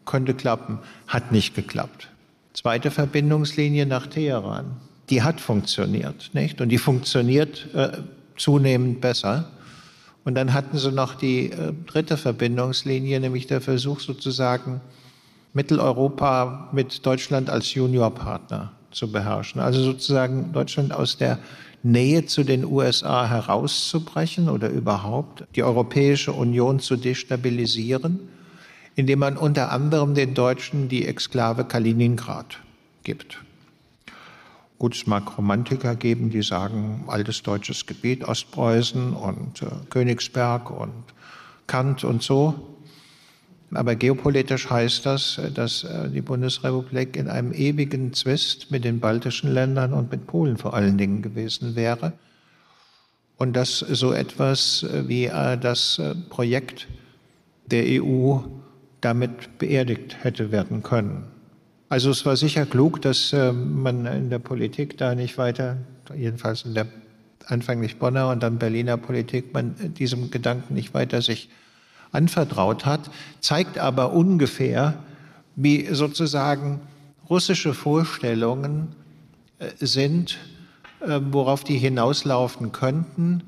könnte 0.05 0.35
klappen. 0.35 0.79
Hat 1.09 1.33
nicht 1.33 1.57
geklappt. 1.57 2.09
Zweite 2.55 2.93
Verbindungslinie 2.93 3.85
nach 3.85 4.07
Teheran. 4.07 4.77
Die 5.11 5.23
hat 5.23 5.41
funktioniert, 5.41 6.31
nicht? 6.35 6.61
Und 6.61 6.69
die 6.69 6.79
funktioniert 6.79 7.67
äh, 7.75 7.99
zunehmend 8.37 9.01
besser. 9.01 9.51
Und 10.25 10.37
dann 10.37 10.55
hatten 10.55 10.79
sie 10.79 10.93
noch 10.93 11.17
die 11.17 11.51
äh, 11.51 11.73
dritte 11.85 12.17
Verbindungslinie, 12.17 13.19
nämlich 13.19 13.49
der 13.49 13.61
Versuch 13.61 13.99
sozusagen, 13.99 14.81
Mitteleuropa 15.53 16.69
mit 16.73 17.05
Deutschland 17.05 17.51
als 17.51 17.75
Juniorpartner 17.75 18.73
zu 18.93 19.11
beherrschen. 19.11 19.61
Also 19.61 19.83
sozusagen 19.83 20.53
Deutschland 20.53 20.93
aus 20.93 21.17
der 21.17 21.41
Nähe 21.83 22.25
zu 22.25 22.45
den 22.45 22.65
USA 22.65 23.29
herauszubrechen 23.29 24.49
oder 24.49 24.69
überhaupt 24.69 25.45
die 25.57 25.65
Europäische 25.65 26.33
Union 26.33 26.79
zu 26.79 26.97
destabilisieren 26.97 28.21
indem 28.97 29.19
man 29.19 29.37
unter 29.37 29.73
anderem 29.73 30.15
den 30.15 30.35
Deutschen 30.35 30.89
die 30.89 31.07
Exklave 31.07 31.65
Kaliningrad 31.65 32.61
gibt. 33.03 33.39
Gut, 34.79 34.97
es 34.97 35.07
mag 35.07 35.39
Romantiker 35.39 35.95
geben, 35.95 36.31
die 36.31 36.43
sagen, 36.43 37.05
altes 37.07 37.43
deutsches 37.43 37.87
Gebiet, 37.87 38.25
Ostpreußen 38.25 39.13
und 39.15 39.63
äh, 39.63 39.67
Königsberg 39.91 40.71
und 40.71 40.93
Kant 41.67 42.05
und 42.05 42.23
so. 42.23 42.75
Aber 43.73 43.97
geopolitisch 43.97 44.71
heißt 44.71 45.07
das, 45.07 45.41
dass 45.55 45.85
äh, 45.85 46.11
die 46.11 46.21
Bundesrepublik 46.21 47.17
in 47.17 47.29
einem 47.29 47.53
ewigen 47.53 48.13
Zwist 48.13 48.71
mit 48.71 48.85
den 48.85 49.01
baltischen 49.01 49.53
Ländern 49.53 49.93
und 49.93 50.11
mit 50.11 50.27
Polen 50.27 50.59
vor 50.59 50.75
allen 50.75 50.99
Dingen 50.99 51.23
gewesen 51.23 51.77
wäre. 51.77 52.13
Und 53.37 53.55
dass 53.55 53.79
so 53.79 54.13
etwas 54.13 54.83
äh, 54.83 55.09
wie 55.09 55.27
äh, 55.27 55.57
das 55.57 55.99
äh, 55.99 56.15
Projekt 56.31 56.87
der 57.67 57.85
EU 58.03 58.39
damit 59.05 59.59
beerdigt 59.59 60.17
hätte 60.23 60.51
werden 60.51 60.83
können. 60.83 61.25
Also 61.89 62.11
es 62.11 62.25
war 62.25 62.37
sicher 62.37 62.67
klug, 62.67 63.03
dass 63.03 63.33
äh, 63.33 63.53
man 63.53 64.07
in 64.07 64.31
der 64.31 64.39
Politik 64.39 64.97
da 64.99 65.15
nicht 65.15 65.39
weiter, 65.39 65.77
jedenfalls 66.17 66.65
in 66.65 66.75
der 66.75 66.87
anfänglich 67.47 67.99
Bonner 67.99 68.31
und 68.31 68.43
dann 68.43 68.59
Berliner 68.59 68.97
Politik, 68.97 69.53
man 69.53 69.75
diesem 69.95 70.31
Gedanken 70.31 70.75
nicht 70.75 70.95
weiter 70.95 71.21
sich 71.21 71.51
anvertraut 72.11 72.87
hat, 72.87 73.11
zeigt 73.41 73.79
aber 73.79 74.13
ungefähr, 74.13 74.95
wie 75.57 75.87
sozusagen 75.93 76.81
russische 77.29 77.75
Vorstellungen 77.75 78.95
äh, 79.59 79.67
sind, 79.79 80.39
äh, 81.01 81.21
worauf 81.31 81.65
die 81.65 81.79
hinauslaufen 81.79 82.73
könnten, 82.73 83.43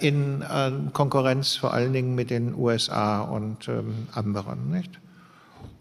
in 0.00 0.42
äh, 0.42 0.72
Konkurrenz 0.92 1.56
vor 1.56 1.72
allen 1.72 1.92
Dingen 1.92 2.14
mit 2.14 2.30
den 2.30 2.54
USA 2.54 3.20
und 3.20 3.68
ähm, 3.68 4.08
anderen. 4.12 4.70
Nicht? 4.70 4.98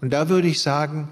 Und 0.01 0.11
da 0.13 0.29
würde 0.29 0.47
ich 0.47 0.61
sagen, 0.61 1.09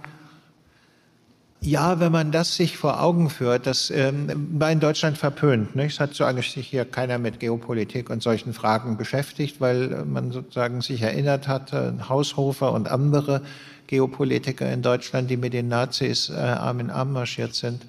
ja, 1.59 1.99
wenn 1.99 2.11
man 2.11 2.31
das 2.31 2.55
sich 2.55 2.77
vor 2.77 3.01
Augen 3.01 3.29
führt, 3.29 3.65
das 3.65 3.89
ähm, 3.89 4.59
war 4.59 4.71
in 4.71 4.79
Deutschland 4.79 5.17
verpönt. 5.17 5.75
Nicht? 5.75 5.93
Es 5.93 5.99
hat 5.99 6.13
so 6.13 6.23
eigentlich 6.23 6.51
sich 6.51 6.67
hier 6.67 6.85
keiner 6.85 7.17
mit 7.17 7.39
Geopolitik 7.39 8.09
und 8.09 8.21
solchen 8.21 8.53
Fragen 8.53 8.95
beschäftigt, 8.97 9.59
weil 9.59 10.05
man 10.05 10.31
sozusagen 10.31 10.81
sich 10.81 11.01
erinnert 11.01 11.47
hat, 11.47 11.73
äh, 11.73 11.93
Haushofer 12.07 12.71
und 12.71 12.89
andere 12.89 13.41
Geopolitiker 13.87 14.71
in 14.71 14.81
Deutschland, 14.81 15.29
die 15.29 15.37
mit 15.37 15.53
den 15.53 15.67
Nazis 15.67 16.29
äh, 16.29 16.35
Arm 16.35 16.79
in 16.79 16.89
Arm 16.91 17.13
marschiert 17.13 17.55
sind, 17.55 17.85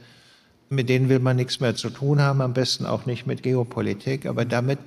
mit 0.70 0.88
denen 0.88 1.08
will 1.08 1.18
man 1.18 1.36
nichts 1.36 1.60
mehr 1.60 1.74
zu 1.74 1.90
tun 1.90 2.22
haben, 2.22 2.40
am 2.40 2.54
besten 2.54 2.86
auch 2.86 3.04
nicht 3.04 3.26
mit 3.26 3.42
Geopolitik. 3.42 4.26
Aber 4.26 4.44
damit 4.44 4.78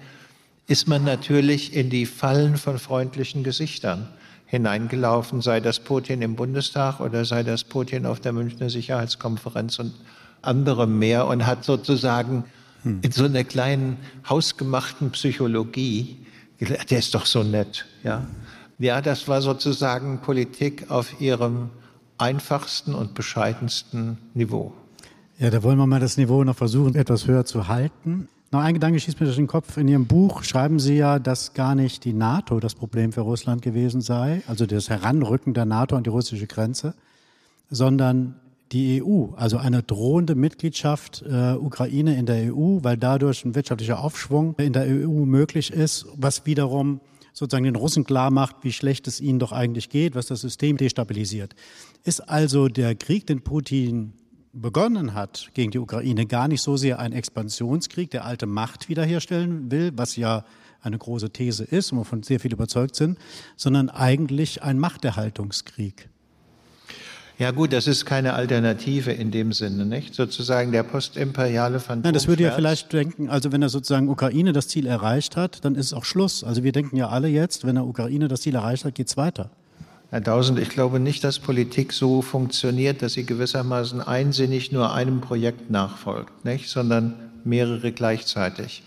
ist 0.68 0.88
man 0.88 1.03
natürlich 1.03 1.76
in 1.76 1.89
die 1.89 2.05
Fallen 2.05 2.57
von 2.57 2.80
freundlichen 2.80 3.43
Gesichtern 3.43 4.07
hineingelaufen, 4.45 5.41
sei 5.41 5.59
das 5.59 5.80
Putin 5.80 6.22
im 6.22 6.36
Bundestag 6.36 6.99
oder 6.99 7.26
sei 7.26 7.43
das 7.43 7.64
Putin 7.64 8.05
auf 8.05 8.20
der 8.20 8.34
Münchner 8.34 8.70
Sicherheitskonferenz 8.70 9.80
und 9.80 9.93
andere 10.41 10.88
mehr 10.88 11.28
und 11.28 11.45
hat 11.45 11.64
sozusagen 11.64 12.43
hm. 12.84 12.99
in 13.01 13.12
so 13.12 13.26
einer 13.26 13.43
kleinen 13.43 13.97
hausgemachten 14.30 15.12
Psychologie, 15.12 16.18
der 16.59 16.99
ist 16.99 17.16
doch 17.16 17.26
so 17.26 17.43
nett, 17.43 17.86
ja. 18.03 18.26
Ja, 18.78 18.99
das 18.99 19.28
war 19.28 19.43
sozusagen 19.43 20.22
Politik 20.22 20.89
auf 20.89 21.22
ihrem 21.22 21.70
einfachsten 22.18 22.95
und 22.95 23.14
bescheidensten 23.14 24.18
Niveau. 24.34 24.74
Ja, 25.38 25.49
da 25.49 25.62
wollen 25.62 25.78
wir 25.78 25.86
mal 25.86 25.99
das 25.99 26.18
Niveau 26.18 26.43
noch 26.43 26.55
versuchen, 26.55 26.95
etwas 26.95 27.28
höher 27.28 27.45
zu 27.45 27.68
halten. 27.68 28.28
Noch 28.54 28.60
ein 28.60 28.74
Gedanke 28.74 28.99
schießt 28.99 29.18
mir 29.22 29.28
durch 29.28 29.38
den 29.38 29.47
Kopf. 29.47 29.78
In 29.78 29.88
Ihrem 29.88 30.08
Buch 30.08 30.43
schreiben 30.43 30.78
Sie 30.78 30.97
ja, 30.97 31.20
dass 31.20 31.54
gar 31.54 31.74
nicht 31.74 32.04
die 32.04 32.12
NATO 32.12 32.60
das 32.60 32.76
Problem 32.76 33.14
für 33.14 33.22
Russland 33.22 33.62
gewesen 33.62 34.02
sei, 34.02 34.41
also 34.45 34.66
das 34.66 34.89
Heranrücken 34.89 35.54
der 35.54 35.64
NATO 35.64 35.95
an 35.95 36.04
die 36.04 36.10
russische 36.10 36.47
Grenze, 36.47 36.93
sondern 37.70 38.36
die 38.74 39.02
EU, 39.02 39.28
also 39.38 39.58
eine 39.58 39.84
drohende 39.84 40.36
Mitgliedschaft 40.36 41.24
äh, 41.26 41.54
Ukraine 41.54 42.18
in 42.18 42.26
der 42.26 42.54
EU, 42.54 42.80
weil 42.82 42.97
dadurch 42.97 43.45
ein 43.45 43.56
wirtschaftlicher 43.56 43.99
Aufschwung 43.99 44.56
in 44.58 44.74
der 44.74 44.84
EU 44.84 45.24
möglich 45.26 45.72
ist, 45.72 46.08
was 46.18 46.45
wiederum 46.45 46.99
sozusagen 47.32 47.64
den 47.64 47.78
Russen 47.78 48.04
klar 48.04 48.32
macht, 48.32 48.58
wie 48.64 48.74
schlecht 48.74 49.08
es 49.08 49.22
ihnen 49.22 49.39
doch 49.39 49.54
eigentlich 49.54 49.88
geht, 49.88 50.14
was 50.14 50.26
das 50.26 50.41
System 50.41 50.76
destabilisiert. 50.76 51.56
Ist 52.04 52.20
also 52.30 52.68
der 52.68 52.95
Krieg, 52.95 53.26
den 53.28 53.41
Putin 53.43 54.12
begonnen 54.54 55.14
hat 55.14 55.49
gegen 55.54 55.72
die 55.72 55.80
Ukraine, 55.80 56.26
gar 56.26 56.47
nicht 56.47 56.62
so 56.62 56.78
sehr 56.78 56.99
ein 56.99 57.14
Expansionskrieg, 57.14 58.12
der 58.12 58.26
alte 58.26 58.45
Macht 58.45 58.89
wiederherstellen 58.89 59.72
will, 59.72 59.91
was 59.95 60.16
ja 60.16 60.45
eine 60.82 60.97
große 60.97 61.30
These 61.30 61.64
ist 61.64 61.91
und 61.91 61.99
wovon 61.99 62.24
sehr 62.24 62.39
viele 62.39 62.56
überzeugt 62.56 62.95
sind, 62.95 63.18
sondern 63.56 63.89
eigentlich 63.89 64.64
ein 64.64 64.80
Machterhaltungskrieg. 64.80 66.10
Ja 67.38 67.49
gut, 67.49 67.74
das 67.74 67.88
ist 67.88 68.06
keine 68.06 68.34
Alternative 68.34 69.12
in 69.12 69.32
dem 69.32 69.52
Sinne, 69.52 69.86
nicht? 69.86 70.14
Sozusagen 70.14 70.72
der 70.72 70.84
postimperiale 70.84 71.80
Phantom. 71.80 72.04
Nein, 72.04 72.14
das 72.14 72.28
würde 72.28 72.43
ja 72.43 72.52
vielleicht 72.52 72.93
denken, 72.93 73.30
also 73.30 73.52
wenn 73.52 73.64
er 73.64 73.70
sozusagen 73.70 74.10
Ukraine 74.10 74.54
das 74.54 74.68
Ziel 74.68 74.86
erreicht 74.86 75.38
hat, 75.38 75.66
dann 75.66 75.74
ist 75.74 75.88
es 75.88 75.93
auch 75.93 76.06
Schluss. 76.06 76.43
Also 76.43 76.64
wir 76.64 76.72
denken 76.72 76.97
ja 76.97 77.10
alle 77.10 77.30
jetzt, 77.30 77.66
wenn 77.66 77.78
er 77.78 77.88
Ukraine 77.88 78.28
das 78.28 78.41
Ziel 78.41 78.54
erreicht 78.54 78.86
hat, 78.86 78.93
geht 78.93 79.08
es 79.08 79.18
weiter. 79.18 79.49
Herr 80.12 80.22
Tausend, 80.22 80.59
ich 80.59 80.68
glaube 80.68 80.99
nicht, 80.99 81.24
dass 81.24 81.39
Politik 81.39 81.93
so 81.93 82.22
funktioniert, 82.22 83.01
dass 83.01 83.14
sie 83.14 83.26
gewissermaßen 83.26 84.01
einsinnig 84.01 84.74
nur 84.74 84.93
einem 84.93 85.22
Projekt 85.22 85.72
nachfolgt, 85.72 86.43
nicht? 86.43 86.68
sondern 86.68 87.14
mehrere 87.45 87.93
gleichzeitig. 87.93 88.84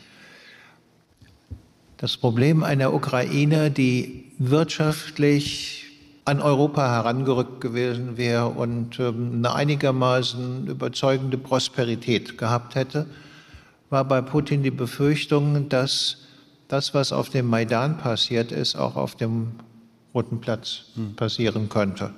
Das 1.97 2.18
Problem 2.18 2.62
einer 2.62 2.93
Ukraine, 2.93 3.70
die 3.70 4.33
wirtschaftlich 4.39 5.87
an 6.27 6.43
Europa 6.43 6.87
herangerückt 6.91 7.62
gewesen 7.62 8.18
wäre 8.18 8.51
und 8.51 9.01
ähm, 9.01 9.37
eine 9.37 9.55
einigermaßen 9.55 10.66
überzeugende 10.66 11.39
Prosperität 11.39 12.37
gehabt 12.37 12.75
hätte, 12.75 13.07
war 13.89 14.05
bei 14.05 14.20
Putin 14.20 14.62
die 14.62 14.70
Befürchtung, 14.70 15.70
dass 15.70 16.18
das, 16.68 16.93
was 16.93 17.12
auf 17.12 17.31
dem 17.31 17.49
Maidan 17.49 17.97
passiert 17.97 18.53
ist, 18.53 18.77
auch 18.77 18.97
auf 18.97 19.14
dem 19.14 19.53
Roten 20.15 20.41
Platz 20.41 20.85
passieren 21.17 21.69
könnte. 21.69 22.11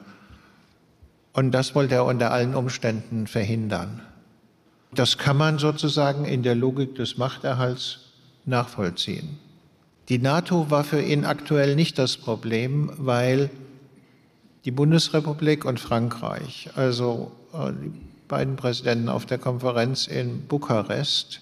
Und 1.33 1.53
das 1.53 1.75
wollte 1.75 1.95
er 1.95 2.05
unter 2.05 2.31
allen 2.31 2.55
Umständen 2.55 3.27
verhindern. 3.27 4.03
Das 4.95 5.19
kann 5.19 5.37
man 5.37 5.59
sozusagen 5.59 6.25
in 6.25 6.43
der 6.43 6.55
Logik 6.55 6.95
des 6.95 7.19
Machterhalts 7.19 7.99
nachvollziehen. 8.45 9.39
Die 10.09 10.19
NATO 10.19 10.71
war 10.71 10.85
für 10.85 11.03
ihn 11.03 11.25
aktuell 11.25 11.75
nicht 11.75 11.99
das 11.99 12.17
Problem, 12.17 12.93
weil 12.97 13.51
die 14.65 14.71
Bundesrepublik 14.71 15.65
und 15.65 15.81
Frankreich, 15.81 16.71
also 16.77 17.33
äh, 17.53 17.73
die 17.73 17.93
beiden 18.29 18.57
Präsidenten 18.57 19.09
auf 19.09 19.27
der 19.27 19.39
Konferenz 19.39 20.07
in 20.07 20.47
Bukarest 20.47 21.41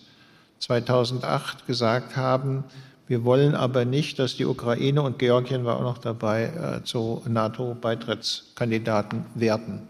2008 0.61 1.67
gesagt 1.67 2.17
haben, 2.17 2.65
wir 3.07 3.25
wollen 3.25 3.55
aber 3.55 3.85
nicht, 3.85 4.19
dass 4.19 4.37
die 4.37 4.47
Ukraine 4.47 5.03
und 5.03 5.19
Georgien 5.19 5.65
war 5.65 5.77
auch 5.77 5.83
noch 5.83 5.99
dabei, 5.99 6.45
äh, 6.45 6.85
zu 6.85 7.23
NATO-Beitrittskandidaten 7.29 9.27
werden, 9.35 9.83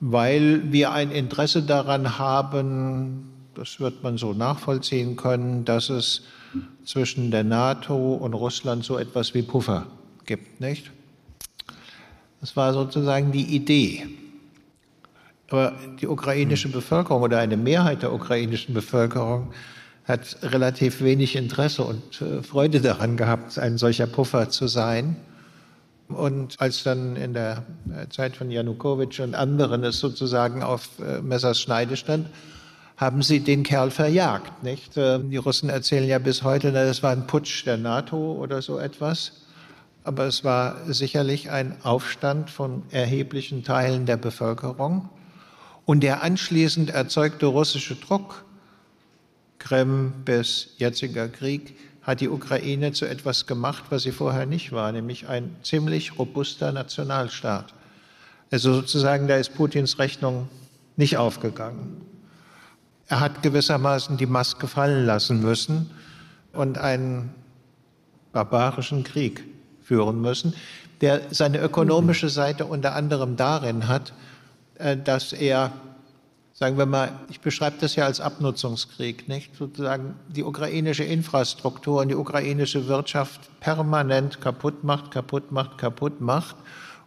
weil 0.00 0.72
wir 0.72 0.92
ein 0.92 1.12
Interesse 1.12 1.62
daran 1.62 2.18
haben, 2.18 3.32
das 3.54 3.80
wird 3.80 4.02
man 4.02 4.18
so 4.18 4.32
nachvollziehen 4.32 5.16
können, 5.16 5.64
dass 5.64 5.88
es 5.88 6.22
zwischen 6.84 7.30
der 7.30 7.44
NATO 7.44 8.14
und 8.14 8.34
Russland 8.34 8.84
so 8.84 8.98
etwas 8.98 9.34
wie 9.34 9.42
Puffer 9.42 9.86
gibt, 10.24 10.60
nicht? 10.60 10.90
Das 12.40 12.56
war 12.56 12.72
sozusagen 12.72 13.32
die 13.32 13.56
Idee. 13.56 14.06
Aber 15.48 15.72
die 16.00 16.08
ukrainische 16.08 16.68
Bevölkerung 16.68 17.22
oder 17.22 17.38
eine 17.38 17.56
Mehrheit 17.56 18.02
der 18.02 18.12
ukrainischen 18.12 18.74
Bevölkerung 18.74 19.52
hat 20.06 20.36
relativ 20.42 21.02
wenig 21.02 21.34
Interesse 21.34 21.82
und 21.82 22.20
äh, 22.22 22.42
Freude 22.42 22.80
daran 22.80 23.16
gehabt, 23.16 23.58
ein 23.58 23.76
solcher 23.76 24.06
Puffer 24.06 24.48
zu 24.50 24.68
sein. 24.68 25.16
Und 26.08 26.54
als 26.60 26.84
dann 26.84 27.16
in 27.16 27.34
der 27.34 27.64
äh, 27.90 28.08
Zeit 28.08 28.36
von 28.36 28.50
Janukowitsch 28.50 29.18
und 29.18 29.34
anderen 29.34 29.82
es 29.82 29.98
sozusagen 29.98 30.62
auf 30.62 30.88
äh, 31.00 31.20
Messers 31.20 31.60
Schneide 31.60 31.96
stand, 31.96 32.28
haben 32.96 33.22
sie 33.22 33.40
den 33.40 33.64
Kerl 33.64 33.90
verjagt. 33.90 34.62
Nicht? 34.62 34.96
Die 34.96 35.36
Russen 35.36 35.68
erzählen 35.68 36.08
ja 36.08 36.18
bis 36.18 36.42
heute, 36.44 36.72
das 36.72 37.02
war 37.02 37.10
ein 37.10 37.26
Putsch 37.26 37.66
der 37.66 37.76
NATO 37.76 38.32
oder 38.32 38.62
so 38.62 38.78
etwas. 38.78 39.32
Aber 40.02 40.24
es 40.24 40.44
war 40.44 40.76
sicherlich 40.86 41.50
ein 41.50 41.76
Aufstand 41.82 42.48
von 42.48 42.84
erheblichen 42.90 43.64
Teilen 43.64 44.06
der 44.06 44.16
Bevölkerung. 44.16 45.10
Und 45.84 46.04
der 46.04 46.22
anschließend 46.22 46.88
erzeugte 46.88 47.44
russische 47.44 47.96
Druck 47.96 48.45
Krim 49.66 50.12
bis 50.24 50.68
jetziger 50.78 51.28
Krieg 51.28 51.76
hat 52.02 52.20
die 52.20 52.28
Ukraine 52.28 52.92
zu 52.92 53.04
etwas 53.04 53.46
gemacht, 53.46 53.86
was 53.90 54.04
sie 54.04 54.12
vorher 54.12 54.46
nicht 54.46 54.70
war, 54.70 54.92
nämlich 54.92 55.26
ein 55.26 55.56
ziemlich 55.64 56.20
robuster 56.20 56.70
Nationalstaat. 56.70 57.74
Also 58.52 58.72
sozusagen, 58.72 59.26
da 59.26 59.34
ist 59.34 59.54
Putins 59.56 59.98
Rechnung 59.98 60.48
nicht 60.96 61.16
aufgegangen. 61.16 62.00
Er 63.08 63.18
hat 63.18 63.42
gewissermaßen 63.42 64.16
die 64.16 64.26
Maske 64.26 64.68
fallen 64.68 65.04
lassen 65.04 65.42
müssen 65.42 65.90
und 66.52 66.78
einen 66.78 67.34
barbarischen 68.32 69.02
Krieg 69.02 69.42
führen 69.82 70.20
müssen, 70.20 70.54
der 71.00 71.22
seine 71.30 71.58
ökonomische 71.58 72.28
Seite 72.28 72.66
unter 72.66 72.94
anderem 72.94 73.34
darin 73.34 73.88
hat, 73.88 74.12
äh, 74.78 74.96
dass 74.96 75.32
er 75.32 75.72
sagen 76.58 76.78
wir 76.78 76.86
mal, 76.86 77.12
ich 77.28 77.40
beschreibe 77.40 77.76
das 77.80 77.96
ja 77.96 78.06
als 78.06 78.20
Abnutzungskrieg, 78.20 79.28
nicht? 79.28 79.54
Sozusagen 79.54 80.14
die 80.28 80.42
ukrainische 80.42 81.04
Infrastruktur 81.04 82.00
und 82.00 82.08
die 82.08 82.14
ukrainische 82.14 82.88
Wirtschaft 82.88 83.50
permanent 83.60 84.40
kaputt 84.40 84.82
macht, 84.82 85.10
kaputt 85.10 85.52
macht, 85.52 85.76
kaputt 85.76 86.22
macht, 86.22 86.56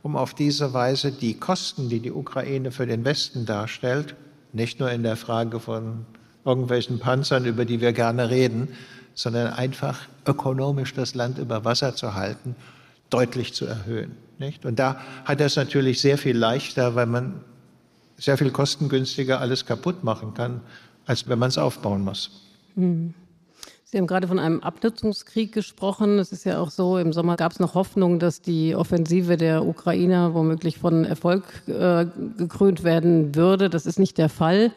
um 0.03 0.15
auf 0.15 0.35
diese 0.35 0.73
Weise 0.73 1.11
die 1.11 1.33
Kosten, 1.33 1.89
die 1.89 1.99
die 1.99 2.11
Ukraine 2.11 2.71
für 2.71 2.85
den 2.85 3.03
Westen 3.05 3.47
darstellt, 3.47 4.15
nicht 4.53 4.79
nur 4.79 4.91
in 4.91 5.01
der 5.01 5.15
Frage 5.15 5.59
von 5.59 6.05
irgendwelchen 6.45 6.99
Panzern, 6.99 7.45
über 7.45 7.65
die 7.65 7.81
wir 7.81 7.91
gerne 7.91 8.29
reden, 8.29 8.69
sondern 9.15 9.51
einfach 9.51 9.99
ökonomisch 10.27 10.93
das 10.93 11.15
Land 11.15 11.39
über 11.39 11.65
Wasser 11.65 11.95
zu 11.95 12.13
halten, 12.13 12.55
deutlich 13.09 13.55
zu 13.55 13.65
erhöhen. 13.65 14.15
Nicht? 14.37 14.63
Und 14.63 14.77
da 14.77 15.01
hat 15.25 15.39
er 15.39 15.47
es 15.47 15.55
natürlich 15.55 15.99
sehr 16.01 16.19
viel 16.19 16.37
leichter, 16.37 16.93
weil 16.93 17.07
man 17.07 17.41
sehr 18.19 18.37
viel 18.37 18.51
kostengünstiger 18.51 19.39
alles 19.39 19.65
kaputt 19.65 20.03
machen 20.03 20.33
kann, 20.33 20.61
als 21.05 21.27
wenn 21.27 21.39
man 21.39 21.49
es 21.49 21.57
aufbauen 21.57 22.03
muss. 22.03 22.31
Hm. 22.75 23.13
Sie 23.91 23.97
haben 23.97 24.05
gerade 24.05 24.27
von 24.27 24.37
einem 24.37 24.59
Abnutzungskrieg 24.59 25.51
gesprochen. 25.51 26.19
Es 26.19 26.31
ist 26.31 26.43
ja 26.43 26.59
auch 26.59 26.69
so, 26.69 26.99
im 26.99 27.11
Sommer 27.11 27.37
gab 27.37 27.53
es 27.53 27.59
noch 27.59 27.73
Hoffnung, 27.73 28.19
dass 28.19 28.39
die 28.39 28.75
Offensive 28.75 29.35
der 29.35 29.65
Ukrainer 29.65 30.35
womöglich 30.35 30.77
von 30.77 31.05
Erfolg 31.05 31.43
äh, 31.65 32.05
gekrönt 32.37 32.83
werden 32.83 33.33
würde. 33.33 33.67
Das 33.67 33.87
ist 33.87 33.97
nicht 33.97 34.19
der 34.19 34.29
Fall. 34.29 34.71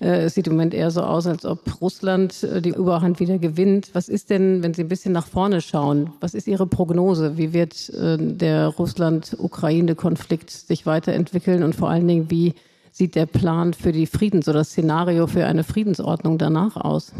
Äh, 0.00 0.24
es 0.24 0.34
sieht 0.34 0.46
im 0.46 0.54
Moment 0.54 0.74
eher 0.74 0.90
so 0.90 1.02
aus, 1.02 1.26
als 1.26 1.44
ob 1.44 1.80
Russland 1.80 2.42
äh, 2.42 2.60
die 2.60 2.70
Überhand 2.70 3.20
wieder 3.20 3.38
gewinnt. 3.38 3.90
Was 3.92 4.08
ist 4.08 4.30
denn, 4.30 4.62
wenn 4.62 4.74
Sie 4.74 4.82
ein 4.82 4.88
bisschen 4.88 5.12
nach 5.12 5.26
vorne 5.26 5.60
schauen, 5.60 6.10
was 6.20 6.34
ist 6.34 6.46
Ihre 6.46 6.66
Prognose? 6.66 7.36
Wie 7.36 7.52
wird 7.52 7.90
äh, 7.90 8.16
der 8.18 8.68
Russland-Ukraine-Konflikt 8.68 10.50
sich 10.50 10.86
weiterentwickeln 10.86 11.62
und 11.62 11.74
vor 11.74 11.90
allen 11.90 12.06
Dingen, 12.06 12.30
wie 12.30 12.54
sieht 12.92 13.14
der 13.14 13.26
Plan 13.26 13.74
für 13.74 13.92
die 13.92 14.06
Friedens- 14.06 14.48
oder 14.48 14.60
das 14.60 14.70
Szenario 14.70 15.26
für 15.26 15.44
eine 15.44 15.64
Friedensordnung 15.64 16.38
danach 16.38 16.76
aus? 16.76 17.12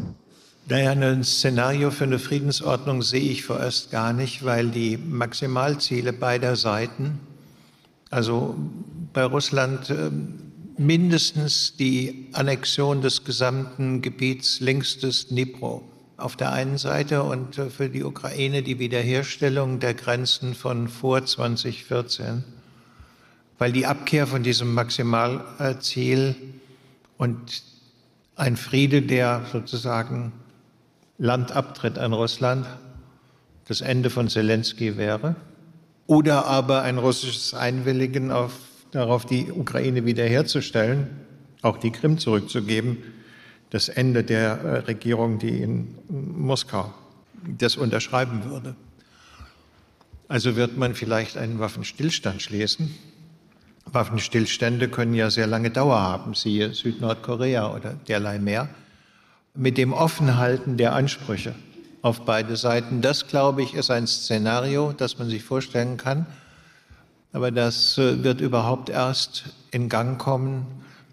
Naja, 0.69 0.91
ein 0.91 1.23
Szenario 1.23 1.91
für 1.91 2.05
eine 2.05 2.19
Friedensordnung 2.19 3.03
sehe 3.03 3.21
ich 3.21 3.45
vorerst 3.45 3.93
gar 3.93 4.13
nicht, 4.13 4.45
weil 4.45 4.69
die 4.69 4.97
Maximalziele 4.97 6.13
beider 6.13 6.57
Seiten, 6.57 7.21
also 8.11 8.57
bei 9.13 9.25
Russland 9.25 9.91
ähm, 9.91 10.46
mindestens 10.79 11.77
die 11.77 12.29
Annexion 12.33 13.01
des 13.01 13.25
gesamten 13.25 14.03
Gebiets 14.03 14.61
links 14.61 14.99
des 14.99 15.29
Dnipro. 15.29 15.83
Auf 16.19 16.37
der 16.37 16.53
einen 16.53 16.79
Seite 16.79 17.23
und 17.23 17.59
äh, 17.59 17.69
für 17.69 17.89
die 17.89 18.03
Ukraine 18.03 18.63
die 18.63 18.79
Wiederherstellung 18.79 19.81
der 19.81 19.95
Grenzen 19.95 20.55
von 20.55 20.89
vor 20.89 21.25
2014, 21.25 22.43
weil 23.59 23.73
die 23.73 23.87
Abkehr 23.87 24.27
von 24.27 24.43
diesem 24.43 24.73
Maximalziel 24.73 26.35
und 27.19 27.63
ein 28.37 28.57
Friede, 28.57 29.03
der 29.03 29.47
sozusagen 29.51 30.33
Landabtritt 31.19 31.99
an 31.99 32.13
Russland 32.13 32.67
das 33.67 33.81
Ende 33.81 34.11
von 34.11 34.29
Zelensky 34.29 34.97
wäre. 34.97 35.37
Oder 36.07 36.47
aber 36.47 36.83
ein 36.83 36.99
russisches 36.99 37.53
Einwilligen 37.55 38.31
auf, 38.31 38.53
darauf, 38.97 39.25
die 39.25 39.53
Ukraine 39.53 40.05
wiederherzustellen, 40.05 41.09
auch 41.63 41.79
die 41.79 41.91
Krim 41.91 42.19
zurückzugeben, 42.19 42.99
das 43.71 43.89
Ende 43.89 44.25
der 44.25 44.61
äh, 44.61 44.79
Regierung, 44.81 45.39
die 45.39 45.61
in 45.61 45.95
Moskau 46.09 46.93
das 47.59 47.77
unterschreiben 47.77 48.45
würde. 48.45 48.75
Also 50.29 50.57
wird 50.57 50.77
man 50.77 50.95
vielleicht 50.95 51.37
einen 51.37 51.59
Waffenstillstand 51.59 52.43
schließen. 52.43 52.95
Waffenstillstände 53.85 54.89
können 54.89 55.15
ja 55.15 55.31
sehr 55.31 55.47
lange 55.47 55.71
Dauer 55.71 56.01
haben, 56.01 56.35
siehe 56.35 56.75
Südnordkorea 56.75 57.73
oder 57.73 57.95
derlei 58.09 58.39
mehr 58.39 58.69
mit 59.55 59.79
dem 59.79 59.93
Offenhalten 59.93 60.77
der 60.77 60.95
Ansprüche 60.95 61.55
auf 62.03 62.25
beide 62.25 62.57
Seiten. 62.57 63.01
Das, 63.01 63.27
glaube 63.27 63.63
ich, 63.63 63.75
ist 63.75 63.91
ein 63.91 64.07
Szenario, 64.07 64.93
das 64.93 65.19
man 65.19 65.29
sich 65.29 65.43
vorstellen 65.43 65.97
kann. 65.97 66.27
Aber 67.37 67.51
das 67.51 67.99
äh, 67.99 68.25
wird 68.25 68.41
überhaupt 68.41 68.89
erst 68.89 69.45
in 69.71 69.91
Gang 69.91 70.19
kommen 70.19 70.65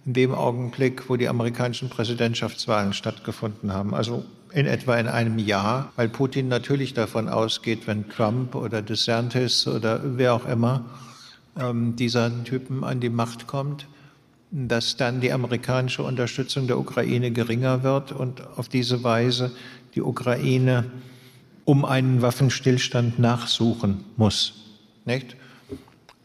in 0.06 0.14
dem 0.14 0.34
Augenblick, 0.34 1.10
wo 1.10 1.18
die 1.18 1.28
amerikanischen 1.28 1.90
Präsidentschaftswahlen 1.90 2.94
stattgefunden 2.94 3.74
haben. 3.74 3.94
Also 3.94 4.24
in 4.54 4.66
etwa 4.66 4.96
in 4.96 5.10
einem 5.10 5.38
Jahr, 5.38 5.92
weil 5.98 6.08
Putin 6.08 6.48
natürlich 6.48 6.94
davon 6.94 7.28
ausgeht, 7.28 7.88
wenn 7.88 8.08
Trump 8.08 8.56
oder 8.56 8.82
DeSantis 8.82 9.68
oder 9.68 10.00
wer 10.18 10.34
auch 10.34 10.46
immer 10.46 10.86
ähm, 11.60 11.98
dieser 11.98 12.32
Typen 12.46 12.86
an 12.86 13.02
die 13.02 13.10
Macht 13.10 13.46
kommt, 13.46 13.86
dass 14.50 14.96
dann 14.96 15.20
die 15.20 15.34
amerikanische 15.34 16.04
Unterstützung 16.04 16.68
der 16.68 16.80
Ukraine 16.80 17.32
geringer 17.32 17.84
wird 17.84 18.14
und 18.14 18.48
auf 18.56 18.70
diese 18.70 19.04
Weise 19.04 19.52
die 19.94 20.02
Ukraine 20.02 20.86
um 21.66 21.84
einen 21.84 22.22
Waffenstillstand 22.22 23.20
nachsuchen 23.20 24.06
muss. 24.16 24.54
Nicht? 25.04 25.36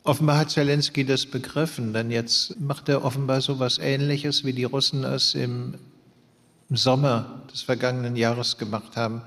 Offenbar 0.09 0.38
hat 0.38 0.50
Zelensky 0.50 1.04
das 1.04 1.26
begriffen, 1.26 1.92
denn 1.92 2.11
jetzt 2.11 2.59
macht 2.59 2.88
er 2.88 3.04
offenbar 3.04 3.42
so 3.42 3.52
etwas 3.52 3.76
Ähnliches, 3.76 4.42
wie 4.42 4.54
die 4.54 4.64
Russen 4.64 5.04
es 5.04 5.34
im 5.34 5.74
Sommer 6.70 7.42
des 7.52 7.61
vergangenen 7.61 8.16
Jahres 8.16 8.56
gemacht 8.56 8.96
haben. 8.96 9.20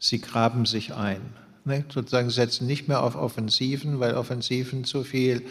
Sie 0.00 0.20
graben 0.20 0.66
sich 0.66 0.92
ein. 0.94 1.20
Nicht? 1.64 1.92
Sozusagen 1.92 2.30
setzen 2.30 2.66
nicht 2.66 2.88
mehr 2.88 3.04
auf 3.04 3.14
Offensiven, 3.14 4.00
weil 4.00 4.16
Offensiven 4.16 4.82
zu 4.82 5.04
viel 5.04 5.42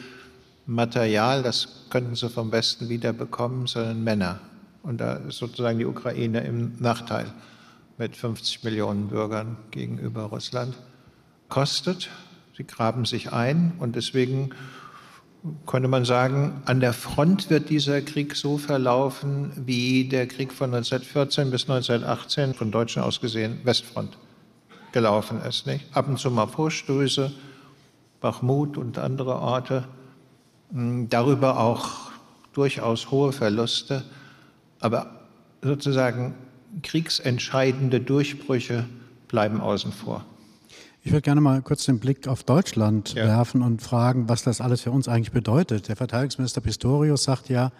Material, 0.65 1.41
das 1.41 1.85
könnten 1.89 2.15
sie 2.15 2.29
vom 2.29 2.51
Westen 2.51 2.89
wieder 2.89 3.13
bekommen, 3.13 3.67
sondern 3.67 4.03
Männer. 4.03 4.41
Und 4.83 4.99
da 4.99 5.13
ist 5.13 5.37
sozusagen 5.37 5.79
die 5.79 5.85
Ukraine 5.85 6.41
im 6.41 6.73
Nachteil 6.79 7.27
mit 7.97 8.17
50 8.17 8.65
Millionen 8.65 9.07
Bürgern 9.07 9.55
gegenüber 9.71 10.23
Russland. 10.23 10.75
Kostet, 11.47 12.09
sie 12.55 12.63
graben 12.63 13.05
sich 13.05 13.33
ein 13.33 13.73
und 13.79 13.95
deswegen 13.95 14.51
könnte 15.65 15.87
man 15.87 16.05
sagen, 16.05 16.61
an 16.65 16.79
der 16.79 16.93
Front 16.93 17.49
wird 17.49 17.69
dieser 17.69 18.01
Krieg 18.01 18.35
so 18.35 18.57
verlaufen, 18.57 19.51
wie 19.55 20.07
der 20.07 20.27
Krieg 20.27 20.51
von 20.51 20.73
1914 20.73 21.51
bis 21.51 21.63
1918 21.69 22.53
von 22.55 22.71
Deutschen 22.71 23.03
aus 23.03 23.21
gesehen 23.21 23.59
Westfront 23.63 24.17
gelaufen 24.91 25.41
ist. 25.41 25.67
Nicht? 25.67 25.85
Ab 25.95 26.07
und 26.07 26.17
zu 26.17 26.31
mal 26.31 26.47
Vorstöße, 26.47 27.31
Bachmut 28.21 28.77
und 28.77 28.97
andere 28.97 29.35
Orte 29.35 29.83
hm, 30.71 31.09
darüber 31.09 31.59
auch 31.59 32.11
durchaus 32.53 33.11
hohe 33.11 33.31
Verluste, 33.31 34.03
aber 34.79 35.19
sozusagen 35.61 36.33
kriegsentscheidende 36.81 37.99
Durchbrüche 37.99 38.85
bleiben 39.27 39.61
außen 39.61 39.91
vor. 39.91 40.25
Ich 41.05 41.11
würde 41.11 41.21
gerne 41.21 41.39
mal 41.39 41.61
kurz 41.61 41.85
den 41.85 41.99
Blick 41.99 42.27
auf 42.27 42.43
Deutschland 42.43 43.13
ja. 43.13 43.25
werfen 43.27 43.61
und 43.61 43.79
fragen, 43.83 44.27
was 44.27 44.41
das 44.41 44.59
alles 44.59 44.81
für 44.81 44.89
uns 44.89 45.07
eigentlich 45.07 45.31
bedeutet. 45.31 45.87
Der 45.87 45.95
Verteidigungsminister 45.95 46.61
Pistorius 46.61 47.25
sagt 47.25 47.47
ja, 47.47 47.71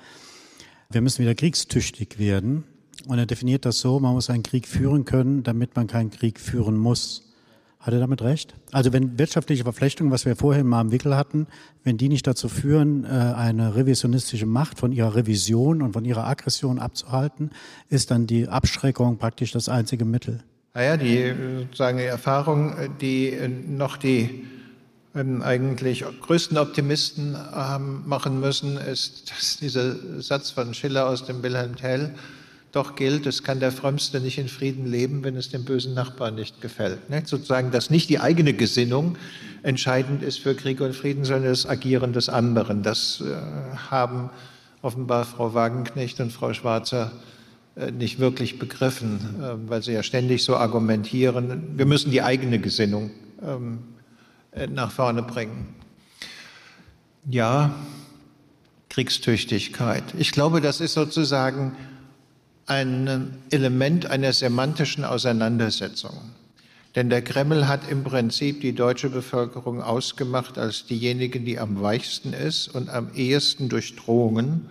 wir 0.91 1.01
müssen 1.01 1.23
wieder 1.23 1.33
kriegstüchtig 1.33 2.19
werden. 2.19 2.65
Und 3.07 3.17
er 3.17 3.25
definiert 3.25 3.65
das 3.65 3.79
so, 3.79 3.99
man 3.99 4.13
muss 4.13 4.29
einen 4.29 4.43
Krieg 4.43 4.67
führen 4.67 5.05
können, 5.05 5.41
damit 5.41 5.75
man 5.75 5.87
keinen 5.87 6.11
Krieg 6.11 6.39
führen 6.39 6.77
muss. 6.77 7.33
Hat 7.79 7.95
er 7.95 7.99
damit 7.99 8.21
recht? 8.21 8.53
Also 8.71 8.93
wenn 8.93 9.17
wirtschaftliche 9.17 9.63
Verflechtungen, 9.63 10.11
was 10.11 10.25
wir 10.27 10.35
vorhin 10.35 10.67
mal 10.67 10.81
im 10.81 10.91
Wickel 10.91 11.17
hatten, 11.17 11.47
wenn 11.83 11.97
die 11.97 12.09
nicht 12.09 12.27
dazu 12.27 12.47
führen, 12.47 13.05
äh, 13.05 13.07
eine 13.07 13.75
revisionistische 13.75 14.45
Macht 14.45 14.77
von 14.77 14.91
ihrer 14.91 15.15
Revision 15.15 15.81
und 15.81 15.93
von 15.93 16.05
ihrer 16.05 16.27
Aggression 16.27 16.77
abzuhalten, 16.77 17.49
ist 17.89 18.11
dann 18.11 18.27
die 18.27 18.47
Abschreckung 18.47 19.17
praktisch 19.17 19.51
das 19.51 19.67
einzige 19.67 20.05
Mittel. 20.05 20.43
Naja, 20.75 20.97
die, 20.97 21.33
sozusagen 21.61 21.99
die 21.99 22.03
Erfahrung, 22.03 22.75
die 22.99 23.29
äh, 23.29 23.47
noch 23.47 23.95
die 23.95 24.43
ähm, 25.15 25.41
eigentlich 25.41 26.03
größten 26.21 26.57
Optimisten 26.57 27.37
haben 27.37 28.03
machen 28.05 28.41
müssen, 28.41 28.75
ist, 28.75 29.31
dass 29.31 29.57
dieser 29.57 29.95
Satz 30.21 30.51
von 30.51 30.73
Schiller 30.73 31.07
aus 31.07 31.25
dem 31.25 31.41
Wilhelm 31.41 31.77
Tell 31.77 32.13
doch 32.73 32.97
gilt, 32.97 33.25
es 33.25 33.41
kann 33.41 33.61
der 33.61 33.71
Frömmste 33.71 34.19
nicht 34.19 34.37
in 34.37 34.49
Frieden 34.49 34.85
leben, 34.85 35.23
wenn 35.23 35.37
es 35.37 35.47
dem 35.47 35.63
bösen 35.63 35.93
Nachbarn 35.93 36.35
nicht 36.35 36.59
gefällt. 36.59 37.09
Ne? 37.09 37.23
Sozusagen, 37.25 37.71
dass 37.71 37.89
nicht 37.89 38.09
die 38.09 38.19
eigene 38.19 38.51
Gesinnung 38.51 39.17
entscheidend 39.63 40.23
ist 40.23 40.39
für 40.39 40.55
Krieg 40.55 40.81
und 40.81 40.93
Frieden, 40.93 41.23
sondern 41.23 41.51
das 41.51 41.65
Agieren 41.65 42.11
des 42.11 42.27
anderen. 42.27 42.83
Das 42.83 43.21
äh, 43.21 43.77
haben 43.89 44.29
offenbar 44.81 45.23
Frau 45.23 45.53
Wagenknecht 45.53 46.19
und 46.19 46.33
Frau 46.33 46.51
Schwarzer 46.51 47.13
äh, 47.13 47.34
nicht 47.91 48.19
wirklich 48.19 48.57
begriffen, 48.57 49.19
äh, 49.41 49.69
weil 49.69 49.83
sie 49.83 49.93
ja 49.93 50.03
ständig 50.03 50.43
so 50.43 50.55
argumentieren, 50.55 51.77
wir 51.77 51.85
müssen 51.85 52.11
die 52.11 52.21
eigene 52.21 52.59
Gesinnung 52.59 53.11
ähm, 53.43 53.79
äh, 54.51 54.67
nach 54.67 54.91
vorne 54.91 55.23
bringen. 55.23 55.75
Ja, 57.29 57.75
Kriegstüchtigkeit. 58.89 60.03
Ich 60.17 60.31
glaube, 60.31 60.61
das 60.61 60.79
ist 60.79 60.93
sozusagen 60.93 61.75
ein 62.65 63.35
Element 63.49 64.05
einer 64.05 64.31
semantischen 64.31 65.03
Auseinandersetzung. 65.03 66.13
Denn 66.95 67.09
der 67.09 67.21
Kreml 67.21 67.67
hat 67.67 67.89
im 67.89 68.05
Prinzip 68.05 68.61
die 68.61 68.73
deutsche 68.73 69.09
Bevölkerung 69.09 69.81
ausgemacht 69.81 70.57
als 70.57 70.85
diejenigen, 70.85 71.43
die 71.43 71.59
am 71.59 71.81
weichsten 71.81 72.31
ist 72.31 72.69
und 72.69 72.89
am 72.89 73.13
ehesten 73.13 73.67
durch 73.67 73.97
Drohungen 73.97 74.69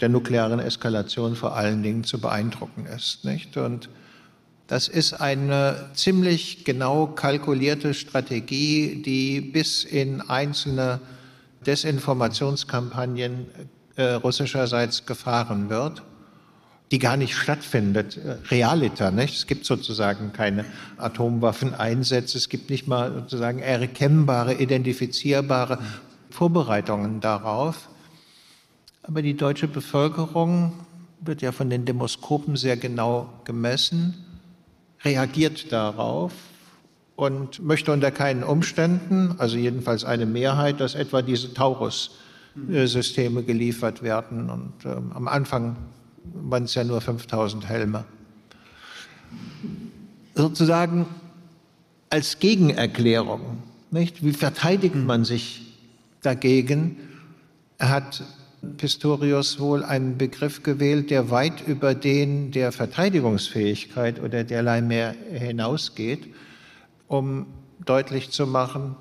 der 0.00 0.08
nuklearen 0.08 0.60
Eskalation 0.60 1.36
vor 1.36 1.56
allen 1.56 1.82
Dingen 1.82 2.04
zu 2.04 2.20
beeindrucken 2.20 2.86
ist. 2.86 3.24
Nicht? 3.24 3.56
Und 3.56 3.88
das 4.66 4.88
ist 4.88 5.14
eine 5.14 5.90
ziemlich 5.94 6.64
genau 6.64 7.06
kalkulierte 7.06 7.92
Strategie, 7.94 9.02
die 9.02 9.40
bis 9.40 9.84
in 9.84 10.20
einzelne 10.20 11.00
Desinformationskampagnen 11.66 13.46
äh, 13.96 14.12
russischerseits 14.12 15.06
gefahren 15.06 15.68
wird 15.68 16.02
die 16.90 16.98
gar 16.98 17.16
nicht 17.16 17.34
stattfindet, 17.36 18.16
äh, 18.16 18.36
realiter. 18.50 19.10
Nicht? 19.10 19.36
Es 19.36 19.46
gibt 19.46 19.64
sozusagen 19.64 20.32
keine 20.32 20.64
Atomwaffeneinsätze, 20.96 22.36
es 22.38 22.48
gibt 22.48 22.70
nicht 22.70 22.88
mal 22.88 23.12
sozusagen 23.12 23.60
erkennbare, 23.60 24.54
identifizierbare 24.54 25.78
Vorbereitungen 26.30 27.20
darauf. 27.20 27.88
Aber 29.02 29.22
die 29.22 29.34
deutsche 29.36 29.68
Bevölkerung 29.68 30.72
wird 31.20 31.42
ja 31.42 31.52
von 31.52 31.70
den 31.70 31.84
Demoskopen 31.84 32.56
sehr 32.56 32.76
genau 32.76 33.30
gemessen, 33.44 34.14
reagiert 35.02 35.72
darauf 35.72 36.32
und 37.16 37.62
möchte 37.62 37.92
unter 37.92 38.10
keinen 38.10 38.42
Umständen, 38.42 39.34
also 39.38 39.56
jedenfalls 39.56 40.04
eine 40.04 40.26
Mehrheit, 40.26 40.80
dass 40.80 40.94
etwa 40.94 41.22
diese 41.22 41.52
Taurus-Systeme 41.52 43.42
geliefert 43.42 44.02
werden. 44.02 44.48
Und 44.50 44.72
ähm, 44.84 45.12
am 45.14 45.28
Anfang 45.28 45.76
waren 46.24 46.64
es 46.64 46.74
ja 46.74 46.84
nur 46.84 47.00
5000 47.00 47.68
Helme. 47.68 48.04
Sozusagen 50.34 51.06
als 52.08 52.38
Gegenerklärung, 52.38 53.58
nicht? 53.90 54.24
Wie 54.24 54.32
verteidigt 54.32 54.94
man 54.94 55.24
sich 55.24 55.76
dagegen? 56.22 56.96
Hat 57.78 58.22
Pistorius 58.76 59.58
wohl 59.58 59.84
einen 59.84 60.18
Begriff 60.18 60.62
gewählt, 60.62 61.10
der 61.10 61.30
weit 61.30 61.66
über 61.66 61.94
den 61.94 62.50
der 62.50 62.72
Verteidigungsfähigkeit 62.72 64.20
oder 64.22 64.44
derlei 64.44 64.82
mehr 64.82 65.14
hinausgeht, 65.32 66.28
um 67.08 67.46
deutlich 67.84 68.30
zu 68.30 68.46
machen, 68.46 68.96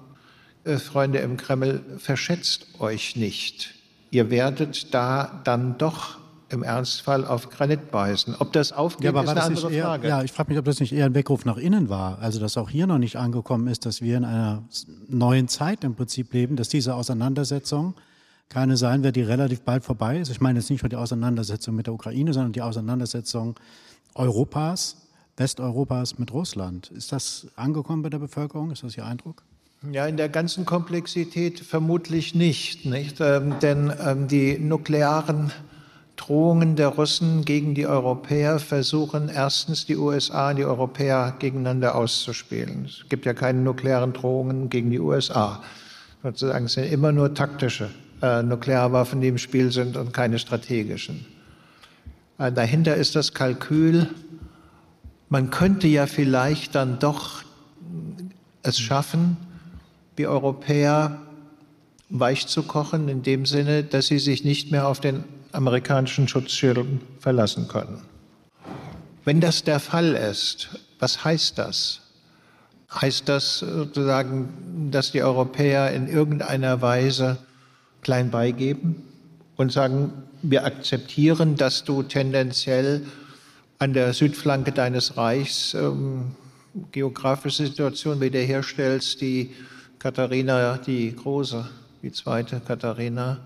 äh, 0.63 0.77
Freunde 0.77 1.19
im 1.19 1.37
Kreml, 1.37 1.81
verschätzt 1.97 2.67
euch 2.79 3.15
nicht. 3.15 3.73
Ihr 4.11 4.29
werdet 4.29 4.93
da 4.93 5.41
dann 5.43 5.77
doch 5.77 6.17
im 6.49 6.63
Ernstfall 6.63 7.25
auf 7.25 7.49
Granit 7.49 7.91
beißen. 7.91 8.35
Ob 8.39 8.51
das 8.53 8.71
aufgeht, 8.71 9.13
ja, 9.13 9.21
ist 9.21 9.29
eine 9.29 9.43
andere 9.43 9.71
eher, 9.71 9.83
Frage. 9.83 10.07
Ja, 10.07 10.23
ich 10.23 10.31
frage 10.31 10.49
mich, 10.49 10.57
ob 10.57 10.65
das 10.65 10.79
nicht 10.79 10.91
eher 10.91 11.05
ein 11.05 11.13
Weckruf 11.13 11.45
nach 11.45 11.57
innen 11.57 11.89
war. 11.89 12.19
Also, 12.19 12.39
dass 12.39 12.57
auch 12.57 12.69
hier 12.69 12.87
noch 12.87 12.97
nicht 12.97 13.17
angekommen 13.17 13.67
ist, 13.67 13.85
dass 13.85 14.01
wir 14.01 14.17
in 14.17 14.25
einer 14.25 14.63
neuen 15.07 15.47
Zeit 15.47 15.83
im 15.83 15.95
Prinzip 15.95 16.33
leben, 16.33 16.55
dass 16.55 16.69
diese 16.69 16.95
Auseinandersetzung 16.95 17.93
keine 18.49 18.77
sein 18.77 19.03
wird, 19.03 19.15
die 19.15 19.21
relativ 19.21 19.61
bald 19.61 19.83
vorbei 19.83 20.19
ist. 20.19 20.29
Ich 20.29 20.41
meine 20.41 20.59
jetzt 20.59 20.69
nicht 20.69 20.81
nur 20.81 20.89
die 20.89 20.95
Auseinandersetzung 20.95 21.75
mit 21.75 21.85
der 21.85 21.93
Ukraine, 21.93 22.33
sondern 22.33 22.51
die 22.51 22.63
Auseinandersetzung 22.63 23.55
Europas, 24.15 24.97
Westeuropas 25.37 26.17
mit 26.17 26.33
Russland. 26.33 26.89
Ist 26.91 27.11
das 27.11 27.47
angekommen 27.55 28.01
bei 28.01 28.09
der 28.09 28.17
Bevölkerung? 28.17 28.71
Ist 28.71 28.83
das 28.83 28.97
Ihr 28.97 29.05
Eindruck? 29.05 29.43
Ja, 29.91 30.07
in 30.07 30.17
der 30.17 30.27
ganzen 30.27 30.65
Komplexität 30.65 31.59
vermutlich 31.59 32.35
nicht, 32.35 32.85
nicht? 32.85 33.21
Ähm, 33.21 33.55
denn 33.61 33.93
ähm, 34.03 34.27
die 34.27 34.57
nuklearen 34.59 35.53
Drohungen 36.17 36.75
der 36.75 36.89
Russen 36.89 37.45
gegen 37.45 37.75
die 37.75 37.87
Europäer 37.87 38.59
versuchen 38.59 39.29
erstens 39.29 39.85
die 39.85 39.95
USA 39.95 40.49
und 40.49 40.57
die 40.57 40.65
Europäer 40.65 41.35
gegeneinander 41.39 41.95
auszuspielen. 41.95 42.85
Es 42.85 43.07
gibt 43.07 43.25
ja 43.25 43.33
keine 43.33 43.59
nuklearen 43.61 44.11
Drohungen 44.11 44.69
gegen 44.69 44.89
die 44.89 44.99
USA. 44.99 45.63
Sozusagen 46.23 46.65
es 46.65 46.73
sind 46.73 46.91
immer 46.91 47.13
nur 47.13 47.33
taktische 47.33 47.89
äh, 48.21 48.43
Nuklearwaffen, 48.43 49.21
die 49.21 49.27
im 49.27 49.37
Spiel 49.37 49.71
sind 49.71 49.97
und 49.97 50.13
keine 50.13 50.39
strategischen. 50.39 51.25
Äh, 52.37 52.51
dahinter 52.51 52.95
ist 52.95 53.15
das 53.15 53.33
Kalkül, 53.33 54.09
man 55.29 55.51
könnte 55.51 55.87
ja 55.87 56.07
vielleicht 56.07 56.75
dann 56.75 56.99
doch 56.99 57.43
es 58.63 58.79
schaffen, 58.79 59.37
die 60.17 60.27
Europäer 60.27 61.19
weich 62.09 62.47
zu 62.47 62.63
kochen, 62.63 63.07
in 63.07 63.21
dem 63.21 63.45
Sinne, 63.45 63.83
dass 63.83 64.07
sie 64.07 64.19
sich 64.19 64.43
nicht 64.43 64.71
mehr 64.71 64.87
auf 64.87 64.99
den 64.99 65.23
amerikanischen 65.51 66.27
Schutzschirm 66.27 67.01
verlassen 67.19 67.67
können. 67.67 68.01
Wenn 69.23 69.41
das 69.41 69.63
der 69.63 69.79
Fall 69.79 70.15
ist, 70.15 70.69
was 70.99 71.23
heißt 71.23 71.57
das? 71.57 72.01
Heißt 72.91 73.29
das 73.29 73.59
sozusagen, 73.59 74.89
dass 74.91 75.11
die 75.11 75.21
Europäer 75.21 75.91
in 75.91 76.07
irgendeiner 76.07 76.81
Weise 76.81 77.37
klein 78.01 78.31
beigeben 78.31 79.03
und 79.55 79.71
sagen, 79.71 80.13
wir 80.41 80.65
akzeptieren, 80.65 81.55
dass 81.55 81.83
du 81.83 82.03
tendenziell 82.03 83.05
an 83.77 83.93
der 83.93 84.13
Südflanke 84.13 84.71
deines 84.71 85.17
Reichs 85.17 85.73
ähm, 85.73 86.35
geografische 86.91 87.65
Situation 87.65 88.21
wiederherstellst, 88.21 89.21
die 89.21 89.53
Katharina 89.99 90.77
die 90.77 91.13
Große, 91.13 91.69
die 92.01 92.11
zweite 92.11 92.61
Katharina, 92.61 93.39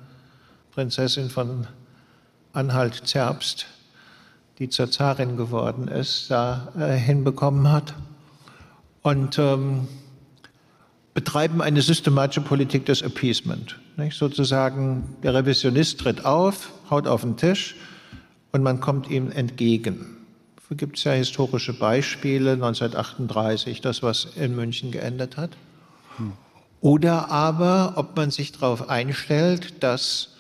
Prinzessin 0.72 1.30
von 1.30 1.68
Anhalt-Zerbst, 2.54 3.66
die 4.60 4.70
zur 4.70 4.92
Zarin 4.92 5.36
geworden 5.36 5.88
ist, 5.88 6.30
da 6.30 6.72
äh, 6.78 6.96
hinbekommen 6.96 7.72
hat. 7.72 7.96
Und 9.02 9.38
ähm, 9.40 9.88
betreiben 11.14 11.62
eine 11.62 11.82
systematische 11.82 12.42
Politik 12.42 12.86
des 12.86 13.02
Appeasement. 13.02 13.80
Nicht? 13.96 14.18
Sozusagen, 14.18 15.16
der 15.22 15.34
Revisionist 15.34 16.00
tritt 16.00 16.26
auf, 16.26 16.72
haut 16.90 17.08
auf 17.08 17.22
den 17.22 17.38
Tisch 17.38 17.76
und 18.52 18.64
man 18.64 18.80
kommt 18.80 19.10
ihm 19.10 19.32
entgegen. 19.32 20.18
Dafür 20.56 20.78
gibt 20.78 20.98
es 20.98 21.04
ja 21.04 21.12
historische 21.12 21.74
Beispiele, 21.74 22.54
1938, 22.54 23.82
das, 23.82 24.02
was 24.02 24.26
in 24.36 24.56
München 24.56 24.92
geendet 24.92 25.38
hat. 25.38 25.52
Oder 26.82 27.30
aber, 27.32 27.94
ob 27.96 28.18
man 28.18 28.30
sich 28.30 28.52
darauf 28.52 28.90
einstellt, 28.90 29.82
dass 29.84 30.36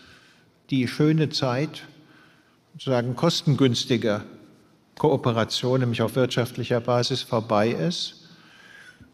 die 0.70 0.88
schöne 0.88 1.30
Zeit, 1.30 1.84
sozusagen 2.74 3.16
kostengünstiger 3.16 4.24
Kooperation, 4.98 5.80
nämlich 5.80 6.02
auf 6.02 6.16
wirtschaftlicher 6.16 6.82
Basis, 6.82 7.22
vorbei 7.22 7.70
ist 7.70 8.28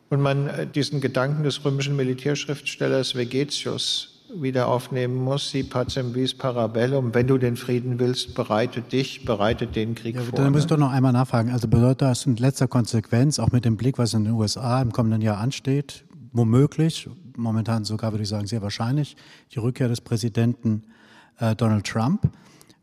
und 0.10 0.22
man 0.22 0.48
äh, 0.48 0.68
diesen 0.68 1.02
Gedanken 1.02 1.44
des 1.44 1.64
römischen 1.64 1.96
Militärschriftstellers 1.96 3.16
Vegetius 3.16 4.19
wieder 4.36 4.68
aufnehmen 4.68 5.16
muss, 5.16 5.50
si 5.50 5.64
pacem 5.64 6.14
vis 6.14 6.34
parabellum, 6.34 7.14
wenn 7.14 7.28
du 7.28 7.38
den 7.38 7.56
Frieden 7.56 8.00
willst, 8.00 8.36
bereite 8.36 8.82
dich, 8.82 9.26
bereite 9.26 9.68
den 9.68 9.96
Krieg 9.96 10.16
ja, 10.16 10.22
vor. 10.22 10.38
Dann 10.38 10.52
muss 10.52 10.62
ich 10.62 10.68
doch 10.68 10.78
noch 10.78 10.92
einmal 10.92 11.14
nachfragen. 11.14 11.52
Also 11.52 11.68
bedeutet 11.68 12.02
das 12.02 12.26
in 12.26 12.36
letzter 12.36 12.68
Konsequenz, 12.68 13.40
auch 13.40 13.52
mit 13.52 13.66
dem 13.66 13.78
Blick, 13.78 13.98
was 13.98 14.14
in 14.14 14.26
den 14.26 14.34
USA 14.34 14.82
im 14.82 14.92
kommenden 14.92 15.22
Jahr 15.22 15.38
ansteht, 15.38 16.06
womöglich, 16.32 17.10
momentan 17.36 17.86
sogar 17.86 18.12
würde 18.12 18.24
ich 18.24 18.30
sagen 18.30 18.48
sehr 18.48 18.62
wahrscheinlich, 18.62 19.16
die 19.54 19.60
Rückkehr 19.60 19.88
des 19.88 20.02
Präsidenten 20.02 20.84
äh, 21.40 21.56
Donald 21.56 21.86
Trump, 21.86 22.30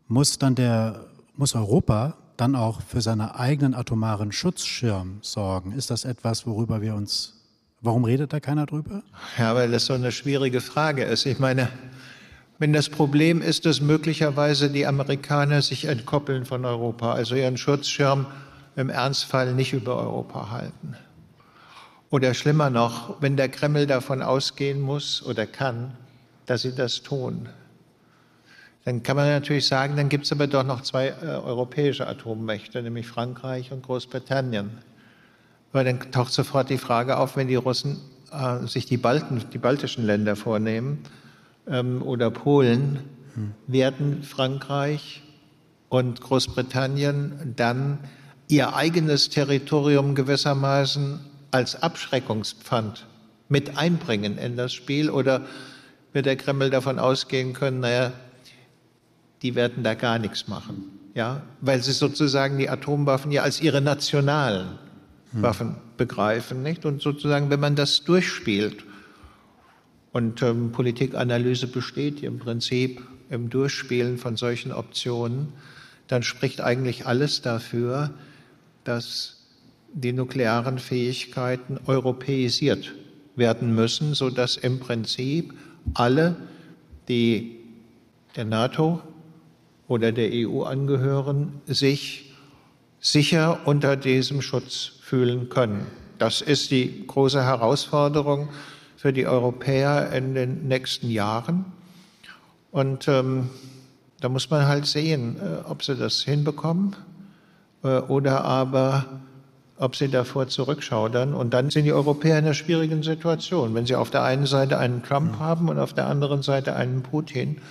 muss 0.07 0.37
dann 0.37 0.55
der, 0.55 1.05
muss 1.35 1.55
Europa 1.55 2.17
dann 2.37 2.55
auch 2.55 2.81
für 2.81 3.01
seinen 3.01 3.21
eigenen 3.21 3.73
atomaren 3.73 4.31
Schutzschirm 4.31 5.19
sorgen? 5.21 5.71
Ist 5.71 5.89
das 5.89 6.05
etwas, 6.05 6.45
worüber 6.45 6.81
wir 6.81 6.95
uns, 6.95 7.36
warum 7.87 8.03
redet 8.03 8.33
da 8.33 8.39
keiner 8.39 8.65
drüber? 8.65 9.01
Ja, 9.37 9.55
weil 9.55 9.71
das 9.71 9.85
so 9.85 9.93
eine 9.93 10.11
schwierige 10.11 10.61
Frage 10.61 11.03
ist. 11.03 11.25
Ich 11.25 11.39
meine, 11.39 11.69
wenn 12.59 12.73
das 12.73 12.89
Problem 12.89 13.41
ist, 13.41 13.65
dass 13.65 13.81
möglicherweise 13.81 14.69
die 14.69 14.85
Amerikaner 14.85 15.61
sich 15.61 15.85
entkoppeln 15.85 16.45
von 16.45 16.65
Europa, 16.65 17.13
also 17.13 17.35
ihren 17.35 17.57
Schutzschirm 17.57 18.27
im 18.75 18.89
Ernstfall 18.89 19.53
nicht 19.53 19.73
über 19.73 19.97
Europa 19.97 20.51
halten. 20.51 20.95
Oder 22.09 22.33
schlimmer 22.33 22.69
noch, 22.69 23.21
wenn 23.21 23.37
der 23.37 23.49
Kreml 23.49 23.87
davon 23.87 24.21
ausgehen 24.21 24.79
muss 24.79 25.23
oder 25.23 25.45
kann, 25.45 25.93
dass 26.45 26.61
sie 26.61 26.75
das 26.75 27.01
tun, 27.03 27.49
dann 28.85 29.03
kann 29.03 29.17
man 29.17 29.27
natürlich 29.27 29.67
sagen, 29.67 29.97
dann 29.97 30.07
gibt 30.07 30.25
es 30.25 30.31
aber 30.31 30.47
doch 30.47 30.63
noch 30.63 30.81
zwei 30.81 31.07
äh, 31.07 31.25
europäische 31.25 32.07
Atommächte, 32.07 32.81
nämlich 32.81 33.07
Frankreich 33.07 33.71
und 33.73 33.83
Großbritannien. 33.83 34.77
Aber 35.71 35.83
dann 35.83 36.11
taucht 36.11 36.33
sofort 36.33 36.69
die 36.69 36.77
Frage 36.77 37.17
auf, 37.17 37.35
wenn 37.35 37.47
die 37.47 37.55
Russen 37.55 37.99
äh, 38.31 38.65
sich 38.65 38.85
die, 38.85 38.97
Balten, 38.97 39.43
die 39.51 39.57
baltischen 39.57 40.05
Länder 40.05 40.35
vornehmen 40.35 40.99
ähm, 41.67 42.01
oder 42.01 42.31
Polen, 42.31 42.99
hm. 43.35 43.53
werden 43.67 44.23
Frankreich 44.23 45.23
und 45.89 46.21
Großbritannien 46.21 47.53
dann 47.55 47.99
ihr 48.47 48.75
eigenes 48.75 49.29
Territorium 49.29 50.15
gewissermaßen 50.15 51.19
als 51.51 51.81
Abschreckungspfand 51.81 53.05
mit 53.49 53.77
einbringen 53.77 54.37
in 54.37 54.57
das 54.57 54.73
Spiel 54.73 55.09
oder 55.09 55.41
wird 56.13 56.25
der 56.25 56.35
Kreml 56.35 56.69
davon 56.69 56.99
ausgehen 56.99 57.53
können, 57.53 57.79
naja, 57.79 58.11
die 59.41 59.55
werden 59.55 59.83
da 59.83 59.93
gar 59.93 60.19
nichts 60.19 60.47
machen, 60.47 60.99
ja, 61.13 61.41
weil 61.61 61.81
sie 61.81 61.91
sozusagen 61.91 62.57
die 62.57 62.69
Atomwaffen 62.69 63.31
ja 63.31 63.43
als 63.43 63.61
ihre 63.61 63.81
nationalen. 63.81 64.79
Waffen 65.31 65.75
begreifen, 65.97 66.63
nicht? 66.63 66.85
Und 66.85 67.01
sozusagen, 67.01 67.49
wenn 67.49 67.59
man 67.59 67.75
das 67.75 68.03
durchspielt 68.03 68.83
und 70.13 70.41
ähm, 70.41 70.71
Politikanalyse 70.71 71.67
besteht 71.67 72.23
im 72.23 72.39
Prinzip 72.39 73.01
im 73.29 73.49
Durchspielen 73.49 74.17
von 74.17 74.37
solchen 74.37 74.71
Optionen, 74.71 75.53
dann 76.07 76.23
spricht 76.23 76.61
eigentlich 76.61 77.05
alles 77.05 77.41
dafür, 77.41 78.11
dass 78.83 79.45
die 79.93 80.13
nuklearen 80.13 80.79
Fähigkeiten 80.79 81.79
europäisiert 81.85 82.93
werden 83.35 83.75
müssen, 83.75 84.13
sodass 84.13 84.57
im 84.57 84.79
Prinzip 84.79 85.53
alle, 85.93 86.35
die 87.07 87.57
der 88.35 88.45
NATO 88.45 89.01
oder 89.87 90.11
der 90.11 90.29
EU 90.31 90.63
angehören, 90.63 91.61
sich 91.65 92.33
sicher 92.99 93.61
unter 93.65 93.95
diesem 93.95 94.41
Schutz 94.41 94.96
fühlen 95.07 95.47
können. 95.47 95.87
Das 96.17 96.41
ist 96.41 96.69
die 96.69 97.07
große 97.07 97.41
Herausforderung 97.41 98.49
für 98.97 99.13
die 99.13 99.25
Europäer 99.25 100.11
in 100.11 100.35
den 100.35 100.67
nächsten 100.67 101.09
Jahren. 101.09 101.65
Und 102.71 103.07
ähm, 103.07 103.49
da 104.19 104.27
muss 104.27 104.49
man 104.49 104.67
halt 104.67 104.85
sehen, 104.85 105.37
äh, 105.39 105.69
ob 105.69 105.83
sie 105.83 105.95
das 105.95 106.23
hinbekommen 106.23 106.97
äh, 107.83 107.99
oder 107.99 108.43
aber 108.43 109.05
ob 109.77 109.95
sie 109.95 110.09
davor 110.09 110.49
zurückschaudern. 110.49 111.33
Und 111.33 111.53
dann 111.53 111.69
sind 111.69 111.85
die 111.85 111.93
Europäer 111.93 112.39
in 112.39 112.45
einer 112.45 112.53
schwierigen 112.53 113.01
Situation, 113.01 113.75
wenn 113.75 113.85
sie 113.85 113.95
auf 113.95 114.09
der 114.09 114.23
einen 114.23 114.45
Seite 114.45 114.77
einen 114.77 115.03
Trump 115.03 115.39
haben 115.39 115.69
und 115.69 115.79
auf 115.79 115.93
der 115.93 116.07
anderen 116.07 116.41
Seite 116.41 116.75
einen 116.75 117.01
Putin 117.01 117.61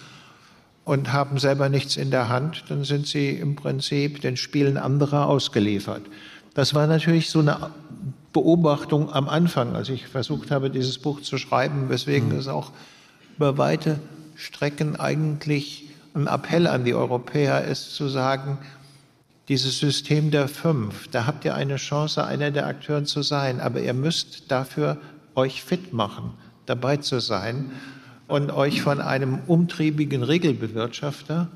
und 0.84 1.12
haben 1.12 1.39
selber 1.39 1.68
nichts 1.68 1.99
in 1.99 2.11
der 2.11 2.30
Hand, 2.30 2.64
dann 2.68 2.84
sind 2.84 3.07
sie 3.07 3.30
im 3.30 3.57
Prinzip 3.57 4.22
den 4.22 4.39
Spielen 4.39 4.78
anderer 4.78 5.26
ausgeliefert. 5.26 6.03
Das 6.57 6.72
war 6.72 6.86
natürlich 6.86 7.28
so 7.28 7.40
eine 7.40 7.70
Beobachtung 8.32 9.12
am 9.12 9.28
Anfang, 9.28 9.76
als 9.76 9.90
ich 9.90 10.07
versucht 10.07 10.50
habe, 10.50 10.70
dieses 10.70 10.96
Buch 10.96 11.20
zu 11.20 11.36
schreiben, 11.36 11.90
weswegen 11.90 12.30
mhm. 12.30 12.38
es 12.38 12.48
auch 12.48 12.72
über 13.36 13.59
weite 13.59 13.98
Strecken 14.36 14.96
eigentlich 14.96 15.90
ein 16.14 16.26
Appell 16.26 16.66
an 16.66 16.86
die 16.86 16.94
Europäer 16.94 17.64
ist, 17.64 17.94
zu 17.94 18.09
sagen, 18.09 18.57
dieses 19.48 19.78
System 19.78 20.30
der 20.30 20.48
Fünf, 20.48 21.09
da 21.09 21.26
habt 21.26 21.44
ihr 21.44 21.54
eine 21.54 21.76
Chance, 21.76 22.24
einer 22.24 22.50
der 22.50 22.66
Akteure 22.66 23.04
zu 23.04 23.20
sein, 23.20 23.61
aber 23.61 23.82
ihr 23.82 23.92
müsst 23.92 24.50
dafür 24.50 24.96
euch 25.34 25.62
fit 25.62 25.92
machen, 25.92 26.32
dabei 26.64 26.96
zu 26.96 27.20
sein 27.20 27.70
und 28.28 28.50
euch 28.50 28.80
von 28.80 29.02
einem 29.02 29.40
umtriebigen 29.46 30.22
Regelbewirtschafter, 30.22 31.48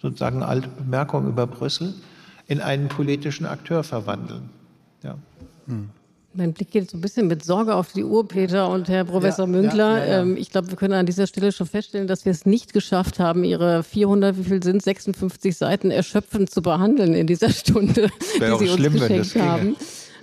sozusagen 0.00 0.42
alte 0.42 0.68
Bemerkung 0.68 1.28
über 1.28 1.46
Brüssel, 1.46 1.92
in 2.50 2.60
einen 2.60 2.88
politischen 2.88 3.46
Akteur 3.46 3.84
verwandeln. 3.84 4.50
Ja. 5.04 5.16
Hm. 5.66 5.88
Mein 6.34 6.52
Blick 6.52 6.72
geht 6.72 6.90
so 6.90 6.96
ein 6.96 7.00
bisschen 7.00 7.28
mit 7.28 7.44
Sorge 7.44 7.74
auf 7.76 7.92
die 7.92 8.02
Uhr, 8.02 8.26
Peter 8.26 8.68
und 8.70 8.88
Herr 8.88 9.04
Professor 9.04 9.46
ja, 9.46 9.50
Münkler. 9.50 9.98
Ja, 9.98 10.04
ja, 10.04 10.20
ähm, 10.22 10.36
ich 10.36 10.50
glaube, 10.50 10.68
wir 10.68 10.76
können 10.76 10.94
an 10.94 11.06
dieser 11.06 11.28
Stelle 11.28 11.52
schon 11.52 11.68
feststellen, 11.68 12.08
dass 12.08 12.24
wir 12.24 12.32
es 12.32 12.46
nicht 12.46 12.72
geschafft 12.72 13.20
haben, 13.20 13.44
Ihre 13.44 13.84
400, 13.84 14.36
wie 14.36 14.44
viel 14.44 14.62
sind 14.62 14.82
56 14.82 15.56
Seiten 15.56 15.92
erschöpfend 15.92 16.50
zu 16.50 16.60
behandeln 16.60 17.14
in 17.14 17.28
dieser 17.28 17.50
Stunde, 17.50 18.10
Wäre 18.38 18.58
die 18.58 18.66
Sie 18.66 18.72
uns 18.72 18.92
geschenkt 18.94 19.36
haben. 19.36 19.76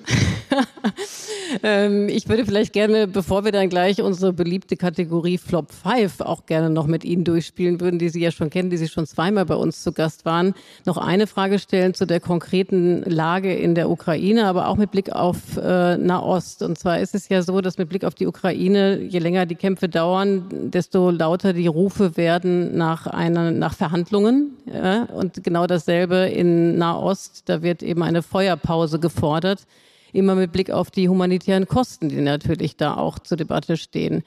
ähm, 1.64 2.10
ich 2.10 2.28
würde 2.30 2.46
vielleicht 2.46 2.74
gerne, 2.74 3.08
bevor 3.08 3.46
wir 3.46 3.52
dann 3.52 3.70
gleich 3.70 4.02
unsere 4.02 4.34
beliebte 4.34 4.78
Kategorie 4.78 5.38
Flop 5.38 5.72
5 5.72 6.22
auch 6.22 6.46
gerne 6.46 6.70
noch 6.70 6.88
mit 6.88 7.04
Ihnen 7.04 7.24
durchspielen 7.24 7.82
würden, 7.82 8.00
die 8.00 8.10
Sie 8.10 8.22
ja 8.22 8.32
schon 8.32 8.50
kennen, 8.50 8.70
die 8.70 8.78
Sie 8.78 8.88
schon 8.88 9.06
zweimal 9.06 9.46
bei 9.46 9.56
uns 9.56 9.84
zu 9.84 9.92
Gast 9.92 10.26
waren, 10.26 10.54
noch 10.86 10.98
eine 10.98 11.28
Frage 11.28 11.60
stellen 11.60 11.94
zu 11.94 12.06
der 12.06 12.20
konkreten 12.20 13.04
Lage 13.04 13.54
in 13.54 13.76
der 13.76 13.90
Ukraine, 13.90 14.46
aber 14.46 14.68
auch 14.68 14.78
mit 14.78 14.92
Blick 14.92 15.12
auf 15.12 15.58
äh, 15.58 15.98
Nahost. 15.98 16.64
Und 16.64 16.78
zwar 16.78 17.00
ist 17.00 17.16
es 17.16 17.30
ja 17.30 17.42
so, 17.42 17.62
dass 17.62 17.78
mit 17.78 17.90
Blick 17.90 18.04
auf 18.04 18.16
die 18.16 18.28
Ukraine, 18.28 19.02
je 19.02 19.20
länger 19.20 19.46
die 19.46 19.56
Kämpfe 19.56 19.90
dauern, 19.90 20.46
desto 20.72 21.12
lauter 21.12 21.54
die 21.54 21.68
Rufe 21.68 22.18
werden 22.18 22.78
nach 22.78 23.08
einer, 23.08 23.52
nach 23.52 23.74
Verhandlungen. 23.74 24.58
Ja? 24.66 25.04
Und 25.04 25.44
genau 25.44 25.68
dasselbe 25.68 26.28
in 26.28 26.78
Nahost, 26.78 27.44
da 27.46 27.62
wird 27.62 27.84
eben 27.84 28.04
eine 28.04 28.22
Feuerpause 28.22 29.00
gefordert 29.00 29.66
immer 30.14 30.36
mit 30.36 30.52
Blick 30.52 30.72
auf 30.72 30.92
die 30.92 31.10
humanitären 31.10 31.68
Kosten, 31.68 32.10
die 32.10 32.22
natürlich 32.22 32.78
da 32.78 32.96
auch 32.96 33.20
zur 33.20 33.38
Debatte 33.38 33.78
stehen. 33.78 34.24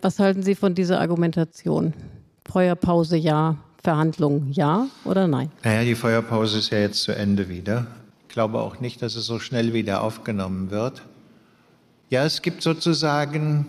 Was 0.00 0.18
halten 0.18 0.42
Sie 0.42 0.54
von 0.54 0.74
dieser 0.74 1.00
Argumentation? 1.00 1.94
Feuerpause 2.46 3.16
ja, 3.16 3.56
Verhandlungen 3.82 4.52
ja 4.52 4.86
oder 5.04 5.28
nein? 5.28 5.50
Naja, 5.62 5.84
die 5.84 5.94
Feuerpause 5.94 6.58
ist 6.58 6.70
ja 6.70 6.78
jetzt 6.78 7.02
zu 7.02 7.12
Ende 7.12 7.48
wieder. 7.48 7.86
Ich 8.28 8.34
glaube 8.34 8.60
auch 8.60 8.80
nicht, 8.80 9.02
dass 9.02 9.14
es 9.14 9.26
so 9.26 9.38
schnell 9.38 9.72
wieder 9.72 10.02
aufgenommen 10.02 10.70
wird. 10.70 11.02
Ja, 12.10 12.24
es 12.24 12.42
gibt 12.42 12.62
sozusagen 12.62 13.66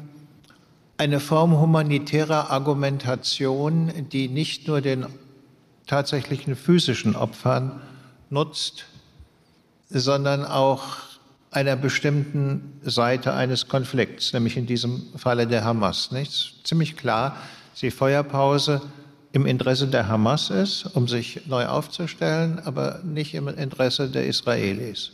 eine 0.98 1.20
Form 1.20 1.60
humanitärer 1.60 2.50
Argumentation, 2.52 3.92
die 4.12 4.28
nicht 4.28 4.68
nur 4.68 4.82
den 4.82 5.06
tatsächlichen 5.88 6.56
physischen 6.56 7.16
Opfern 7.16 7.82
nutzt, 8.30 8.86
sondern 9.90 10.46
auch 10.46 10.98
einer 11.54 11.76
bestimmten 11.76 12.80
Seite 12.82 13.34
eines 13.34 13.68
Konflikts, 13.68 14.34
nämlich 14.34 14.58
in 14.58 14.66
diesem 14.66 15.04
Falle 15.16 15.48
der 15.48 15.64
Hamas. 15.64 16.12
Nicht? 16.12 16.66
Ziemlich 16.66 16.98
klar, 16.98 17.38
dass 17.72 17.82
die 17.82 17.92
Feuerpause 17.92 18.82
im 19.32 19.46
Interesse 19.46 19.88
der 19.88 20.08
Hamas 20.08 20.50
ist, 20.50 20.86
um 20.96 21.08
sich 21.08 21.48
neu 21.48 21.66
aufzustellen, 21.66 22.60
aber 22.66 23.00
nicht 23.04 23.34
im 23.34 23.48
Interesse 23.48 24.10
der 24.10 24.28
Israelis. 24.28 25.12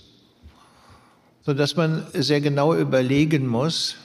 Sodass 1.45 1.75
man 1.75 2.05
sehr 2.13 2.41
genau 2.41 2.75
überlegen 2.75 3.47
muss, 3.47 3.95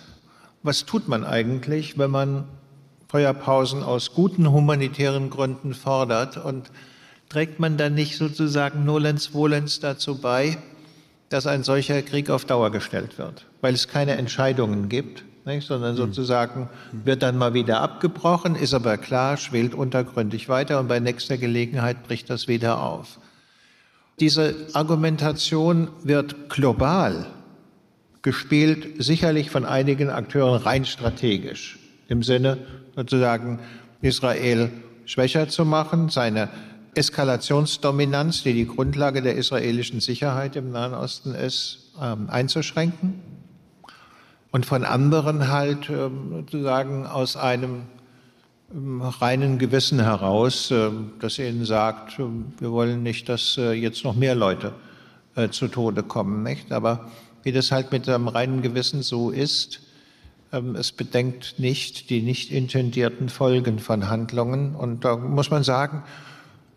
was 0.63 0.87
tut 0.87 1.09
man 1.09 1.25
eigentlich, 1.25 1.99
wenn 1.99 2.11
man 2.11 2.45
Feuerpausen 3.09 3.83
aus 3.83 4.13
guten 4.13 4.51
humanitären 4.51 5.31
Gründen 5.31 5.75
fordert 5.75 6.37
und 6.37 6.71
trägt 7.29 7.61
man 7.61 7.77
dann 7.77 7.95
nicht 7.95 8.17
sozusagen 8.17 8.85
nolens 8.85 9.27
volens 9.29 9.81
dazu 9.81 10.17
bei, 10.19 10.59
dass 11.35 11.49
ein 11.49 11.65
solcher 11.65 12.01
Krieg 12.03 12.31
auf 12.31 12.45
Dauer 12.45 12.71
gestellt 12.71 13.19
wird, 13.19 13.47
weil 13.61 13.75
es 13.75 13.89
keine 13.89 14.13
Entscheidungen 14.13 14.89
gibt, 14.89 15.25
nicht, 15.45 15.67
sondern 15.67 15.91
hm. 15.91 15.97
sozusagen 15.97 16.69
wird 16.93 17.25
dann 17.25 17.37
mal 17.37 17.55
wieder 17.55 17.81
abgebrochen, 17.81 18.55
ist 18.55 18.73
aber 18.73 18.97
klar, 18.99 19.37
schwelt 19.37 19.75
untergründig 19.75 20.49
weiter 20.49 20.79
und 20.79 20.87
bei 20.87 21.01
nächster 21.01 21.37
Gelegenheit 21.37 22.07
bricht 22.07 22.31
das 22.31 22.47
wieder 22.47 22.81
auf. 22.81 23.19
Diese 24.21 24.55
Argumentation 24.75 25.89
wird 26.05 26.49
global 26.49 27.27
gespielt, 28.23 29.03
sicherlich 29.03 29.51
von 29.51 29.65
einigen 29.65 30.11
Akteuren 30.11 30.63
rein 30.63 30.85
strategisch, 30.85 31.81
im 32.07 32.23
Sinne 32.23 32.59
sozusagen 32.95 33.59
Israel 34.03 34.71
schwächer 35.05 35.49
zu 35.49 35.65
machen, 35.65 36.11
seine 36.11 36.49
Eskalationsdominanz, 36.95 38.43
die 38.43 38.53
die 38.53 38.67
Grundlage 38.67 39.23
der 39.23 39.37
israelischen 39.37 40.01
Sicherheit 40.01 40.57
im 40.57 40.71
Nahen 40.71 40.95
Osten 40.95 41.35
ist, 41.35 41.93
ähm, 42.01 42.29
einzuschränken 42.29 43.21
und 44.51 44.67
von 44.67 44.85
anderen 44.85 45.49
halt 45.49 45.91
ähm, 45.91 46.31
sozusagen 46.31 47.07
aus 47.07 47.37
einem 47.37 47.83
ähm, 48.73 49.03
reinen 49.03 49.59
Gewissen 49.59 50.01
heraus, 50.01 50.73
das 51.21 51.39
ihnen 51.39 51.65
sagt, 51.65 52.19
wir 52.19 52.71
wollen 52.71 53.03
nicht, 53.03 53.29
dass 53.29 53.57
äh, 53.59 53.73
jetzt 53.73 54.05
noch 54.05 54.15
mehr 54.15 54.35
Leute 54.35 54.73
äh, 55.35 55.49
zu 55.49 55.69
Tode 55.69 56.03
kommen, 56.03 56.43
nicht? 56.43 56.73
Aber 56.73 57.11
wie 57.43 57.53
das 57.53 57.73
halt 57.73 57.93
mit 57.93 58.09
einem 58.09 58.29
reinen 58.29 58.63
Gewissen 58.63 59.03
so 59.03 59.31
ist, 59.31 59.81
es 60.75 60.93
bedenkt 60.93 61.57
nicht 61.59 62.11
die 62.11 62.23
nicht 62.23 62.53
intendierten 62.53 63.29
Folgen 63.29 63.81
von 63.81 64.09
Handlungen. 64.09 64.77
Und 64.77 65.05
da 65.05 65.17
muss 65.17 65.51
man 65.51 65.65
sagen, 65.65 66.05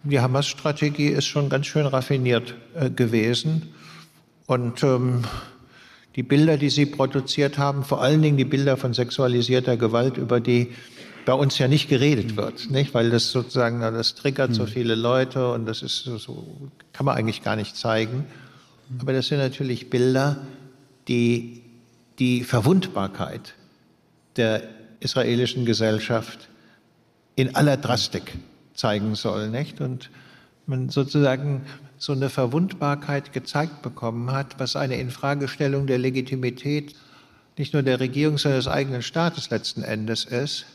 die 0.03 0.19
Hamas-Strategie 0.19 1.07
ist 1.07 1.25
schon 1.25 1.49
ganz 1.49 1.65
schön 1.67 1.85
raffiniert 1.85 2.55
äh, 2.75 2.89
gewesen. 2.89 3.73
Und 4.45 4.83
ähm, 4.83 5.23
die 6.15 6.23
Bilder, 6.23 6.57
die 6.57 6.69
Sie 6.69 6.85
produziert 6.85 7.57
haben, 7.57 7.83
vor 7.83 8.01
allen 8.01 8.21
Dingen 8.21 8.37
die 8.37 8.45
Bilder 8.45 8.77
von 8.77 8.93
sexualisierter 8.93 9.77
Gewalt, 9.77 10.17
über 10.17 10.39
die 10.39 10.73
bei 11.25 11.33
uns 11.33 11.57
ja 11.57 11.67
nicht 11.67 11.89
geredet 11.89 12.37
wird, 12.37 12.71
nicht? 12.71 12.93
weil 12.93 13.09
das 13.09 13.31
sozusagen, 13.31 13.81
das 13.81 14.15
triggert 14.15 14.53
so 14.53 14.63
hm. 14.63 14.71
viele 14.71 14.95
Leute 14.95 15.51
und 15.51 15.65
das 15.65 15.81
ist 15.81 16.05
so, 16.05 16.71
kann 16.93 17.05
man 17.05 17.17
eigentlich 17.17 17.43
gar 17.43 17.57
nicht 17.57 17.75
zeigen. 17.75 18.25
Aber 18.99 19.11
das 19.11 19.27
sind 19.27 19.39
natürlich 19.39 19.89
Bilder, 19.89 20.37
die 21.09 21.61
die 22.19 22.43
Verwundbarkeit 22.43 23.53
der 24.37 24.63
israelischen 24.99 25.65
Gesellschaft 25.65 26.47
in 27.35 27.55
aller 27.55 27.77
Drastik 27.77 28.33
zeigen 28.77 29.15
soll, 29.15 29.49
nicht? 29.49 29.81
Und 29.81 30.09
man 30.65 30.89
sozusagen 30.89 31.63
so 31.97 32.13
eine 32.13 32.29
Verwundbarkeit 32.29 33.33
gezeigt 33.33 33.81
bekommen 33.81 34.31
hat, 34.31 34.59
was 34.59 34.75
eine 34.75 34.97
Infragestellung 34.97 35.87
der 35.87 35.97
Legitimität 35.97 36.95
nicht 37.57 37.73
nur 37.73 37.81
der 37.81 37.99
Regierung, 37.99 38.37
sondern 38.37 38.59
des 38.59 38.67
eigenen 38.67 39.01
Staates 39.01 39.49
letzten 39.49 39.81
Endes 39.81 40.25
ist. 40.25 40.65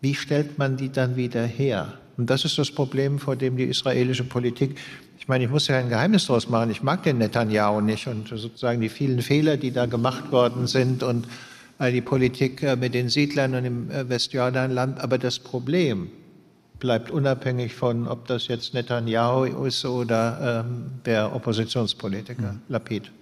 Wie 0.00 0.14
stellt 0.14 0.56
man 0.56 0.76
die 0.76 0.90
dann 0.90 1.16
wieder 1.16 1.44
her? 1.44 1.94
Und 2.16 2.30
das 2.30 2.44
ist 2.44 2.58
das 2.58 2.70
Problem, 2.70 3.18
vor 3.18 3.34
dem 3.34 3.56
die 3.56 3.64
israelische 3.64 4.24
Politik, 4.24 4.78
ich 5.18 5.26
meine, 5.26 5.44
ich 5.44 5.50
muss 5.50 5.66
ja 5.66 5.78
ein 5.78 5.88
Geheimnis 5.88 6.26
daraus 6.26 6.48
machen, 6.48 6.70
ich 6.70 6.82
mag 6.82 7.02
den 7.02 7.18
Netanyahu 7.18 7.80
nicht 7.80 8.06
und 8.06 8.28
sozusagen 8.28 8.80
die 8.80 8.88
vielen 8.88 9.20
Fehler, 9.20 9.56
die 9.56 9.72
da 9.72 9.86
gemacht 9.86 10.30
worden 10.30 10.68
sind 10.68 11.02
und 11.02 11.26
die 11.80 12.00
Politik 12.00 12.62
äh, 12.62 12.76
mit 12.76 12.94
den 12.94 13.08
Siedlern 13.08 13.54
und 13.54 13.64
im 13.64 13.90
äh, 13.90 14.08
Westjordanland. 14.08 15.00
Aber 15.00 15.18
das 15.18 15.38
Problem, 15.38 16.10
bleibt 16.78 17.10
unabhängig 17.10 17.74
von, 17.74 18.08
ob 18.08 18.26
das 18.26 18.48
jetzt 18.48 18.74
Netanyahu 18.74 19.44
ist 19.64 19.84
oder 19.84 20.64
ähm, 20.66 20.92
der 21.04 21.34
Oppositionspolitiker 21.34 22.52
mhm. 22.52 22.60
Lapid. 22.68 23.12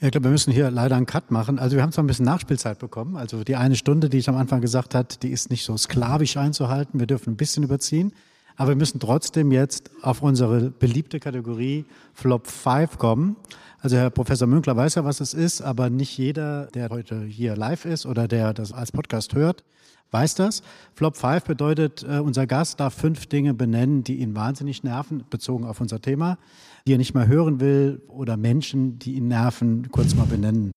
Ja, 0.00 0.06
ich 0.06 0.12
glaube, 0.12 0.24
wir 0.24 0.30
müssen 0.30 0.52
hier 0.52 0.70
leider 0.70 0.96
einen 0.96 1.06
Cut 1.06 1.30
machen. 1.30 1.58
Also 1.58 1.76
wir 1.76 1.82
haben 1.82 1.92
zwar 1.92 2.04
ein 2.04 2.06
bisschen 2.06 2.24
Nachspielzeit 2.24 2.78
bekommen. 2.78 3.16
Also 3.16 3.44
die 3.44 3.56
eine 3.56 3.76
Stunde, 3.76 4.08
die 4.08 4.18
ich 4.18 4.28
am 4.28 4.36
Anfang 4.36 4.62
gesagt 4.62 4.94
habe, 4.94 5.08
die 5.22 5.28
ist 5.28 5.50
nicht 5.50 5.64
so 5.64 5.76
sklavisch 5.76 6.38
einzuhalten. 6.38 6.98
Wir 6.98 7.06
dürfen 7.06 7.34
ein 7.34 7.36
bisschen 7.36 7.62
überziehen. 7.64 8.12
Aber 8.56 8.70
wir 8.70 8.76
müssen 8.76 8.98
trotzdem 8.98 9.52
jetzt 9.52 9.90
auf 10.02 10.22
unsere 10.22 10.70
beliebte 10.70 11.20
Kategorie 11.20 11.84
Flop 12.14 12.46
5 12.46 12.98
kommen. 12.98 13.36
Also 13.80 13.96
Herr 13.96 14.10
Professor 14.10 14.46
Münkler 14.46 14.76
weiß 14.76 14.96
ja, 14.96 15.04
was 15.04 15.20
es 15.20 15.32
ist, 15.32 15.62
aber 15.62 15.88
nicht 15.88 16.16
jeder, 16.18 16.66
der 16.66 16.90
heute 16.90 17.22
hier 17.22 17.56
live 17.56 17.86
ist 17.86 18.04
oder 18.04 18.28
der 18.28 18.52
das 18.52 18.72
als 18.72 18.92
Podcast 18.92 19.34
hört, 19.34 19.64
weiß 20.10 20.34
das. 20.34 20.62
Flop 20.94 21.16
5 21.16 21.44
bedeutet, 21.44 22.04
äh, 22.08 22.18
unser 22.18 22.46
Gast 22.46 22.80
darf 22.80 22.94
fünf 22.94 23.26
Dinge 23.26 23.54
benennen, 23.54 24.04
die 24.04 24.16
ihn 24.16 24.34
wahnsinnig 24.34 24.82
nerven, 24.82 25.24
bezogen 25.30 25.64
auf 25.64 25.80
unser 25.80 26.00
Thema, 26.00 26.38
die 26.86 26.94
er 26.94 26.98
nicht 26.98 27.14
mehr 27.14 27.26
hören 27.26 27.60
will 27.60 28.02
oder 28.08 28.36
Menschen, 28.36 28.98
die 28.98 29.14
ihn 29.14 29.28
nerven, 29.28 29.90
kurz 29.90 30.14
mal 30.14 30.26
benennen. 30.26 30.72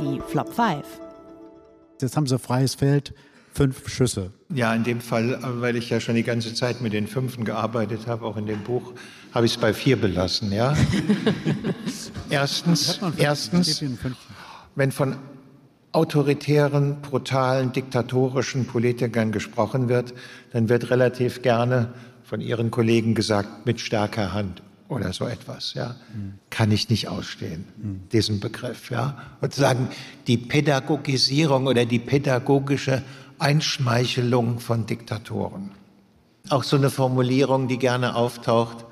Die 0.00 0.20
Flop 0.28 0.52
5. 0.52 0.84
jetzt 2.00 2.16
haben 2.16 2.26
sie 2.26 2.38
freies 2.38 2.74
Feld, 2.74 3.14
fünf 3.52 3.88
Schüsse. 3.88 4.32
Ja, 4.54 4.74
in 4.74 4.84
dem 4.84 5.00
Fall, 5.00 5.38
weil 5.60 5.76
ich 5.76 5.90
ja 5.90 6.00
schon 6.00 6.14
die 6.14 6.22
ganze 6.22 6.54
Zeit 6.54 6.80
mit 6.80 6.92
den 6.92 7.06
Fünfen 7.06 7.44
gearbeitet 7.44 8.06
habe, 8.06 8.24
auch 8.24 8.36
in 8.36 8.46
dem 8.46 8.60
Buch, 8.60 8.92
habe 9.32 9.46
ich 9.46 9.52
es 9.52 9.58
bei 9.58 9.72
vier 9.72 10.00
belassen. 10.00 10.52
Ja? 10.52 10.76
erstens, 12.30 13.00
erstens 13.16 13.82
wenn 14.74 14.92
von 14.92 15.16
autoritären, 15.92 17.02
brutalen, 17.02 17.72
diktatorischen 17.72 18.66
Politikern 18.66 19.30
gesprochen 19.30 19.88
wird, 19.88 20.14
dann 20.52 20.68
wird 20.68 20.90
relativ 20.90 21.42
gerne 21.42 21.92
von 22.24 22.40
ihren 22.40 22.70
Kollegen 22.70 23.14
gesagt, 23.14 23.66
mit 23.66 23.80
starker 23.80 24.32
Hand 24.32 24.62
oder 24.88 25.12
so 25.12 25.26
etwas, 25.26 25.74
ja, 25.74 25.96
mhm. 26.14 26.34
kann 26.50 26.70
ich 26.70 26.88
nicht 26.88 27.08
ausstehen, 27.08 27.64
mhm. 27.76 28.00
diesen 28.12 28.40
Begriff, 28.40 28.90
ja. 28.90 29.16
Und 29.40 29.54
sagen, 29.54 29.88
die 30.26 30.36
Pädagogisierung 30.36 31.66
oder 31.66 31.84
die 31.84 31.98
pädagogische 31.98 33.02
Einschmeichelung 33.42 34.60
von 34.60 34.86
Diktatoren. 34.86 35.72
Auch 36.48 36.62
so 36.62 36.76
eine 36.76 36.90
Formulierung, 36.90 37.66
die 37.66 37.78
gerne 37.78 38.14
auftaucht, 38.14 38.84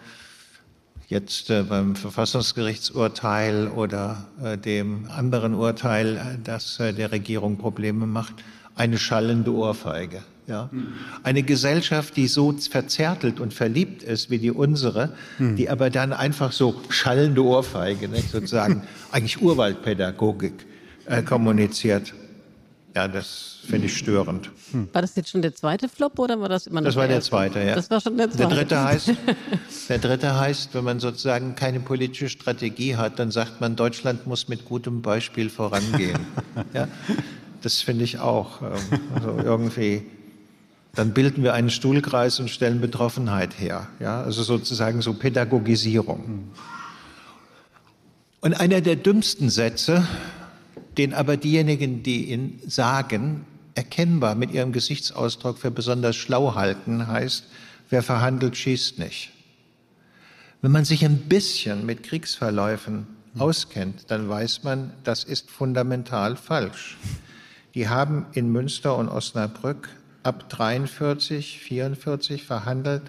jetzt 1.07 1.51
äh, 1.51 1.63
beim 1.63 1.95
Verfassungsgerichtsurteil 1.95 3.69
oder 3.69 4.27
äh, 4.43 4.59
dem 4.59 5.09
anderen 5.09 5.55
Urteil, 5.55 6.17
äh, 6.17 6.21
das 6.43 6.81
äh, 6.81 6.93
der 6.93 7.13
Regierung 7.13 7.59
Probleme 7.59 8.07
macht, 8.07 8.35
eine 8.75 8.99
schallende 8.99 9.53
Ohrfeige. 9.53 10.23
Ja? 10.49 10.69
Eine 11.23 11.45
Gesellschaft, 11.45 12.17
die 12.17 12.27
so 12.27 12.53
verzärtelt 12.53 13.39
und 13.39 13.55
verliebt 13.55 14.03
ist 14.03 14.31
wie 14.31 14.39
die 14.39 14.51
unsere, 14.51 15.13
hm. 15.37 15.55
die 15.55 15.71
aber 15.71 15.91
dann 15.91 16.13
einfach 16.13 16.51
so 16.51 16.75
schallende 16.89 17.45
Ohrfeige, 17.45 18.09
ne, 18.09 18.21
sozusagen 18.21 18.83
eigentlich 19.13 19.41
Urwaldpädagogik 19.41 20.67
äh, 21.07 21.23
kommuniziert. 21.23 22.15
Ja, 22.95 23.07
das 23.07 23.59
finde 23.65 23.87
ich 23.87 23.97
störend. 23.97 24.51
Hm. 24.73 24.89
War 24.93 25.03
das 25.03 25.15
jetzt 25.15 25.31
schon 25.31 25.43
der 25.43 25.55
zweite 25.55 25.89
Flop 25.89 26.19
oder 26.19 26.41
war 26.41 26.49
das 26.49 26.67
immer 26.67 26.81
noch 26.81 26.89
Das 26.89 26.97
war 26.97 27.07
der, 27.07 27.17
der 27.17 27.23
zweite, 27.23 27.61
ja. 27.61 27.75
Das 27.75 27.91
war 27.91 28.01
schon 28.01 28.17
der 28.17 28.31
zweite. 28.31 28.49
Der 28.49 28.57
dritte 28.57 28.83
heißt, 28.83 29.13
der 29.89 29.99
dritte 29.99 30.39
heißt, 30.39 30.75
wenn 30.75 30.85
man 30.85 30.99
sozusagen 30.99 31.55
keine 31.55 31.81
politische 31.81 32.29
Strategie 32.29 32.97
hat, 32.97 33.19
dann 33.19 33.31
sagt 33.31 33.61
man, 33.61 33.77
Deutschland 33.77 34.27
muss 34.27 34.49
mit 34.49 34.65
gutem 34.65 35.03
Beispiel 35.03 35.51
vorangehen. 35.51 36.19
ja, 36.75 36.89
das 37.63 37.81
finde 37.81 38.05
ich 38.05 38.19
auch. 38.19 38.63
Ähm, 38.63 39.01
also 39.15 39.39
irgendwie 39.39 40.03
dann 40.95 41.13
bilden 41.13 41.45
wir 41.45 41.55
einen 41.55 41.71
Stuhlkreis 41.71 42.41
und 42.41 42.51
stellen 42.51 42.81
Betroffenheit 42.81 43.59
her. 43.59 43.87
Ja, 44.01 44.23
also 44.23 44.43
sozusagen 44.43 45.03
so 45.03 45.15
Pädagogisierung. 45.15 46.51
Und 48.41 48.55
einer 48.55 48.81
der 48.81 48.97
dümmsten 48.97 49.51
Sätze, 49.51 50.07
den 50.99 51.15
aber 51.15 51.37
diejenigen, 51.37 52.03
die 52.03 52.31
ihn 52.31 52.61
sagen, 52.67 53.45
erkennbar 53.75 54.35
mit 54.35 54.51
ihrem 54.51 54.73
Gesichtsausdruck 54.73 55.59
für 55.59 55.71
besonders 55.71 56.17
schlau 56.17 56.55
halten, 56.55 57.07
heißt, 57.07 57.45
wer 57.89 58.03
verhandelt, 58.03 58.57
schießt 58.57 58.99
nicht. 58.99 59.31
Wenn 60.63 60.73
man 60.73 60.85
sich 60.85 61.05
ein 61.05 61.17
bisschen 61.17 61.87
mit 61.87 62.03
Kriegsverläufen 62.03 63.07
auskennt, 63.39 64.11
dann 64.11 64.29
weiß 64.29 64.65
man, 64.65 64.93
das 65.05 65.25
ist 65.25 65.51
fundamental 65.51 66.37
falsch. 66.37 66.99
Die 67.75 67.89
haben 67.89 68.27
in 68.33 68.51
Münster 68.51 68.97
und 68.97 69.09
Osnabrück 69.09 69.89
ab 70.23 70.51
43, 70.51 71.61
44 71.61 72.45
verhandelt 72.45 73.05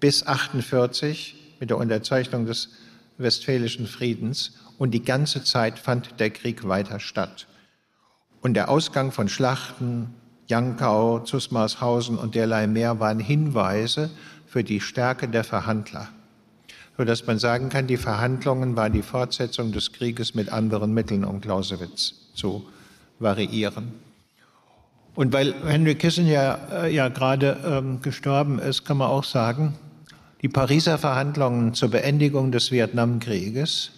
bis 0.00 0.26
48 0.26 1.36
mit 1.60 1.70
der 1.70 1.78
Unterzeichnung 1.78 2.44
des 2.44 2.70
Westfälischen 3.18 3.86
Friedens 3.86 4.58
und 4.82 4.90
die 4.90 5.04
ganze 5.04 5.44
Zeit 5.44 5.78
fand 5.78 6.18
der 6.18 6.30
Krieg 6.30 6.66
weiter 6.66 6.98
statt. 6.98 7.46
Und 8.40 8.54
der 8.54 8.68
Ausgang 8.68 9.12
von 9.12 9.28
Schlachten, 9.28 10.12
Jankau, 10.48 11.20
Zusmarshausen 11.20 12.18
und 12.18 12.34
derlei 12.34 12.66
mehr 12.66 12.98
waren 12.98 13.20
Hinweise 13.20 14.10
für 14.44 14.64
die 14.64 14.80
Stärke 14.80 15.28
der 15.28 15.44
Verhandler, 15.44 16.08
sodass 16.96 17.24
man 17.28 17.38
sagen 17.38 17.68
kann, 17.68 17.86
die 17.86 17.96
Verhandlungen 17.96 18.74
waren 18.74 18.92
die 18.92 19.02
Fortsetzung 19.02 19.70
des 19.70 19.92
Krieges 19.92 20.34
mit 20.34 20.52
anderen 20.52 20.92
Mitteln, 20.92 21.24
um 21.24 21.40
Clausewitz 21.40 22.14
zu 22.34 22.66
variieren. 23.20 23.92
Und 25.14 25.32
weil 25.32 25.54
Henry 25.64 25.94
Kissinger 25.94 26.58
äh, 26.72 26.92
ja 26.92 27.06
gerade 27.06 27.56
ähm, 27.64 28.00
gestorben 28.02 28.58
ist, 28.58 28.84
kann 28.84 28.96
man 28.96 29.10
auch 29.10 29.22
sagen, 29.22 29.74
die 30.42 30.48
Pariser 30.48 30.98
Verhandlungen 30.98 31.72
zur 31.72 31.90
Beendigung 31.90 32.50
des 32.50 32.72
Vietnamkrieges 32.72 33.92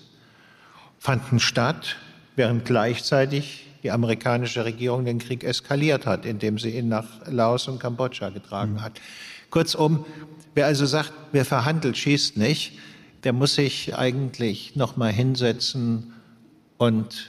fanden 1.05 1.39
statt, 1.39 1.97
während 2.35 2.65
gleichzeitig 2.65 3.67
die 3.83 3.91
amerikanische 3.91 4.65
Regierung 4.65 5.05
den 5.05 5.19
Krieg 5.19 5.45
eskaliert 5.45 6.07
hat, 6.07 6.25
indem 6.25 6.59
sie 6.59 6.71
ihn 6.71 6.89
nach 6.89 7.05
Laos 7.27 7.69
und 7.69 7.79
Kambodscha 7.79 8.31
getragen 8.31 8.75
mhm. 8.75 8.83
hat. 8.83 9.03
Kurzum, 9.51 10.07
wer 10.55 10.65
also 10.65 10.87
sagt, 10.87 11.13
wer 11.33 11.45
verhandelt, 11.45 11.99
schießt 11.99 12.39
nicht, 12.39 12.79
der 13.23 13.35
muss 13.35 13.55
sich 13.57 13.95
eigentlich 13.95 14.77
noch 14.77 14.97
mal 14.97 15.13
hinsetzen 15.13 16.15
und 16.79 17.29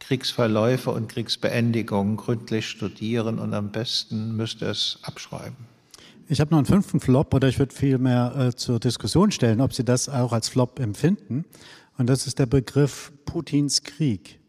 Kriegsverläufe 0.00 0.90
und 0.90 1.08
Kriegsbeendigungen 1.08 2.16
gründlich 2.16 2.66
studieren 2.66 3.38
und 3.38 3.54
am 3.54 3.70
besten 3.70 4.36
müsste 4.36 4.66
es 4.66 4.98
abschreiben. 5.02 5.72
Ich 6.28 6.40
habe 6.40 6.50
noch 6.50 6.58
einen 6.58 6.66
fünften 6.66 6.98
Flop 6.98 7.32
oder 7.32 7.46
ich 7.48 7.58
würde 7.60 7.74
vielmehr 7.74 8.34
äh, 8.36 8.56
zur 8.56 8.80
Diskussion 8.80 9.30
stellen, 9.30 9.60
ob 9.60 9.72
Sie 9.72 9.84
das 9.84 10.08
auch 10.08 10.32
als 10.32 10.48
Flop 10.48 10.80
empfinden. 10.80 11.44
Und 11.96 12.08
das 12.08 12.26
ist 12.26 12.38
der 12.38 12.46
Begriff 12.46 13.12
Putins 13.24 13.82
Krieg. 13.82 14.40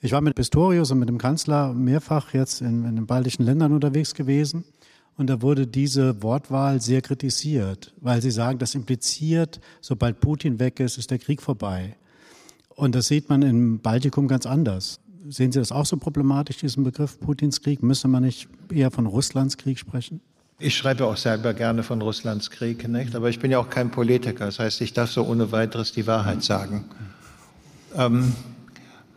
Ich 0.00 0.10
war 0.10 0.20
mit 0.20 0.34
Pistorius 0.34 0.90
und 0.90 0.98
mit 0.98 1.08
dem 1.08 1.18
Kanzler 1.18 1.72
mehrfach 1.72 2.34
jetzt 2.34 2.60
in, 2.60 2.84
in 2.84 2.96
den 2.96 3.06
baltischen 3.06 3.44
Ländern 3.44 3.72
unterwegs 3.72 4.14
gewesen. 4.14 4.64
Und 5.16 5.28
da 5.28 5.42
wurde 5.42 5.66
diese 5.66 6.22
Wortwahl 6.22 6.80
sehr 6.80 7.02
kritisiert, 7.02 7.94
weil 8.00 8.20
sie 8.20 8.30
sagen, 8.30 8.58
das 8.58 8.74
impliziert, 8.74 9.60
sobald 9.80 10.20
Putin 10.20 10.58
weg 10.58 10.80
ist, 10.80 10.98
ist 10.98 11.10
der 11.10 11.18
Krieg 11.18 11.40
vorbei. 11.40 11.96
Und 12.70 12.94
das 12.94 13.08
sieht 13.08 13.28
man 13.28 13.42
im 13.42 13.78
Baltikum 13.78 14.26
ganz 14.26 14.46
anders. 14.46 14.98
Sehen 15.28 15.52
Sie 15.52 15.60
das 15.60 15.70
auch 15.70 15.86
so 15.86 15.98
problematisch, 15.98 16.56
diesen 16.56 16.82
Begriff 16.82 17.20
Putins 17.20 17.60
Krieg? 17.60 17.82
Müsste 17.82 18.08
man 18.08 18.24
nicht 18.24 18.48
eher 18.72 18.90
von 18.90 19.06
Russlands 19.06 19.56
Krieg 19.56 19.78
sprechen? 19.78 20.20
Ich 20.64 20.76
schreibe 20.76 21.06
auch 21.06 21.16
selber 21.16 21.54
gerne 21.54 21.82
von 21.82 22.00
Russlands 22.00 22.48
Krieg, 22.48 22.86
nicht? 22.86 23.16
aber 23.16 23.28
ich 23.28 23.40
bin 23.40 23.50
ja 23.50 23.58
auch 23.58 23.68
kein 23.68 23.90
Politiker. 23.90 24.46
Das 24.46 24.60
heißt, 24.60 24.80
ich 24.80 24.92
darf 24.92 25.10
so 25.10 25.24
ohne 25.24 25.50
weiteres 25.50 25.90
die 25.90 26.06
Wahrheit 26.06 26.44
sagen. 26.44 26.84
Ähm, 27.96 28.32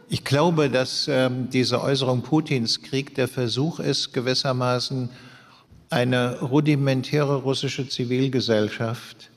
ich 0.09 0.23
glaube, 0.23 0.71
dass 0.71 1.07
ähm, 1.07 1.47
diese 1.51 1.83
Äußerung 1.83 2.23
Putins 2.23 2.81
Krieg 2.81 3.13
der 3.13 3.27
Versuch 3.27 3.79
ist, 3.79 4.11
gewissermaßen 4.11 5.09
eine 5.91 6.39
rudimentäre 6.39 7.35
russische 7.35 7.87
Zivilgesellschaft 7.87 9.29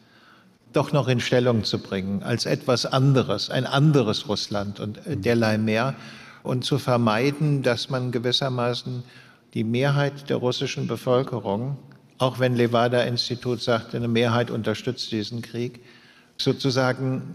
doch 0.72 0.92
noch 0.92 1.08
in 1.08 1.20
Stellung 1.20 1.64
zu 1.64 1.78
bringen 1.78 2.22
als 2.22 2.46
etwas 2.46 2.86
anderes, 2.86 3.50
ein 3.50 3.66
anderes 3.66 4.30
Russland 4.30 4.80
und 4.80 5.06
äh, 5.06 5.18
derlei 5.18 5.58
mehr 5.58 5.94
und 6.42 6.64
zu 6.64 6.78
vermeiden, 6.78 7.62
dass 7.62 7.90
man 7.90 8.12
gewissermaßen 8.12 9.02
die 9.52 9.64
Mehrheit 9.64 10.30
der 10.30 10.38
russischen 10.38 10.86
Bevölkerung, 10.86 11.76
auch 12.18 12.38
wenn 12.38 12.56
Levada-Institut 12.56 13.62
sagt, 13.62 13.94
eine 13.94 14.08
Mehrheit 14.08 14.50
unterstützt 14.50 15.12
diesen 15.12 15.42
Krieg, 15.42 15.80
sozusagen 16.36 17.34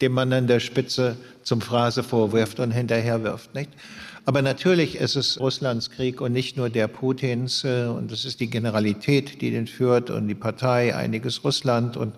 dem 0.00 0.12
Mann 0.12 0.32
an 0.32 0.46
der 0.46 0.60
Spitze 0.60 1.16
zum 1.42 1.60
Phrase 1.60 2.02
vorwirft 2.02 2.60
und 2.60 2.70
hinterherwirft. 2.70 3.54
Nicht? 3.54 3.70
Aber 4.26 4.42
natürlich 4.42 4.96
ist 4.96 5.16
es 5.16 5.38
Russlands 5.40 5.90
Krieg 5.90 6.20
und 6.20 6.32
nicht 6.32 6.56
nur 6.56 6.68
der 6.68 6.88
Putins. 6.88 7.64
Äh, 7.64 7.86
und 7.86 8.10
es 8.10 8.24
ist 8.24 8.40
die 8.40 8.50
Generalität, 8.50 9.40
die 9.40 9.50
den 9.50 9.66
führt 9.66 10.10
und 10.10 10.28
die 10.28 10.34
Partei 10.34 10.94
Einiges 10.94 11.44
Russland 11.44 11.96
und 11.96 12.12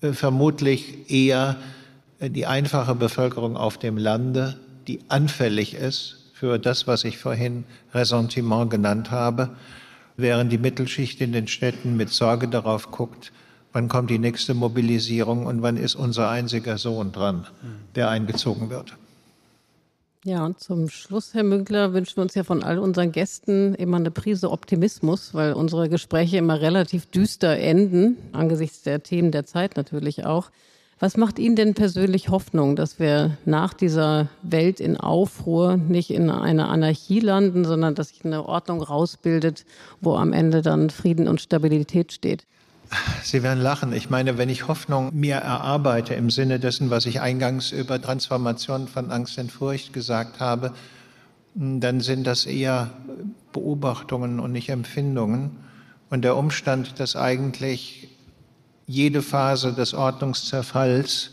äh, 0.00 0.12
vermutlich 0.12 1.10
eher 1.10 1.56
äh, 2.18 2.28
die 2.28 2.46
einfache 2.46 2.94
Bevölkerung 2.94 3.56
auf 3.56 3.78
dem 3.78 3.96
Lande, 3.96 4.58
die 4.88 4.98
anfällig 5.08 5.74
ist 5.74 6.18
für 6.34 6.58
das, 6.58 6.88
was 6.88 7.04
ich 7.04 7.18
vorhin 7.18 7.64
Ressentiment 7.94 8.68
genannt 8.68 9.12
habe, 9.12 9.50
während 10.16 10.52
die 10.52 10.58
Mittelschicht 10.58 11.20
in 11.20 11.32
den 11.32 11.48
Städten 11.48 11.96
mit 11.96 12.10
Sorge 12.10 12.48
darauf 12.48 12.90
guckt, 12.90 13.32
wann 13.72 13.88
kommt 13.88 14.10
die 14.10 14.18
nächste 14.18 14.54
Mobilisierung 14.54 15.46
und 15.46 15.62
wann 15.62 15.76
ist 15.76 15.94
unser 15.94 16.28
einziger 16.28 16.78
Sohn 16.78 17.12
dran, 17.12 17.46
der 17.94 18.08
eingezogen 18.08 18.70
wird. 18.70 18.96
Ja, 20.24 20.44
und 20.44 20.60
zum 20.60 20.88
Schluss, 20.88 21.34
Herr 21.34 21.42
Münkler, 21.42 21.94
wünschen 21.94 22.18
wir 22.18 22.22
uns 22.22 22.36
ja 22.36 22.44
von 22.44 22.62
all 22.62 22.78
unseren 22.78 23.10
Gästen 23.10 23.74
immer 23.74 23.96
eine 23.96 24.12
Prise 24.12 24.52
Optimismus, 24.52 25.34
weil 25.34 25.52
unsere 25.52 25.88
Gespräche 25.88 26.36
immer 26.36 26.60
relativ 26.60 27.06
düster 27.06 27.58
enden, 27.58 28.16
angesichts 28.30 28.82
der 28.82 29.02
Themen 29.02 29.32
der 29.32 29.46
Zeit 29.46 29.76
natürlich 29.76 30.24
auch. 30.24 30.50
Was 31.02 31.16
macht 31.16 31.40
Ihnen 31.40 31.56
denn 31.56 31.74
persönlich 31.74 32.28
Hoffnung, 32.28 32.76
dass 32.76 33.00
wir 33.00 33.36
nach 33.44 33.74
dieser 33.74 34.28
Welt 34.42 34.78
in 34.78 34.96
Aufruhr 34.96 35.76
nicht 35.76 36.10
in 36.10 36.30
einer 36.30 36.68
Anarchie 36.68 37.18
landen, 37.18 37.64
sondern 37.64 37.96
dass 37.96 38.10
sich 38.10 38.24
eine 38.24 38.46
Ordnung 38.46 38.80
rausbildet, 38.80 39.64
wo 40.00 40.14
am 40.14 40.32
Ende 40.32 40.62
dann 40.62 40.90
Frieden 40.90 41.26
und 41.26 41.40
Stabilität 41.40 42.12
steht? 42.12 42.46
Sie 43.24 43.42
werden 43.42 43.60
lachen. 43.60 43.92
Ich 43.92 44.10
meine, 44.10 44.38
wenn 44.38 44.48
ich 44.48 44.68
Hoffnung 44.68 45.10
mir 45.12 45.38
erarbeite 45.38 46.14
im 46.14 46.30
Sinne 46.30 46.60
dessen, 46.60 46.88
was 46.90 47.04
ich 47.06 47.20
eingangs 47.20 47.72
über 47.72 48.00
Transformation 48.00 48.86
von 48.86 49.10
Angst 49.10 49.38
in 49.38 49.50
Furcht 49.50 49.92
gesagt 49.92 50.38
habe, 50.38 50.72
dann 51.56 51.98
sind 51.98 52.28
das 52.28 52.46
eher 52.46 52.92
Beobachtungen 53.52 54.38
und 54.38 54.52
nicht 54.52 54.68
Empfindungen. 54.68 55.50
Und 56.10 56.22
der 56.22 56.36
Umstand, 56.36 57.00
dass 57.00 57.16
eigentlich 57.16 58.11
jede 58.86 59.22
Phase 59.22 59.72
des 59.72 59.94
Ordnungszerfalls 59.94 61.30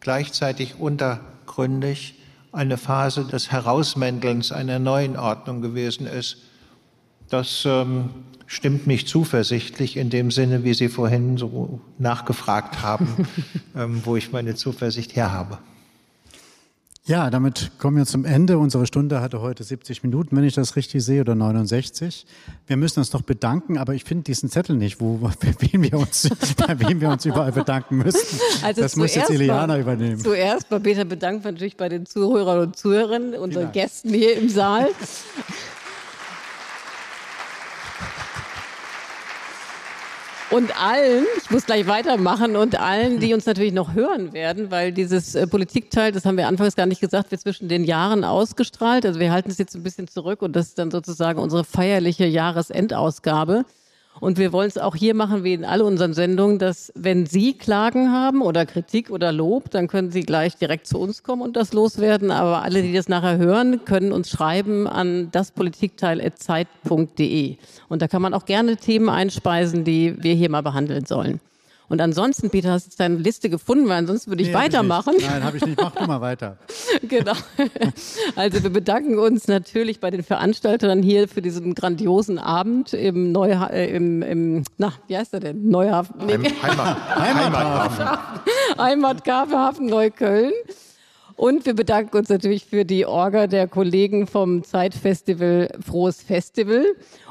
gleichzeitig 0.00 0.76
untergründig 0.78 2.14
eine 2.52 2.76
Phase 2.76 3.24
des 3.24 3.50
Herausmäntelns 3.50 4.52
einer 4.52 4.78
neuen 4.78 5.16
Ordnung 5.16 5.62
gewesen 5.62 6.06
ist, 6.06 6.36
das 7.30 7.64
ähm, 7.64 8.10
stimmt 8.46 8.86
mich 8.86 9.06
zuversichtlich 9.06 9.96
in 9.96 10.10
dem 10.10 10.30
Sinne, 10.30 10.64
wie 10.64 10.74
Sie 10.74 10.88
vorhin 10.88 11.38
so 11.38 11.80
nachgefragt 11.98 12.82
haben, 12.82 13.26
ähm, 13.74 14.02
wo 14.04 14.16
ich 14.16 14.32
meine 14.32 14.54
Zuversicht 14.54 15.16
herhabe. 15.16 15.58
Ja, 17.04 17.30
damit 17.30 17.72
kommen 17.78 17.96
wir 17.96 18.06
zum 18.06 18.24
Ende. 18.24 18.58
Unsere 18.58 18.86
Stunde 18.86 19.20
hatte 19.20 19.40
heute 19.40 19.64
70 19.64 20.04
Minuten, 20.04 20.36
wenn 20.36 20.44
ich 20.44 20.54
das 20.54 20.76
richtig 20.76 21.02
sehe, 21.02 21.22
oder 21.22 21.34
69. 21.34 22.26
Wir 22.68 22.76
müssen 22.76 23.00
uns 23.00 23.12
noch 23.12 23.22
bedanken, 23.22 23.76
aber 23.76 23.94
ich 23.94 24.04
finde 24.04 24.22
diesen 24.22 24.48
Zettel 24.48 24.76
nicht, 24.76 25.00
wo, 25.00 25.16
bei, 25.40 25.54
wem 25.58 25.82
wir 25.82 25.98
uns, 25.98 26.30
bei 26.56 26.78
wem 26.78 27.00
wir 27.00 27.08
uns 27.08 27.24
überall 27.24 27.50
bedanken 27.50 27.96
müssen. 27.96 28.38
Also 28.62 28.82
das 28.82 28.94
muss 28.94 29.16
jetzt 29.16 29.30
Eliana 29.30 29.80
übernehmen. 29.80 30.20
Zuerst 30.20 30.68
bei 30.68 30.78
Peter 30.78 31.04
bedanken 31.04 31.42
wir 31.42 31.50
natürlich 31.50 31.76
bei 31.76 31.88
den 31.88 32.06
Zuhörern 32.06 32.60
und 32.60 32.76
Zuhörern, 32.76 33.34
unseren 33.34 33.72
Gästen 33.72 34.10
hier 34.10 34.36
im 34.36 34.48
Saal. 34.48 34.88
und 40.52 40.80
allen, 40.80 41.24
ich 41.42 41.50
muss 41.50 41.64
gleich 41.66 41.86
weitermachen, 41.86 42.56
und 42.56 42.78
allen, 42.78 43.20
die 43.20 43.32
uns 43.32 43.46
natürlich 43.46 43.72
noch 43.72 43.94
hören 43.94 44.32
werden, 44.32 44.70
weil 44.70 44.92
dieses 44.92 45.34
äh, 45.34 45.46
Politikteil, 45.46 46.12
das 46.12 46.26
haben 46.26 46.36
wir 46.36 46.46
anfangs 46.46 46.76
gar 46.76 46.86
nicht 46.86 47.00
gesagt, 47.00 47.30
wird 47.30 47.40
zwischen 47.40 47.68
den 47.68 47.84
Jahren 47.84 48.22
ausgestrahlt. 48.22 49.06
Also 49.06 49.18
wir 49.18 49.32
halten 49.32 49.50
es 49.50 49.58
jetzt 49.58 49.74
ein 49.74 49.82
bisschen 49.82 50.08
zurück 50.08 50.42
und 50.42 50.54
das 50.54 50.68
ist 50.68 50.78
dann 50.78 50.90
sozusagen 50.90 51.38
unsere 51.38 51.64
feierliche 51.64 52.26
Jahresendausgabe. 52.26 53.64
Und 54.20 54.38
wir 54.38 54.52
wollen 54.52 54.68
es 54.68 54.78
auch 54.78 54.94
hier 54.94 55.14
machen, 55.14 55.42
wie 55.42 55.54
in 55.54 55.64
all 55.64 55.82
unseren 55.82 56.14
Sendungen, 56.14 56.58
dass 56.58 56.92
wenn 56.94 57.26
Sie 57.26 57.54
Klagen 57.54 58.12
haben 58.12 58.42
oder 58.42 58.66
Kritik 58.66 59.10
oder 59.10 59.32
Lob, 59.32 59.70
dann 59.70 59.88
können 59.88 60.10
Sie 60.10 60.20
gleich 60.20 60.56
direkt 60.56 60.86
zu 60.86 60.98
uns 60.98 61.22
kommen 61.22 61.40
und 61.42 61.56
das 61.56 61.72
loswerden. 61.72 62.30
Aber 62.30 62.62
alle, 62.62 62.82
die 62.82 62.92
das 62.92 63.08
nachher 63.08 63.38
hören, 63.38 63.84
können 63.84 64.12
uns 64.12 64.28
schreiben 64.30 64.86
an 64.86 65.30
daspolitikteil.zeit.de. 65.32 67.56
Und 67.88 68.02
da 68.02 68.08
kann 68.08 68.22
man 68.22 68.34
auch 68.34 68.44
gerne 68.44 68.76
Themen 68.76 69.08
einspeisen, 69.08 69.84
die 69.84 70.22
wir 70.22 70.34
hier 70.34 70.50
mal 70.50 70.62
behandeln 70.62 71.06
sollen. 71.06 71.40
Und 71.92 72.00
ansonsten, 72.00 72.48
Peter, 72.48 72.70
hast 72.70 72.86
du 72.86 72.88
jetzt 72.88 73.00
deine 73.00 73.16
Liste 73.16 73.50
gefunden, 73.50 73.86
weil 73.86 73.98
ansonsten 73.98 74.30
würde 74.30 74.42
ich 74.42 74.48
nee, 74.48 74.54
weitermachen. 74.54 75.12
Ich 75.18 75.28
Nein, 75.28 75.44
habe 75.44 75.58
ich 75.58 75.66
nicht. 75.66 75.78
Mach 75.78 75.94
du 75.94 76.06
mal 76.06 76.22
weiter. 76.22 76.56
genau. 77.02 77.34
Also 78.34 78.62
wir 78.62 78.70
bedanken 78.70 79.18
uns 79.18 79.46
natürlich 79.46 80.00
bei 80.00 80.10
den 80.10 80.22
Veranstaltern 80.22 81.02
hier 81.02 81.28
für 81.28 81.42
diesen 81.42 81.74
grandiosen 81.74 82.38
Abend 82.38 82.94
im 82.94 83.30
Neuha 83.30 83.66
äh, 83.66 83.94
im, 83.94 84.22
im, 84.22 84.64
na, 84.78 84.94
wie 85.06 85.18
heißt 85.18 85.34
er 85.34 85.40
denn? 85.40 85.68
Neuhafen. 85.68 86.14
Nee. 86.24 86.38
Heimat, 86.62 86.96
Heimathafen. 87.18 88.06
Heimathafen 88.78 89.86
Neukölln. 89.88 90.52
Und 91.42 91.66
wir 91.66 91.74
bedanken 91.74 92.16
uns 92.16 92.28
natürlich 92.28 92.66
für 92.66 92.84
die 92.84 93.04
Orga 93.04 93.48
der 93.48 93.66
Kollegen 93.66 94.28
vom 94.28 94.62
Zeitfestival 94.62 95.70
Frohes 95.84 96.22
Festival. 96.22 96.84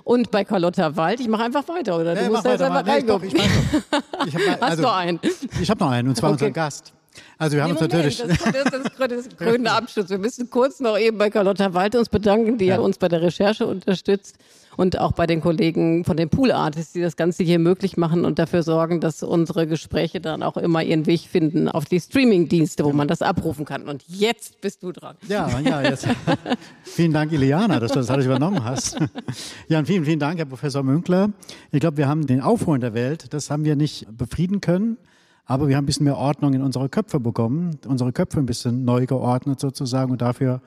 Und 0.03 0.31
bei 0.31 0.43
Carlotta 0.43 0.97
Wald, 0.97 1.21
ich 1.21 1.29
mache 1.29 1.43
einfach 1.43 1.65
weiter, 1.69 1.97
oder? 1.97 2.13
Du 2.15 2.25
musst 2.25 2.43
jetzt 2.43 2.61
einfach 2.61 2.85
reingucken. 2.85 3.29
Ich, 3.29 3.35
ich, 3.35 4.35
ich 4.35 4.49
hab, 4.49 4.61
also, 4.63 4.65
Hast 4.65 4.79
du 4.83 4.91
einen? 4.91 5.19
Ich 5.61 5.69
habe 5.69 5.81
noch 5.81 5.91
einen, 5.91 6.09
und 6.09 6.17
zwar 6.17 6.31
okay. 6.31 6.33
unseren 6.33 6.51
Gast. 6.51 6.91
Also 7.37 7.55
wir 7.55 7.63
haben 7.63 7.69
nee, 7.69 7.79
uns 7.79 7.81
natürlich. 7.81 8.17
Das, 8.17 8.37
das, 8.37 8.51
das, 8.51 8.97
das 8.97 9.11
ist 9.13 9.37
krönender 9.37 9.71
Abschluss. 9.77 10.09
Wir 10.09 10.17
müssen 10.17 10.49
kurz 10.49 10.81
noch 10.81 10.97
eben 10.97 11.17
bei 11.17 11.29
Carlotta 11.29 11.73
Walter 11.73 11.99
uns 11.99 12.09
bedanken, 12.09 12.57
die 12.57 12.65
ja. 12.65 12.79
uns 12.79 12.97
bei 12.97 13.07
der 13.07 13.21
Recherche 13.21 13.65
unterstützt 13.65 14.35
und 14.81 14.97
auch 14.97 15.11
bei 15.11 15.27
den 15.27 15.41
Kollegen 15.41 16.03
von 16.05 16.17
den 16.17 16.29
Pool 16.29 16.51
Artists, 16.51 16.93
die 16.93 17.01
das 17.01 17.15
Ganze 17.15 17.43
hier 17.43 17.59
möglich 17.59 17.97
machen 17.97 18.25
und 18.25 18.39
dafür 18.39 18.63
sorgen, 18.63 18.99
dass 18.99 19.21
unsere 19.21 19.67
Gespräche 19.67 20.19
dann 20.19 20.41
auch 20.41 20.57
immer 20.57 20.81
ihren 20.81 21.05
Weg 21.05 21.21
finden 21.21 21.69
auf 21.69 21.85
die 21.85 21.99
Streaming-Dienste, 21.99 22.83
wo 22.83 22.91
man 22.91 23.07
das 23.07 23.21
abrufen 23.21 23.63
kann. 23.63 23.87
Und 23.87 24.03
jetzt 24.07 24.59
bist 24.59 24.81
du 24.81 24.91
dran. 24.91 25.17
Ja, 25.27 25.59
ja, 25.59 25.83
jetzt. 25.83 26.07
vielen 26.83 27.13
Dank, 27.13 27.31
Iliana, 27.31 27.79
dass 27.79 27.91
du 27.91 27.99
das 27.99 28.09
alles 28.09 28.25
übernommen 28.25 28.63
hast. 28.63 28.97
ja, 29.67 29.77
und 29.77 29.85
vielen, 29.85 30.03
vielen 30.03 30.19
Dank, 30.19 30.39
Herr 30.39 30.47
Professor 30.47 30.81
Münkler. 30.81 31.29
Ich 31.71 31.79
glaube, 31.79 31.97
wir 31.97 32.07
haben 32.07 32.25
den 32.25 32.41
Aufholen 32.41 32.81
der 32.81 32.95
Welt, 32.95 33.31
das 33.35 33.51
haben 33.51 33.63
wir 33.63 33.75
nicht 33.75 34.07
befrieden 34.17 34.61
können. 34.61 34.97
Aber 35.45 35.67
wir 35.67 35.77
haben 35.77 35.83
ein 35.83 35.85
bisschen 35.85 36.05
mehr 36.05 36.17
Ordnung 36.17 36.55
in 36.55 36.63
unsere 36.63 36.89
Köpfe 36.89 37.19
bekommen, 37.19 37.77
unsere 37.85 38.11
Köpfe 38.13 38.39
ein 38.39 38.47
bisschen 38.47 38.83
neu 38.83 39.05
geordnet 39.05 39.59
sozusagen. 39.59 40.11
Und 40.11 40.23
dafür 40.23 40.59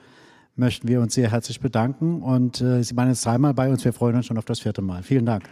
möchten 0.57 0.89
wir 0.89 1.01
uns 1.01 1.15
sehr 1.15 1.31
herzlich 1.31 1.61
bedanken. 1.61 2.23
Und 2.23 2.61
äh, 2.61 2.83
Sie 2.83 2.97
waren 2.97 3.09
jetzt 3.09 3.25
dreimal 3.25 3.55
bei 3.55 3.71
uns. 3.71 3.85
Wir 3.85 3.93
freuen 3.93 4.17
uns 4.17 4.27
schon 4.27 4.39
auf 4.39 4.45
das 4.45 4.61
vierte 4.61 4.83
Mal. 4.83 5.03
Vielen 5.03 5.27
Dank. 5.27 5.45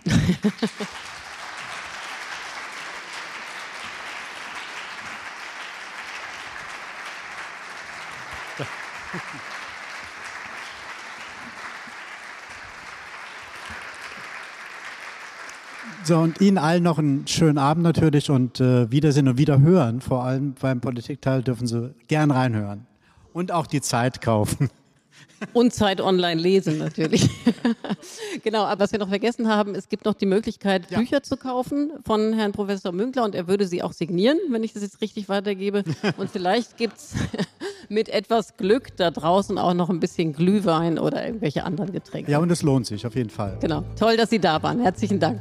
So, 16.05 16.19
und 16.19 16.41
Ihnen 16.41 16.59
allen 16.59 16.83
noch 16.83 16.99
einen 16.99 17.29
schönen 17.29 17.59
Abend 17.59 17.85
natürlich 17.85 18.29
und 18.29 18.61
äh, 18.61 18.91
Wiedersehen 18.91 19.29
und 19.29 19.39
Wiederhören. 19.39 20.01
Vor 20.01 20.25
allem 20.25 20.55
beim 20.61 20.81
Politikteil 20.81 21.43
dürfen 21.45 21.69
Sie 21.69 21.95
gern 22.09 22.33
reinhören. 22.33 22.87
Und 23.33 23.53
auch 23.53 23.69
die 23.69 23.81
Zeit 23.81 24.21
kaufen. 24.21 24.69
Und 25.53 25.72
Zeit 25.72 26.01
online 26.01 26.40
lesen 26.40 26.78
natürlich. 26.78 27.28
genau, 28.43 28.64
aber 28.64 28.84
was 28.84 28.93
wir 28.93 28.99
noch 28.99 29.09
vergessen 29.09 29.49
haben, 29.49 29.74
es 29.74 29.88
gibt 29.88 30.05
noch 30.05 30.14
die 30.14 30.26
Möglichkeit, 30.26 30.90
ja. 30.90 30.99
Bücher 30.99 31.22
zu 31.22 31.36
kaufen 31.36 31.93
von 32.05 32.32
Herrn 32.32 32.53
Professor 32.53 32.93
Münkler 32.93 33.24
und 33.24 33.34
er 33.34 33.49
würde 33.49 33.66
sie 33.66 33.82
auch 33.82 33.93
signieren, 33.93 34.38
wenn 34.51 34.62
ich 34.62 34.72
das 34.72 34.82
jetzt 34.82 35.01
richtig 35.01 35.28
weitergebe. 35.28 35.84
Und 36.16 36.30
vielleicht 36.30 36.76
gibt 36.76 36.97
es 36.97 37.14
mit 37.88 38.09
etwas 38.09 38.57
Glück 38.57 38.97
da 38.97 39.11
draußen 39.11 39.59
auch 39.59 39.74
noch 39.74 39.90
ein 39.90 40.01
bisschen 40.01 40.32
Glühwein 40.32 40.99
oder 40.99 41.24
irgendwelche 41.24 41.64
anderen 41.64 41.93
Getränke. 41.93 42.30
Ja, 42.30 42.38
und 42.38 42.51
es 42.51 42.62
lohnt 42.62 42.86
sich 42.86 43.07
auf 43.07 43.14
jeden 43.14 43.30
Fall. 43.30 43.59
Genau. 43.61 43.84
Toll, 43.99 44.16
dass 44.16 44.30
Sie 44.30 44.38
da 44.38 44.62
waren. 44.62 44.80
Herzlichen 44.80 45.20
Dank. 45.20 45.40